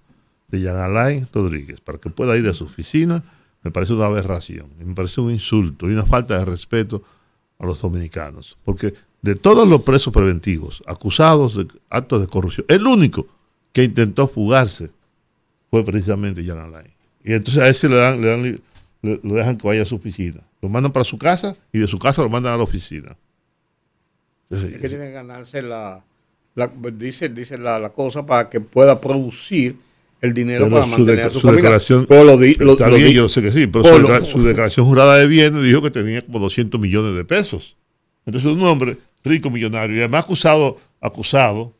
[0.49, 3.23] de Jean Alain Rodríguez, para que pueda ir a su oficina,
[3.63, 7.03] me parece una aberración, me parece un insulto y una falta de respeto
[7.57, 8.57] a los dominicanos.
[8.63, 13.27] Porque de todos los presos preventivos acusados de actos de corrupción, el único
[13.73, 14.89] que intentó fugarse
[15.69, 16.87] fue precisamente Jean Alain.
[17.23, 18.43] Y entonces a ese le dan, le dan,
[19.01, 20.41] le- lo dejan que vaya a su oficina.
[20.61, 23.15] Lo mandan para su casa y de su casa lo mandan a la oficina.
[24.49, 26.03] Entonces, Es que tiene que ganarse la,
[26.55, 29.75] la- dice, dice la, la cosa para que pueda producir
[30.21, 31.61] el dinero pero para mantener a su, su familia.
[31.63, 34.43] declaración, Pero lo di- lo- yo lo sé que sí, pero su, lo- decla- su
[34.43, 37.75] declaración jurada de bienes dijo que tenía como 200 millones de pesos.
[38.25, 41.73] Entonces un hombre rico, millonario, y además acusado, acusado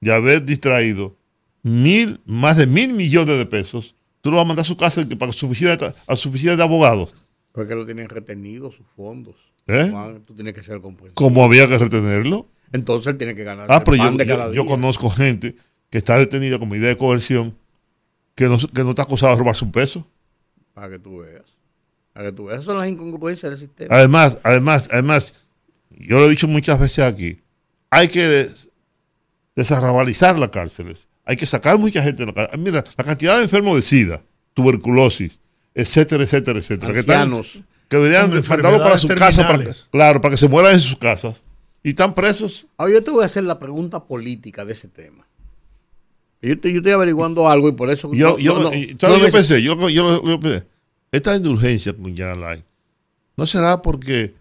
[0.00, 1.16] de haber distraído
[1.62, 5.06] mil, más de mil millones de pesos, tú lo vas a mandar a su casa
[5.18, 5.76] para su oficina
[6.06, 7.12] a su oficina de abogados.
[7.52, 9.34] Porque lo tienen retenido, sus fondos.
[9.66, 9.88] ¿Eh?
[9.90, 11.14] Juan, tú tienes que ser comprensivo.
[11.14, 12.46] Como había que retenerlo.
[12.72, 13.96] Entonces él tiene que ganar Ah, pero
[14.52, 15.56] yo, conozco gente
[15.90, 17.56] que está detenida con medida de coerción
[18.36, 20.06] que no, que no está acusado de robarse un peso.
[20.72, 21.56] Para que tú veas.
[22.12, 22.58] Para que tú veas.
[22.58, 23.94] Esas son las incongruencias del sistema.
[23.94, 25.34] Además, además, además,
[26.06, 27.38] yo lo he dicho muchas veces aquí,
[27.90, 28.68] hay que des-
[29.56, 31.06] desarrabalizar las cárceles.
[31.24, 32.58] Hay que sacar mucha gente de la cárcel.
[32.60, 34.22] Mira, la cantidad de enfermos de SIDA,
[34.54, 35.38] tuberculosis,
[35.74, 36.92] etcétera, etcétera, etcétera.
[36.92, 37.62] Que, están- Ancianos.
[37.88, 41.42] que deberían para su casa, para que- claro, para que se mueran en sus casas.
[41.82, 42.66] Y están presos.
[42.76, 45.26] Ahora yo te voy a hacer la pregunta política de ese tema.
[46.42, 48.10] Yo, te- yo estoy averiguando algo y por eso...
[48.14, 49.62] Yo, no- yo, no- no- y- ¿sabes no que pensé?
[49.62, 50.66] Yo, yo, lo- yo pensé,
[51.12, 52.64] esta indulgencia con Jan Alain,
[53.36, 54.34] ¿no será porque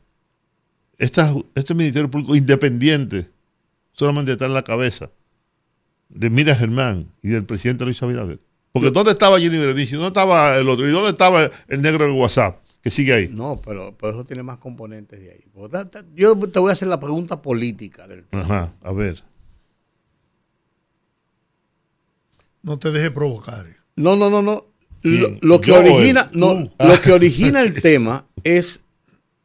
[1.00, 3.28] esta, este Ministerio Público independiente
[3.94, 5.10] solamente está en la cabeza
[6.10, 8.40] de Mira Germán y del presidente Luis Abinader?
[8.72, 9.96] Porque ¿dónde estaba Jenny Berenice?
[9.96, 10.88] ¿Dónde estaba el otro?
[10.88, 12.60] ¿Y dónde estaba el negro del WhatsApp?
[12.82, 13.28] que sigue ahí.
[13.28, 15.46] No, pero, pero eso tiene más componentes de ahí.
[16.16, 18.44] Yo te voy a hacer la pregunta política del tema.
[18.44, 19.24] Ajá, a ver.
[22.62, 23.66] No te dejes provocar.
[23.96, 24.66] No, no, no, no.
[25.02, 28.84] Lo, que Yo o origina, no, lo que origina el tema es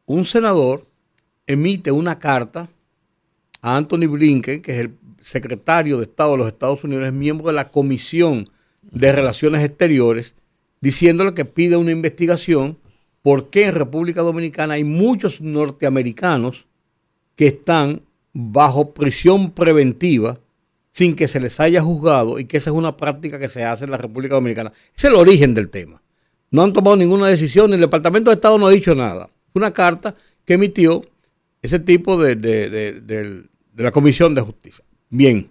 [0.05, 0.85] un senador
[1.47, 2.69] emite una carta
[3.61, 7.47] a Anthony Blinken, que es el secretario de Estado de los Estados Unidos, es miembro
[7.47, 8.45] de la Comisión
[8.81, 10.35] de Relaciones Exteriores,
[10.81, 12.77] diciéndole que pide una investigación
[13.21, 16.67] por qué en República Dominicana hay muchos norteamericanos
[17.35, 18.01] que están
[18.33, 20.37] bajo prisión preventiva
[20.91, 23.85] sin que se les haya juzgado y que esa es una práctica que se hace
[23.85, 24.71] en la República Dominicana.
[24.95, 26.01] Es el origen del tema.
[26.51, 29.29] No han tomado ninguna decisión, el Departamento de Estado no ha dicho nada.
[29.53, 30.15] Una carta
[30.45, 31.03] que emitió
[31.65, 32.69] ese tipo de, de-
[33.01, 33.43] de-
[33.75, 34.83] la Comisión de Justicia.
[35.09, 35.49] Bien,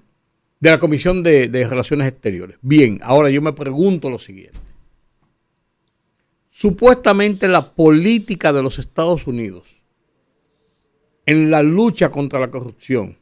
[0.61, 2.57] de la Comisión de Relaciones Exteriores.
[2.62, 4.59] Bien, ahora yo me pregunto lo siguiente.
[6.51, 9.65] Supuestamente la política de los Estados Unidos
[11.27, 13.16] en la lucha contra la corrupción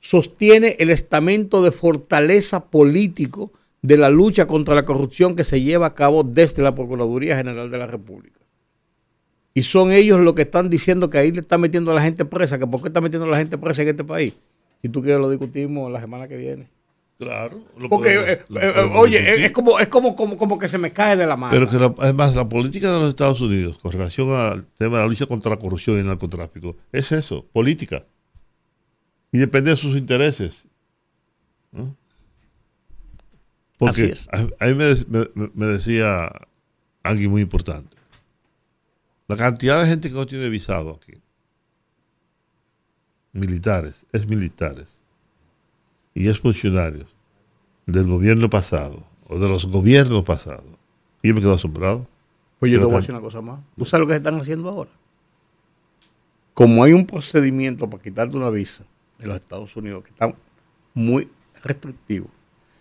[0.00, 5.86] sostiene el estamento de fortaleza político de la lucha contra la corrupción que se lleva
[5.86, 8.37] a cabo desde la Procuraduría General de la República.
[9.58, 12.24] Y son ellos los que están diciendo que ahí le están metiendo a la gente
[12.24, 14.34] presa, que por qué está metiendo a la gente presa en este país.
[14.82, 16.68] Si tú quieres lo discutimos la semana que viene.
[17.18, 17.60] Claro.
[17.76, 19.44] lo Porque, podemos- eh, lo eh, oye, discutir.
[19.46, 21.50] es, como, es como, como, como que se me cae de la mano.
[21.52, 25.02] Pero que la- además la política de los Estados Unidos con relación al tema de
[25.02, 28.04] la lucha contra la corrupción y el narcotráfico es eso, política.
[29.32, 30.62] Y depende de sus intereses.
[31.72, 31.96] ¿no?
[33.78, 34.28] Porque Así es.
[34.32, 36.30] A, a mí me- me decía
[37.02, 37.96] alguien muy importante.
[39.28, 41.20] La cantidad de gente que no tiene visado aquí.
[43.32, 45.02] Militares, es militares.
[46.14, 47.08] Y es funcionarios
[47.84, 50.64] del gobierno pasado o de los gobiernos pasados.
[51.22, 52.06] Y yo me quedo asombrado.
[52.58, 53.60] Pues yo te voy a decir una cosa más.
[53.76, 54.90] ¿Tú sabes lo que se están haciendo ahora?
[56.54, 58.84] Como hay un procedimiento para quitarte una visa
[59.18, 60.34] de los Estados Unidos que está
[60.94, 61.28] muy
[61.62, 62.28] restrictivo,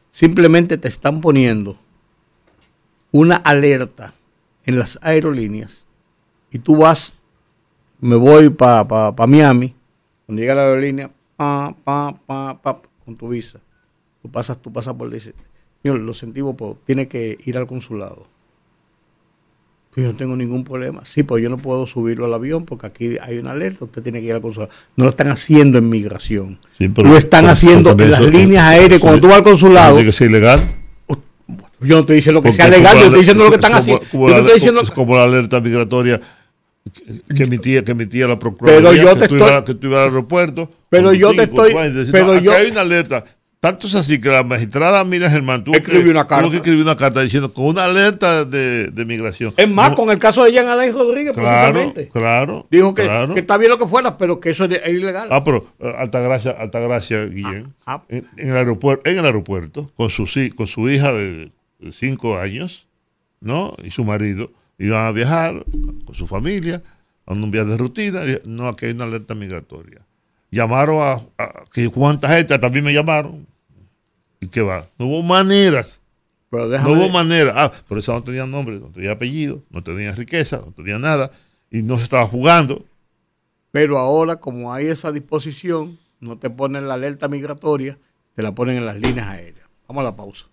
[0.10, 1.78] simplemente te están poniendo
[3.12, 4.14] una alerta
[4.66, 5.87] en las aerolíneas
[6.52, 7.14] y tú vas,
[8.00, 9.74] me voy para Miami,
[10.26, 13.60] cuando llega la aerolínea, pa, pa, pa, pa, con tu visa,
[14.22, 15.34] tú pasas tu pasaporte y dices,
[15.84, 18.28] señor, lo sentimos, pero tiene que ir al consulado.
[19.94, 21.04] Pues yo no tengo ningún problema.
[21.06, 24.20] Sí, pues yo no puedo subirlo al avión porque aquí hay una alerta, usted tiene
[24.20, 24.72] que ir al consulado.
[24.96, 26.60] No lo están haciendo en migración.
[26.78, 29.02] Sí, pero- lo están pero- haciendo pero en las eso- líneas aéreas.
[29.02, 30.60] Cuando tú vas al consulado, que ser ilegal.
[31.80, 34.04] yo no estoy diciendo que Porque sea legal, yo estoy diciendo lo que están haciendo.
[34.12, 36.22] como Yo la- te estoy diciendo es como la alerta migratoria
[36.92, 38.90] que- que emitía, que emitía la Procuraduría.
[38.90, 40.70] Pero yo que te tú estoy- que tú ibas al aeropuerto.
[40.90, 43.24] Pero yo te estoy- y decir, pero no, yo- hay una alerta.
[43.60, 46.50] Tanto es así que la magistrada Mira Germán tuvo, Escribió que, una tuvo carta.
[46.52, 49.52] que escribir una carta diciendo con una alerta de, de migración.
[49.58, 52.08] Es más, No, con el caso de Jean Alain Rodríguez, Claro, precisamente.
[52.10, 52.68] claro.
[52.70, 53.34] Dijo que, claro.
[53.34, 55.28] que está bien lo que fuera, pero que eso es, ilegal.
[55.32, 58.04] Ah, pero eh, Altagracia, Altagracia Guillén, Ah, ah.
[58.10, 62.38] En, en el aeropuerto, en el aeropuerto, con su, con su hija de, de cinco
[62.38, 62.88] años,
[63.42, 63.76] ¿no?
[63.84, 65.66] Y su marido, iban a viajar
[66.06, 66.82] con su familia,
[67.26, 70.02] a un viaje de rutina, no, aquí hay una alerta migratoria.
[70.52, 71.14] Llamaron a,
[71.44, 73.46] a- que cuánta gente, también me llamaron.
[74.40, 74.88] ¿Y qué va?
[74.98, 76.00] No hubo maneras.
[76.50, 77.54] pero No hubo manera.
[77.56, 81.32] Ah, pero esa no tenía nombre, no tenía apellido, no tenía riqueza, no tenía nada.
[81.70, 82.86] Y no se estaba jugando.
[83.72, 87.98] pero ahora, como hay esa disposición, no te ponen la alerta migratoria,
[88.36, 89.68] te la ponen en las líneas aéreas.
[89.88, 90.46] Vamos a la pausa.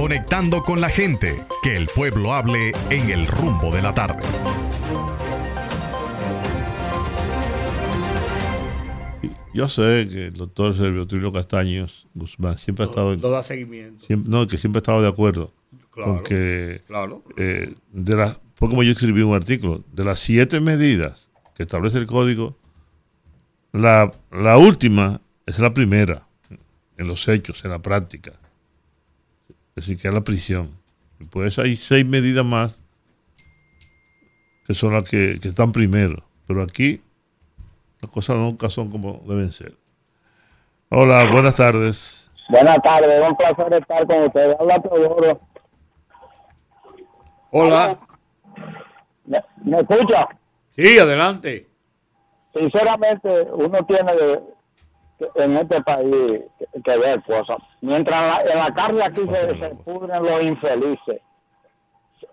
[0.00, 4.22] Conectando con la gente, que el pueblo hable en el rumbo de la tarde.
[9.52, 13.42] Yo sé que el doctor Servio Tulio Castaños Guzmán siempre ha estado en- No da
[13.42, 14.06] seguimiento.
[14.06, 15.52] siempre- no, que siempre ha estado de acuerdo
[15.90, 16.14] Claro.
[16.14, 17.22] con que Claro.
[17.36, 21.98] eh, de las fue como yo escribí un artículo de las siete medidas que establece
[21.98, 22.56] el código
[23.72, 26.26] la, la última es la primera
[26.96, 28.32] en los hechos en la práctica
[29.80, 30.70] es decir que es la prisión
[31.18, 32.82] después hay seis medidas más
[34.66, 37.00] que son las que, que están primero pero aquí
[38.00, 39.74] las cosas nunca son como deben ser
[40.90, 42.16] hola buenas tardes
[42.48, 44.56] Buenas tardes, un placer estar con ustedes.
[44.58, 45.40] Habla Teodoro.
[47.52, 47.96] Hola.
[49.24, 50.26] ¿Me, me escucha?
[50.76, 51.68] Sí, adelante.
[52.52, 54.59] Sinceramente, uno tiene de- que-
[55.34, 56.40] en este país
[56.84, 57.58] que, ver cosas.
[57.80, 61.20] Mientras la- en la cárcel aquí se, se pudren los infelices.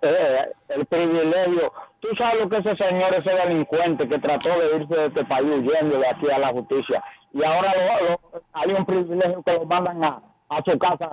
[0.01, 1.71] Eh, el privilegio.
[1.99, 5.47] Tú sabes lo que ese señor, ese delincuente que trató de irse de este país
[5.49, 7.03] huyendo de aquí a la justicia.
[7.33, 11.09] Y ahora lo- lo- hay un privilegio que lo mandan a, a su casa.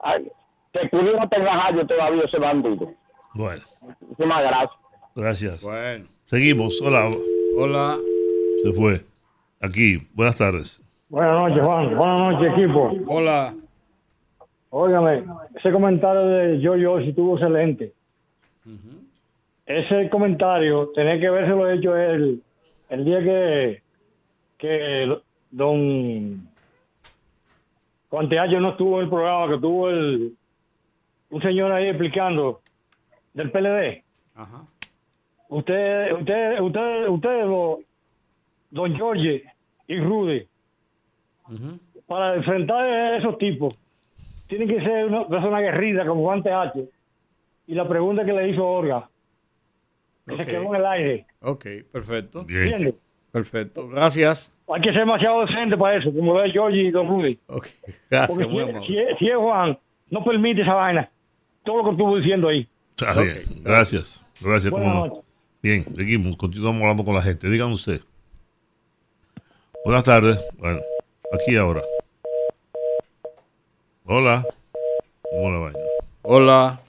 [0.00, 0.30] Ay,
[0.72, 2.92] que pudiera tener yo todavía ese bandido.
[3.34, 4.70] Bueno, Muchísimas gracias.
[5.16, 5.62] gracias.
[5.62, 6.06] Bueno.
[6.26, 6.80] Seguimos.
[6.82, 7.10] Hola.
[7.58, 7.98] Hola.
[8.62, 9.00] Se fue.
[9.62, 9.98] Aquí.
[10.14, 10.80] Buenas tardes.
[11.10, 11.96] Buenas noches, Juan.
[11.96, 12.92] Buenas noches, equipo.
[13.08, 13.52] Hola.
[14.70, 15.24] Óigame,
[15.56, 17.92] ese comentario de yo yo si tuvo excelente.
[19.66, 22.40] Ese comentario tenía que haberse lo hecho él
[22.90, 23.82] el día que,
[24.58, 25.20] que
[25.50, 26.48] don
[28.08, 30.36] Juan Teacho no estuvo en el programa, que tuvo el,
[31.30, 32.60] un señor ahí explicando
[33.34, 34.04] del PLD.
[34.36, 34.64] Ajá.
[35.48, 37.44] Usted, usted, usted, usted,
[38.70, 39.42] don Jorge
[39.88, 40.46] y Rudy,
[42.06, 43.74] para enfrentar a esos tipos,
[44.48, 46.84] tienen que ser una persona aguerrida como Juan H.
[47.66, 49.08] Y la pregunta que le hizo Orga,
[50.26, 51.26] que se quedó en el aire.
[51.40, 52.40] Ok, perfecto.
[52.40, 52.94] ¿Entiendes?
[53.30, 53.88] Perfecto.
[53.88, 54.52] Gracias.
[54.72, 57.38] Hay que ser demasiado decente para eso, como lo de George y Don Rudy.
[58.10, 59.78] Gracias, Porque muy si, es- si es Juan,
[60.10, 61.08] no permite esa vaina.
[61.64, 62.66] Todo lo que estuvo diciendo ahí.
[62.96, 63.36] Está bien.
[63.62, 64.26] Gracias.
[64.40, 64.72] Gracias.
[64.72, 65.22] Noches.
[65.62, 66.36] Bien, seguimos.
[66.36, 67.48] Continuamos hablando con la gente.
[67.48, 68.00] Dígame usted.
[69.84, 70.38] Buenas tardes.
[70.58, 70.80] Bueno,
[71.32, 71.82] aquí ahora.
[74.04, 74.44] Hola.
[75.30, 75.78] ¿Cómo la vaina?
[76.22, 76.80] Hola.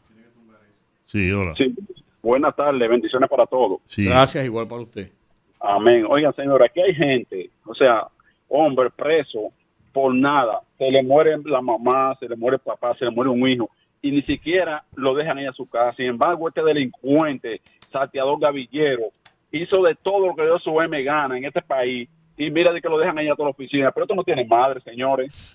[1.05, 1.53] Sí, hola.
[1.55, 1.75] Sí.
[2.21, 3.81] Buenas tardes, bendiciones para todos.
[3.97, 5.11] Gracias, igual para usted.
[5.59, 6.05] Amén.
[6.09, 8.07] Oigan, señora, aquí hay gente, o sea,
[8.47, 9.51] hombre preso
[9.91, 10.61] por nada.
[10.77, 13.69] Se le muere la mamá, se le muere el papá, se le muere un hijo
[14.01, 15.95] y ni siquiera lo dejan ir a su casa.
[15.95, 17.61] Sin embargo, este delincuente,
[17.91, 19.11] salteador gavillero,
[19.51, 22.81] hizo de todo lo que dio su M gana en este país y mira de
[22.81, 23.91] que lo dejan ahí a toda la oficina.
[23.91, 25.53] Pero esto no tiene madre, señores.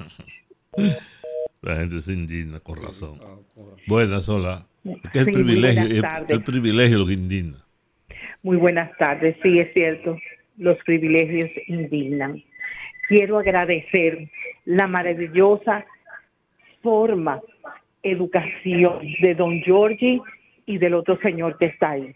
[1.63, 3.19] La gente se indigna con razón.
[3.89, 4.67] Buenas, hola.
[5.13, 7.59] Es el Sí, privilegio, el, privilegio lo que indigna.
[8.43, 10.17] Muy buenas tardes, sí es cierto,
[10.59, 12.41] los privilegios indignan.
[13.09, 14.31] Quiero agradecer
[14.65, 15.85] la maravillosa
[16.83, 17.41] forma,
[18.05, 20.21] educación de don Giorgi
[20.67, 22.15] y del otro señor que está ahí,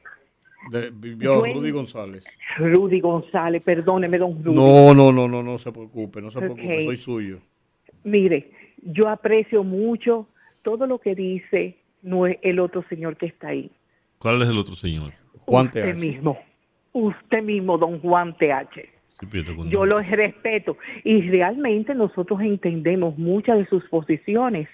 [0.69, 2.25] De, yo, Rudy González.
[2.59, 4.57] Rudy González, perdóneme don Rudy.
[4.57, 7.39] No, no, no, no, no se preocupe, no se preocupe, soy suyo.
[8.05, 8.51] Mire,
[8.83, 10.29] yo aprecio mucho
[10.63, 11.77] todo lo que dice
[12.43, 13.71] el otro señor que está ahí.
[14.19, 15.13] ¿Cuál es el otro señor?
[15.47, 16.39] Juan Usted mismo,
[16.93, 19.01] usted mismo, don Juan TH.
[19.69, 24.69] Yo los respeto y realmente nosotros entendemos muchas de sus posiciones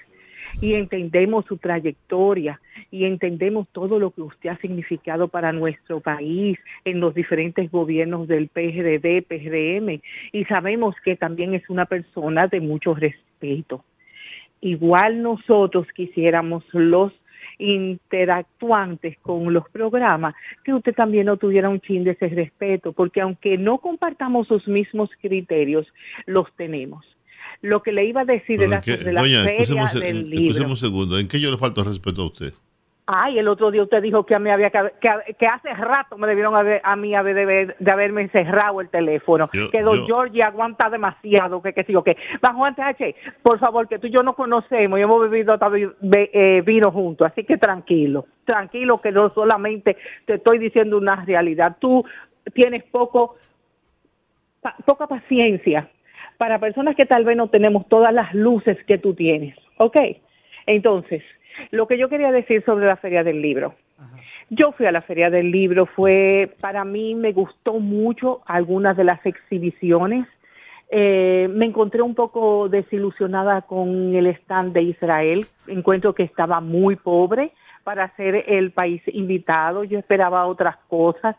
[0.60, 2.60] y entendemos su trayectoria
[2.90, 8.28] y entendemos todo lo que usted ha significado para nuestro país en los diferentes gobiernos
[8.28, 10.00] del PRD, PRM
[10.32, 13.84] y sabemos que también es una persona de mucho respeto.
[14.60, 17.12] Igual nosotros quisiéramos los
[17.58, 20.34] interactuantes con los programas,
[20.64, 24.66] que usted también no tuviera un chin de ese respeto, porque aunque no compartamos sus
[24.68, 25.86] mismos criterios,
[26.26, 27.15] los tenemos.
[27.62, 30.24] Lo que le iba a decir era en qué- sobre la doña, feria del escúcheme
[30.24, 30.68] libro.
[30.70, 31.18] un segundo.
[31.18, 32.52] ¿En qué yo le falto respeto a usted?
[33.08, 36.18] Ay, el otro día usted dijo que a mí había que, que, que hace rato
[36.18, 39.98] me debieron haber, a mí haber de, de haberme cerrado el teléfono, Yo- que don
[39.98, 42.16] yo- Georgie aguanta demasiado, que que sigo que.
[42.42, 43.14] Bajo Juan TH,
[43.44, 47.28] por favor, que tú y yo nos conocemos y hemos bebido hasta eh, vino juntos,
[47.30, 52.04] así que tranquilo, tranquilo que no solamente te estoy diciendo una realidad, tú
[52.54, 53.36] tienes poco
[54.60, 55.88] pa- poca paciencia
[56.36, 59.96] para personas que tal vez no tenemos todas las luces que tú tienes, ¿ok?
[60.66, 61.22] Entonces,
[61.70, 63.74] lo que yo quería decir sobre la Feria del Libro.
[64.48, 69.02] Yo fui a la Feria del Libro, fue, para mí me gustó mucho algunas de
[69.02, 70.26] las exhibiciones.
[70.88, 75.46] Eh, me encontré un poco desilusionada con el stand de Israel.
[75.66, 77.50] Encuentro que estaba muy pobre
[77.82, 79.82] para ser el país invitado.
[79.82, 81.34] Yo esperaba otras cosas.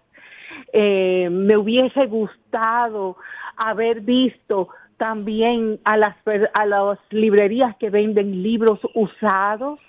[0.73, 3.15] Eh, me hubiese gustado
[3.55, 4.67] haber visto
[4.97, 6.15] también a las,
[6.53, 9.79] a las librerías que venden libros usados,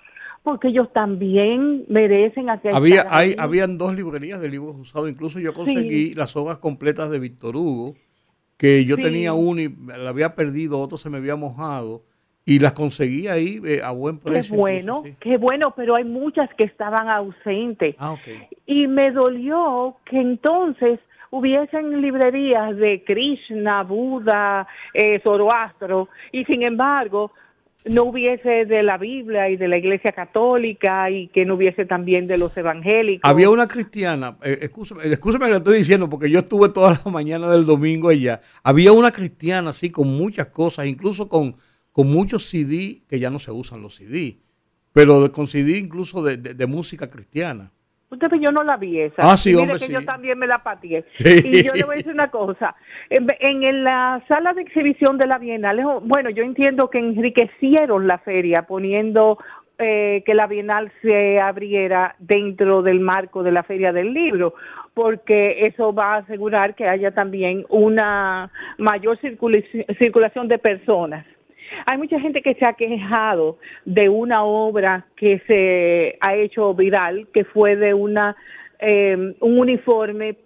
[0.43, 5.09] porque ellos también merecen aquel Había, hay, habían dos librerías de libros usados.
[5.09, 7.95] Incluso yo conseguí las obras completas de Víctor Hugo,
[8.57, 9.01] que yo Sí.
[9.03, 12.03] tenía uno y la había perdido, otro se me había mojado,
[12.45, 14.55] y las conseguí ahí eh, a buen Qué precio.
[14.57, 17.95] bueno, qué bueno, pero hay muchas que estaban ausentes.
[17.99, 18.27] Ah, ok.
[18.65, 20.99] Y me dolió que entonces
[21.31, 27.31] hubiesen librerías de Krishna, Buda, eh, Zoroastro, y sin embargo
[27.85, 32.27] no hubiese de la Biblia y de la Iglesia Católica y que no hubiese también
[32.27, 33.29] de los evangélicos.
[33.29, 35.03] Había una cristiana, eh, escúchame,
[35.45, 38.41] que le estoy diciendo porque yo estuve toda la mañana del domingo allá.
[38.63, 41.55] Había una cristiana así con muchas cosas, incluso con,
[41.93, 44.39] con muchos CD, que ya no se usan los CD,
[44.91, 47.71] pero con CD incluso de- de música cristiana.
[48.11, 49.31] Usted ve, yo no la vi esa.
[49.31, 49.93] Ah, sí, Y mire hombre, que sí.
[49.93, 51.05] yo también me la pateé.
[51.17, 51.41] Sí.
[51.47, 52.75] Y yo le voy a decir una cosa.
[53.09, 58.17] En, en la sala de exhibición de la Bienal, bueno, yo entiendo que enriquecieron la
[58.17, 59.37] feria poniendo
[59.77, 64.55] eh, que la Bienal se abriera dentro del marco de la Feria del Libro,
[64.93, 71.25] porque eso va a asegurar que haya también una mayor circulaci- circulación de personas.
[71.85, 77.27] Hay mucha gente que se ha quejado de una obra que se ha hecho viral,
[77.33, 78.35] que fue de una
[78.79, 80.37] eh, un uniforme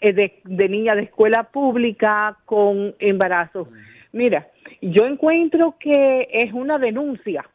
[0.00, 3.68] eh, de, de niña de escuela pública con embarazo.
[4.12, 4.48] Mira,
[4.82, 7.48] yo encuentro que es una denuncia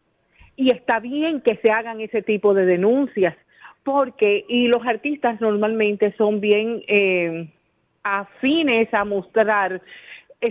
[0.56, 3.36] y está bien que se hagan ese tipo de denuncias
[3.84, 7.48] porque y los artistas normalmente son bien eh,
[8.04, 9.82] afines a mostrar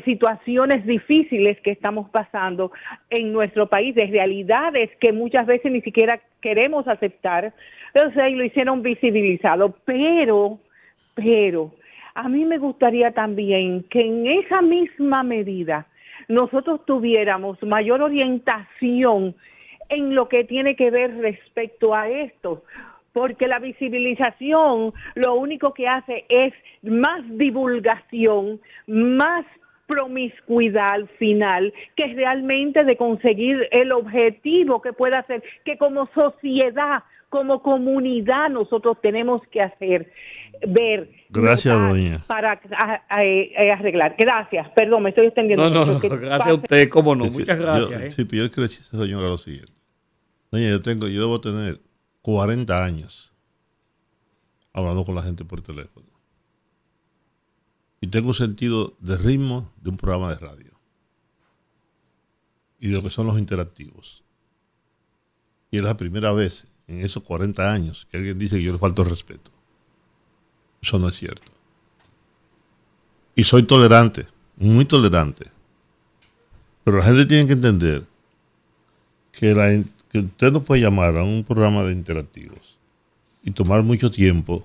[0.05, 2.73] situaciones difíciles que estamos pasando
[3.11, 7.53] en nuestro país, de realidades que muchas veces ni siquiera queremos aceptar.
[7.95, 10.59] Entonces ahí lo hicieron visibilizado, pero,
[11.15, 11.73] pero,
[12.15, 15.87] a mí me gustaría también que en esa misma medida
[16.29, 19.35] nosotros tuviéramos mayor orientación
[19.89, 22.65] en lo que tiene que ver respecto a esto,
[23.13, 26.53] porque la visibilización lo único que hace es
[26.83, 29.47] más divulgación, más
[29.87, 37.03] promiscuidad al final, que realmente de conseguir el objetivo que pueda hacer, que como sociedad,
[37.29, 40.11] como comunidad nosotros tenemos que hacer,
[40.69, 42.19] ver Gracias, notar, doña.
[42.27, 42.61] para a-
[43.09, 44.15] a- a- arreglar.
[44.19, 45.69] Gracias, perdón, me estoy extendiendo.
[45.71, 48.01] No, no, gracias a usted, cómo no, Es muchas yo- gracias.
[48.03, 48.11] ¿eh?
[48.13, 49.73] Sí, pero yo quiero señora lo siguiente.
[50.51, 51.81] Doña, yo tengo, yo debo tener
[52.23, 53.33] 40 años
[54.73, 56.07] hablando con la gente por teléfono.
[58.01, 60.73] Y tengo un sentido de ritmo de un programa de radio.
[62.79, 64.23] Y de lo que son los interactivos.
[65.71, 68.79] Y es la primera vez en esos 40 años que alguien dice que yo le
[68.79, 69.51] falto respeto.
[70.83, 71.51] Eso no es cierto.
[73.35, 75.47] Y soy tolerante, muy tolerante.
[76.85, 78.05] Pero la gente tiene que entender
[79.33, 79.85] que, la
[80.19, 82.79] usted no puede llamar a un programa de interactivos
[83.43, 84.65] y tomar mucho tiempo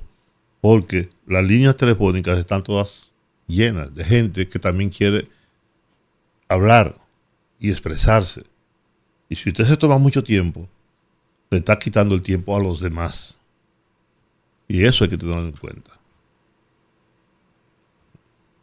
[0.61, 3.10] porque las líneas telefónicas están todas
[3.51, 5.27] llenas de gente que también quiere
[6.47, 6.97] hablar
[7.59, 8.43] y expresarse.
[9.29, 10.67] Y si usted se toma mucho tiempo,
[11.49, 13.37] le está quitando el tiempo a los demás.
[14.67, 15.91] Y eso hay que tenerlo en cuenta.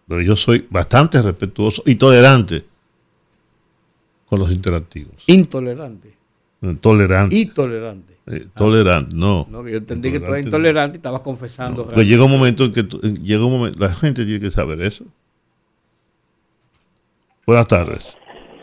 [0.09, 2.65] Pero yo soy bastante respetuoso y tolerante
[4.27, 5.23] con los interactivos.
[5.27, 6.18] Intolerante.
[6.81, 7.37] Tolerante.
[7.37, 8.15] Intolerante.
[8.27, 9.47] Eh, tolerante, no.
[9.49, 11.85] No, yo entendí que tú eras Intolerante, y estabas confesando.
[11.87, 14.51] Porque llega un momento en que tú- en- llega un momento, la gente tiene que
[14.51, 15.05] saber eso.
[17.47, 18.17] Buenas tardes.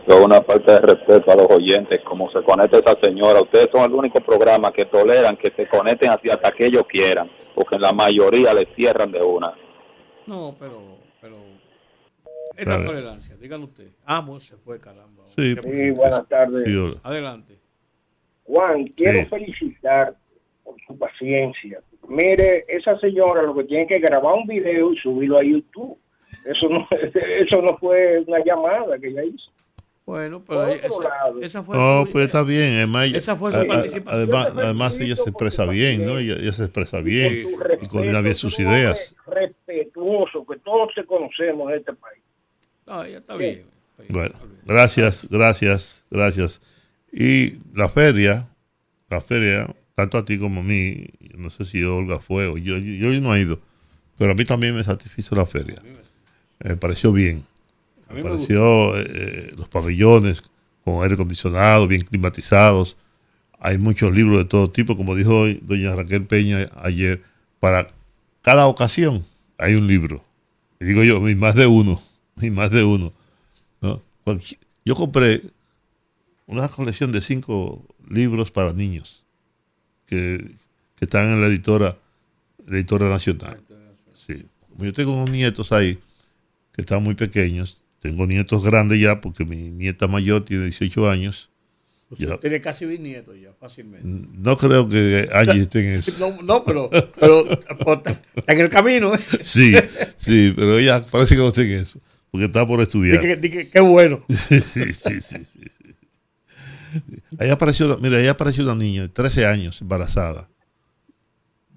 [0.07, 3.41] Es una falta de respeto a los oyentes, como se conecta esa señora.
[3.41, 7.31] Ustedes son el único programa que toleran que se conecten así hasta que ellos quieran,
[7.55, 9.53] porque en la mayoría les cierran de una.
[10.27, 11.37] No, pero, pero
[12.55, 13.87] esta tolerancia, díganlo usted.
[14.05, 15.23] Amo se fue, caramba.
[15.35, 16.65] Sí, Qué- buenas tardes.
[16.65, 16.97] Sí.
[17.01, 17.54] Adelante.
[18.45, 19.25] Juan, quiero Sí.
[19.25, 20.15] felicitar
[20.63, 21.81] por su paciencia.
[22.07, 25.97] Mire, esa señora lo que tiene que grabar un video y subirlo a YouTube.
[26.45, 26.87] Eso no,
[27.39, 29.51] eso no fue una llamada que ella hizo.
[30.05, 31.41] Bueno, pero ahí- esa, lado.
[31.41, 32.75] esa fue No, su- pues está bien.
[32.75, 34.35] Además, Esa fue su a- a- participación.
[34.59, 36.19] además, ella se expresa bien, ¿no?
[36.19, 39.15] Ella, ella se expresa bien y respeto, coordina bien sus ideas.
[39.25, 42.21] Respetuoso, que todos te conocemos en este país.
[42.85, 43.63] No, ella está bien.
[44.09, 44.35] Bueno,
[44.65, 46.61] gracias, gracias, gracias.
[47.17, 48.45] Y la feria,
[49.09, 52.77] la feria, tanto a ti como a mí, no sé si Olga fue o yo,
[52.77, 53.61] yo, yo no he ido,
[54.17, 55.81] pero a mí también me satisfizo la feria.
[56.61, 57.45] Me pareció bien.
[58.13, 60.43] Me pareció eh, los pabellones
[60.83, 62.97] con aire acondicionado, bien climatizados.
[63.59, 67.23] Hay muchos libros de todo tipo, como dijo hoy doña Raquel Peña ayer,
[67.61, 67.87] para
[68.41, 69.25] cada ocasión
[69.57, 70.21] hay un libro.
[70.81, 72.01] Y digo yo, y más de uno,
[72.41, 73.13] y más de uno.
[74.83, 75.41] Yo compré
[76.47, 79.23] una colección de cinco libros para niños
[80.05, 80.51] que,
[80.95, 81.97] que están en la editora,
[82.67, 83.59] la editora nacional.
[84.15, 84.45] Sí.
[84.69, 85.97] Como yo tengo unos nietos ahí
[86.73, 91.49] que están muy pequeños, tengo nietos grandes ya porque mi nieta mayor tiene 18 años.
[92.19, 94.07] Ya- Tiene casi bisnieto ya, fácilmente.
[94.07, 96.11] no creo que allí estén eso.
[96.19, 96.89] No, no, pero,
[97.19, 98.21] pero está
[98.53, 99.13] en el camino.
[99.15, 99.19] ¿eh?
[99.41, 99.73] Sí,
[100.17, 101.99] sí, pero ella parece que no está en eso,
[102.29, 103.19] porque está por estudiar.
[103.19, 104.23] Qué bueno.
[104.29, 105.59] sí, sí, sí, sí.
[107.39, 110.49] Ahí apareció, mira, ahí apareció una niña de 13 años, embarazada.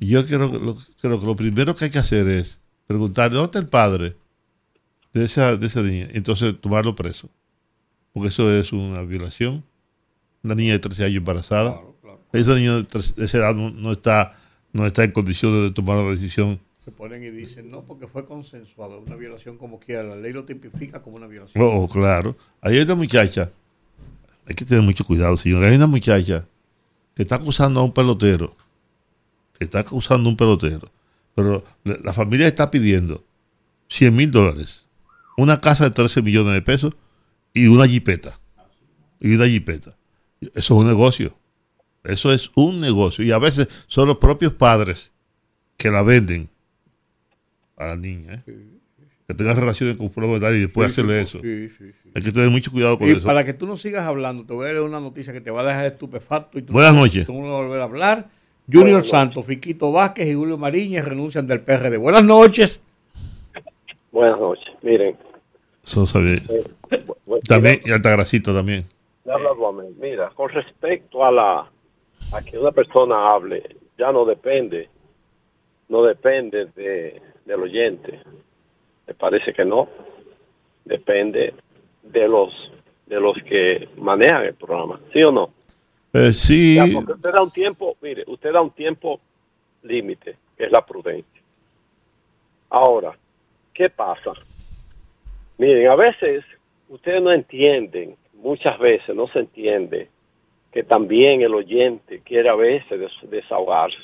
[0.00, 3.30] Y yo creo, que lo, creo que lo primero que hay que hacer es preguntar,
[3.30, 4.16] ¿dónde está el padre
[5.12, 6.08] de esa, de esa niña?
[6.12, 7.28] Entonces tomarlo preso.
[8.12, 9.64] Porque eso es una violación.
[10.42, 11.80] Una niña de 13 años embarazada.
[12.32, 14.38] Esa niña de, 13 de esa edad no, no está,
[14.72, 16.60] no está en condiciones de tomar una decisión.
[16.84, 19.00] Se ponen y dicen, no, porque fue consensuado.
[19.00, 20.02] Una violación como quiera.
[20.04, 21.62] La ley lo tipifica como una violación.
[21.62, 22.36] Oh, claro.
[22.60, 23.50] Ahí hay una muchacha,
[24.48, 25.62] hay que tener mucho cuidado, señor.
[25.62, 26.48] Hay una muchacha
[27.14, 28.56] que está acusando a un pelotero,
[29.58, 30.90] que está acusando a un pelotero,
[31.34, 33.22] pero la, familia está pidiendo
[33.88, 34.86] 100 mil dólares,
[35.36, 36.94] una casa de 13 millones de pesos
[37.52, 38.40] y una jipeta.
[39.20, 39.96] Y una jipeta.
[40.40, 41.36] Eso es un negocio.
[42.04, 43.24] Eso es un negocio.
[43.24, 45.12] Y a veces son los propios padres
[45.76, 46.48] que la venden
[47.76, 48.42] a la niña.
[48.46, 48.68] ¿eh?
[49.26, 51.40] Que tengan relaciones con un y después Sí, hacerle sí, eso.
[51.42, 52.07] sí, sí, sí.
[52.18, 53.22] Hay que tener mucho cuidado con Y eso.
[53.24, 55.60] para que tú no sigas hablando, te voy a leer una noticia que te va
[55.62, 56.58] a dejar estupefacto.
[56.58, 57.26] Y tú Buenas no- noches.
[57.26, 58.26] Tú no vas a volver a hablar.
[58.70, 61.96] Junior Santos, Fiquito Vázquez y Julio Mariñez renuncian del PRD.
[61.96, 62.82] Buenas noches.
[64.12, 64.66] Buenas noches.
[64.82, 65.16] Miren,
[65.84, 66.36] Eso sabía.
[67.26, 68.84] bu- También, y Altagracito también.
[70.00, 71.70] Mira, con respecto a la
[72.32, 73.62] a que una persona hable,
[73.98, 74.88] ya no depende,
[75.88, 78.20] no depende de, del oyente.
[79.06, 79.88] Me parece que no.
[80.84, 81.54] Depende
[82.12, 82.72] de los
[83.06, 85.50] de los que manejan el programa, ¿sí o no?
[86.12, 89.18] Eh, sí, Ya, porque usted da un tiempo, mire, usted da un tiempo
[89.82, 91.40] límite, que es la prudencia.
[92.70, 93.16] Ahora,
[93.72, 94.32] ¿qué pasa?
[95.56, 96.44] Miren, a veces
[96.90, 100.08] ustedes no entienden, muchas veces no se entiende
[100.70, 103.96] que también el oyente quiere a veces des- desahogarse.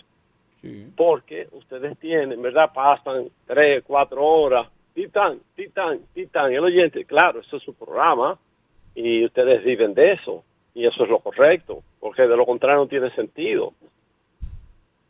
[0.97, 2.71] Porque ustedes tienen, ¿verdad?
[2.75, 6.53] Pasan tres, cuatro horas, titán, titán, titán.
[6.53, 8.39] El oyente, claro, eso es su programa
[8.95, 10.45] y ustedes viven de eso
[10.75, 13.75] y eso es lo correcto, porque de lo contrario no tiene sentido.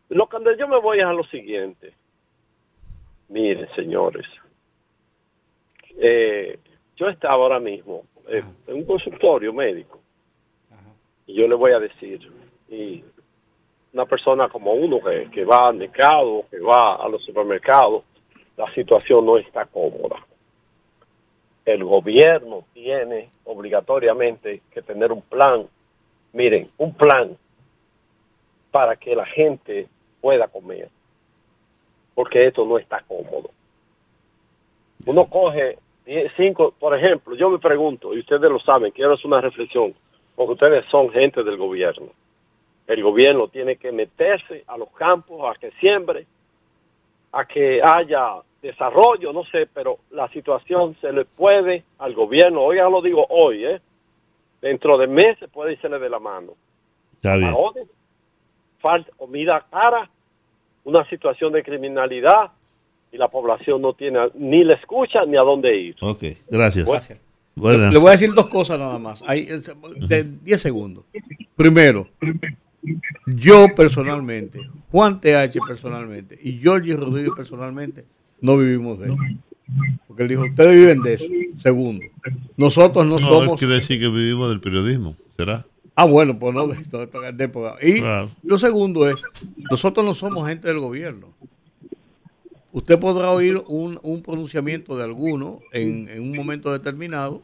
[0.08, 1.92] Lo que yo me voy es a lo siguiente.
[3.28, 4.26] Miren, señores,
[5.98, 6.58] eh,
[6.96, 10.00] yo estaba ahora mismo eh, en un consultorio médico
[11.26, 12.20] y yo le voy a decir,
[12.68, 13.02] y
[13.92, 18.04] una persona como uno que, que va al mercado, que va a los supermercados,
[18.56, 20.24] la situación no está cómoda.
[21.64, 25.66] El gobierno tiene obligatoriamente que tener un plan,
[26.32, 27.36] miren, un plan
[28.70, 29.88] para que la gente
[30.20, 30.88] pueda comer,
[32.14, 33.50] porque esto no está cómodo.
[35.06, 35.78] Uno coge
[36.36, 39.94] cinco, por ejemplo, yo me pregunto, y ustedes lo saben, quiero hacer una reflexión,
[40.34, 42.08] porque ustedes son gente del gobierno.
[42.86, 46.26] El gobierno tiene que meterse a los campos, a que siembre,
[47.34, 52.76] a que haya desarrollo, no sé, pero la situación se le puede al gobierno, hoy
[52.76, 53.80] ya lo digo hoy, ¿eh?
[54.62, 56.52] dentro de meses puede irse de la mano.
[57.16, 57.52] Está bien.
[57.52, 57.88] Parones,
[58.80, 60.08] falta comida cara,
[60.84, 62.52] una situación de criminalidad
[63.12, 65.96] y la población no tiene ni la escucha ni a dónde ir.
[66.00, 66.86] Ok, gracias.
[66.86, 67.20] Gracias.
[67.54, 67.92] Buenas.
[67.92, 69.22] Le voy a decir dos cosas nada más.
[69.26, 69.60] Hay, eh,
[70.08, 71.04] de 10 segundos.
[71.54, 72.08] Primero,
[73.26, 78.04] yo personalmente, Juan TH personalmente y Georgie Rodríguez personalmente
[78.40, 79.16] no vivimos de eso.
[80.06, 81.24] Porque él dijo, ustedes viven de eso.
[81.56, 82.04] Segundo,
[82.56, 83.58] nosotros no, No, somos...
[83.58, 85.66] quiere decir que vivimos del periodismo, ¿será?
[85.96, 87.72] Ah, bueno, pues no de, de- de.
[87.82, 88.30] Y Claro.
[88.42, 89.22] lo segundo es,
[89.70, 91.28] nosotros no somos gente del gobierno.
[92.72, 97.42] Usted podrá oír un, un pronunciamiento de alguno en, en un momento determinado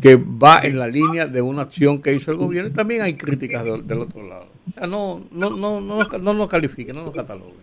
[0.00, 3.14] que va en la línea de una acción que hizo el gobierno y también hay
[3.14, 4.46] críticas del, del otro lado.
[4.68, 7.54] O sea, no, no, no, no, nos, no nos califiquen, no nos cataloguen.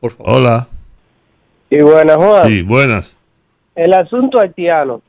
[0.00, 0.32] Por favor.
[0.36, 0.68] Hola.
[1.70, 2.48] Y buenas, Juan.
[2.48, 3.16] Sí, buenas.
[3.74, 5.02] El asunto haitiano.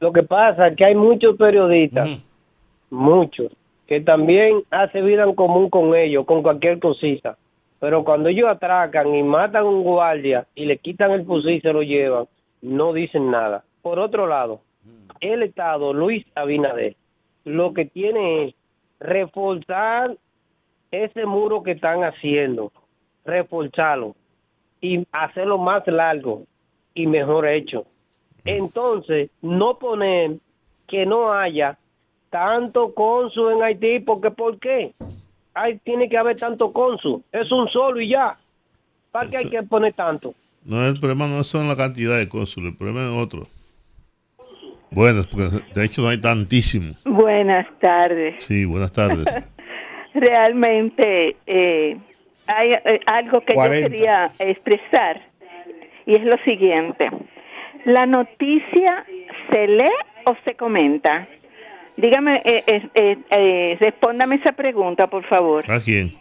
[0.00, 2.08] Lo que pasa es que hay muchos periodistas,
[2.90, 3.52] muchos,
[3.86, 7.36] que también hacen vida en común con ellos, con cualquier cosita.
[7.78, 11.60] Pero cuando ellos atracan y matan a un guardia y le quitan el fusil y
[11.60, 12.26] se lo llevan,
[12.62, 13.64] no dicen nada.
[13.82, 14.60] Por otro lado,
[15.22, 16.96] el Estado, Luis Abinader,
[17.44, 18.54] lo que tiene es
[19.00, 20.16] reforzar
[20.90, 22.70] ese muro que están haciendo,
[23.24, 24.14] reforzarlo
[24.80, 26.44] y hacerlo más largo
[26.94, 27.86] y mejor hecho.
[28.44, 30.36] Entonces, no poner
[30.88, 31.78] que no haya
[32.28, 34.92] tanto cónsul en Haití, porque ¿por qué?
[35.54, 38.36] Hay, tiene que haber tanto cónsul, es un solo y ya.
[39.12, 40.34] ¿Para qué hay que poner tanto?
[40.64, 43.42] No, el problema no son la cantidad de cónsules, el problema es otro.
[44.94, 45.44] Buenas, porque
[45.74, 46.94] de hecho no hay tantísimo.
[47.04, 48.42] Buenas tardes.
[48.44, 49.26] Sí, buenas tardes.
[50.14, 51.96] Realmente eh,
[52.46, 53.80] hay eh, algo que 40.
[53.80, 55.22] yo quería expresar
[56.06, 57.10] y es lo siguiente.
[57.84, 59.04] ¿La noticia
[59.50, 59.90] se lee
[60.26, 61.26] o se comenta?
[61.96, 65.70] Dígame, eh, eh, eh, eh, respóndame esa pregunta, por favor.
[65.70, 66.12] ¿A quién?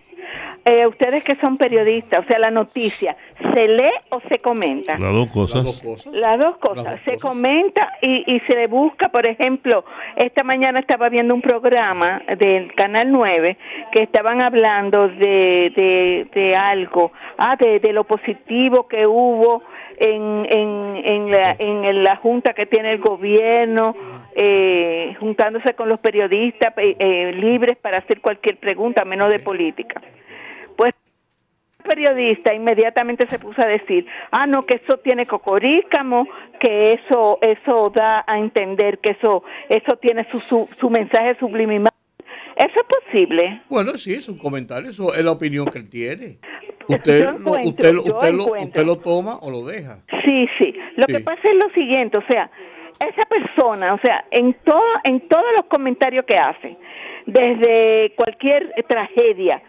[0.64, 3.16] Eh, ustedes que son periodistas, o sea, la noticia,
[3.54, 4.98] ¿se lee o se comenta?
[5.00, 6.06] Las dos cosas.
[6.14, 7.00] Las dos cosas.
[7.04, 9.84] se comenta y, y se le busca, por ejemplo,
[10.16, 13.58] esta mañana estaba viendo un programa del Canal 9
[13.92, 19.64] que estaban hablando de, de, de algo, ah, de, de lo positivo que hubo
[19.98, 23.96] en, en, en, la, en la junta que tiene el gobierno,
[24.36, 30.02] eh, juntándose con los periodistas eh, eh, libres para hacer cualquier pregunta, menos de política.
[30.82, 30.96] Pues
[31.84, 36.28] el periodista inmediatamente se puso a decir, ah, no, que eso tiene cocorícamo,
[36.60, 41.94] que eso eso da a entender que eso eso tiene su, su, su mensaje subliminal.
[42.56, 43.62] ¿Eso es posible?
[43.70, 46.40] Bueno, sí, es un comentario, eso es la opinión que él tiene.
[46.88, 50.00] Usted, lo, usted, usted, lo, usted lo toma o lo deja.
[50.26, 50.74] Sí, sí.
[50.96, 52.50] Lo que pasa es lo siguiente, o sea,
[53.00, 56.76] esa persona, o sea, en todo, en todos los comentarios que hace,
[57.28, 59.62] desde cualquier tragedia,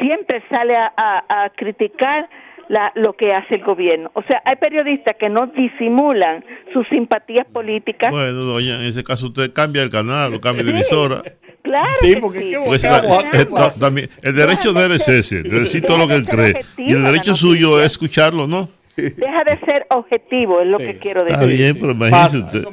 [0.00, 2.28] siempre sale a, a- a criticar
[2.68, 4.10] la, lo que hace el gobierno.
[4.14, 8.12] O sea, hay periodistas que no disimulan sus simpatías políticas.
[8.12, 11.22] Bueno, doña, en ese caso usted cambia el canal o cambia de emisora.
[11.62, 12.54] Claro Sí, que porque sí.
[12.54, 12.96] Vamos la-
[13.38, 16.14] a- eh, ta- también, el derecho de él es ese, de decir todo lo que
[16.14, 16.60] él cree.
[16.78, 18.68] Y el derecho suyo es escucharlo, ¿no?
[18.96, 21.34] Deja de ser objetivo, es lo que quiero decir.
[21.42, 22.64] Está bien, pero imagínese usted.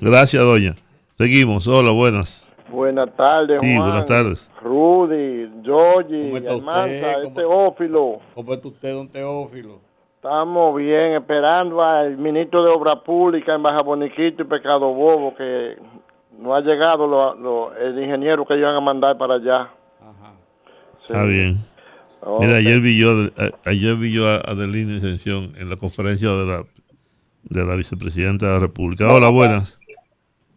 [0.00, 0.74] Gracias, doña.
[1.18, 1.66] Seguimos.
[1.68, 2.47] Hola, buenas.
[2.70, 3.88] Buenas tardes, Sí, Juan.
[3.88, 4.50] buenas tardes.
[4.62, 7.22] Rudy, Georgie, ¿Cómo está Almanza, usted?
[7.24, 8.18] este Teófilo.
[8.34, 9.80] ¿Cómo está usted, don Teófilo?
[10.16, 15.76] Estamos bien, esperando al ministro de Obra Pública en Baja Boniquito y Pecado Bobo, que
[16.38, 19.68] no ha llegado lo- lo- el ingeniero que iban a mandar para allá.
[21.00, 21.56] Está bien.
[22.40, 23.08] Mira, ayer vi yo,
[23.38, 26.64] a- ayer vi yo a Adelina Ascensión en la conferencia de la,
[27.44, 29.10] de la vicepresidenta de la República.
[29.10, 29.77] Hola, buenas.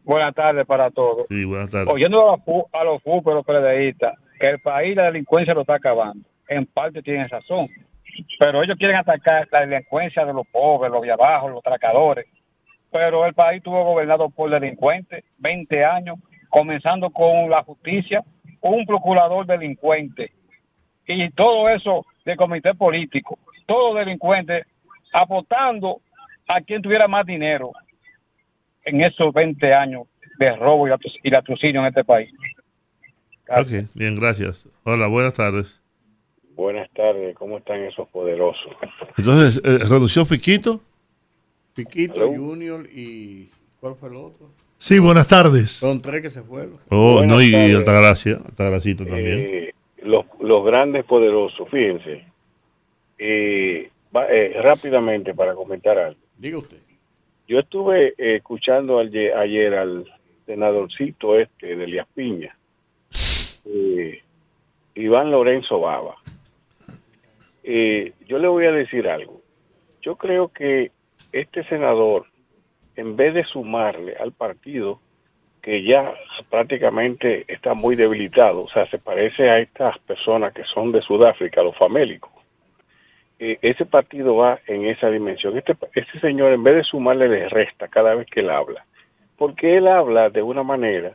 [0.03, 1.27] Buenas tardes para todos.
[1.27, 1.87] Sí, buenas tardes.
[1.87, 6.27] Oyendo a los, a los fútbolos PLDistas, que el país la delincuencia lo está acabando.
[6.47, 7.67] En parte tienen razón.
[8.39, 12.25] Pero ellos quieren atacar la delincuencia de los pobres, los de abajo, los tracadores.
[12.91, 16.19] Pero el país estuvo gobernado por delincuentes 20 años,
[16.49, 18.23] comenzando con la justicia,
[18.61, 20.31] un procurador delincuente.
[21.07, 24.65] Y todo eso de comité político, todos delincuentes
[25.13, 26.01] apostando
[26.47, 27.71] a quien tuviera más dinero
[28.85, 30.03] en esos 20 años
[30.39, 30.91] de robo y
[31.23, 32.31] y latrocinio en este país.
[33.49, 34.67] Ok, bien, gracias.
[34.83, 35.81] Hola, buenas tardes.
[36.55, 38.71] Buenas tardes, ¿cómo están esos poderosos?
[39.17, 40.81] Entonces, eh, ¿reducción Fiquito?
[41.73, 43.49] Piquito, Junior y...
[43.79, 44.49] ¿Cuál fue el otro?
[44.77, 45.71] Sí, buenas tardes.
[45.71, 46.73] Son tres que se fueron.
[46.89, 47.75] Oh, Buenas no, y tardes.
[47.75, 49.39] Altagracia, Altagracito también.
[49.49, 52.25] Eh, los, los grandes poderosos, fíjense,
[53.17, 56.19] eh, va- eh, rápidamente para comentar algo.
[56.37, 56.77] Diga usted.
[57.47, 60.05] Yo estuve eh, escuchando ayer, al
[60.45, 62.55] senadorcito este de Elías Piña,
[63.65, 64.21] eh,
[64.95, 66.15] Iván Lorenzo Baba.
[67.63, 69.41] Eh, yo le voy a decir algo.
[70.01, 70.91] Yo creo que
[71.31, 72.25] este senador,
[72.95, 74.99] en vez de sumarle al partido,
[75.61, 76.13] que ya
[76.49, 81.61] prácticamente está muy debilitado, o sea, se parece a estas personas que son de Sudáfrica,
[81.61, 82.31] los famélicos.
[83.43, 85.57] Eh, ese partido va en esa dimensión.
[85.57, 88.85] Este, este señor, en vez de sumarle, le resta cada vez que él habla.
[89.35, 91.13] Porque él habla de una manera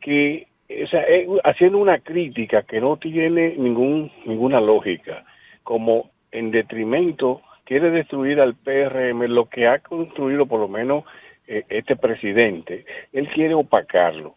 [0.00, 5.24] que, o sea, eh, haciendo una crítica que no tiene ningún, ninguna lógica,
[5.64, 11.02] como en detrimento quiere destruir al PRM, lo que ha construido por lo menos
[11.48, 14.36] eh, este presidente, él quiere opacarlo.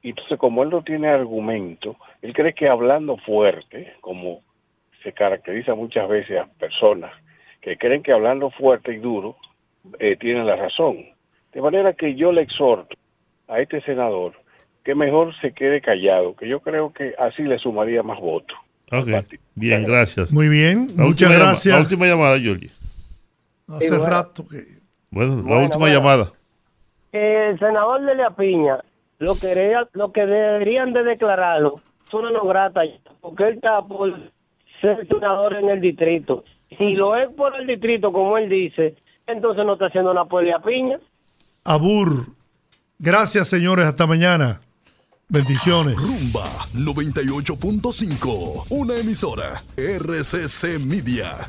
[0.00, 4.40] Y entonces, como él no tiene argumento, él cree que hablando fuerte, como
[5.02, 7.12] se caracteriza muchas veces a personas
[7.60, 9.36] que creen que hablando fuerte y duro
[9.98, 10.96] eh, tienen la razón.
[11.52, 12.96] De manera que yo le exhorto
[13.48, 14.32] a este senador
[14.84, 18.56] que mejor se quede callado, que yo creo que así le sumaría más votos.
[18.90, 19.08] Ok,
[19.54, 20.32] bien, gracias.
[20.32, 21.74] Muy bien, La muchas última llama- gracias.
[21.74, 22.34] la última llamada.
[23.68, 24.06] Hace bueno.
[24.06, 24.56] rato que...
[25.10, 25.98] Bueno, la Bueno, última bueno.
[25.98, 26.32] llamada.
[27.12, 28.78] El senador de La Piña,
[29.18, 32.80] lo que, lo que deberían de declararlo, es una no grata,
[33.20, 34.12] porque él está por
[34.82, 36.44] ser senador en el distrito.
[36.76, 38.96] Si lo es por el distrito, como él dice,
[39.26, 40.98] entonces no está haciendo una por La Piña.
[41.64, 42.26] Abur.
[42.98, 43.86] Gracias, señores.
[43.86, 44.60] Hasta mañana.
[45.28, 45.96] Bendiciones.
[45.96, 46.44] Rumba
[46.74, 51.48] 98.5, una emisora RCC Media.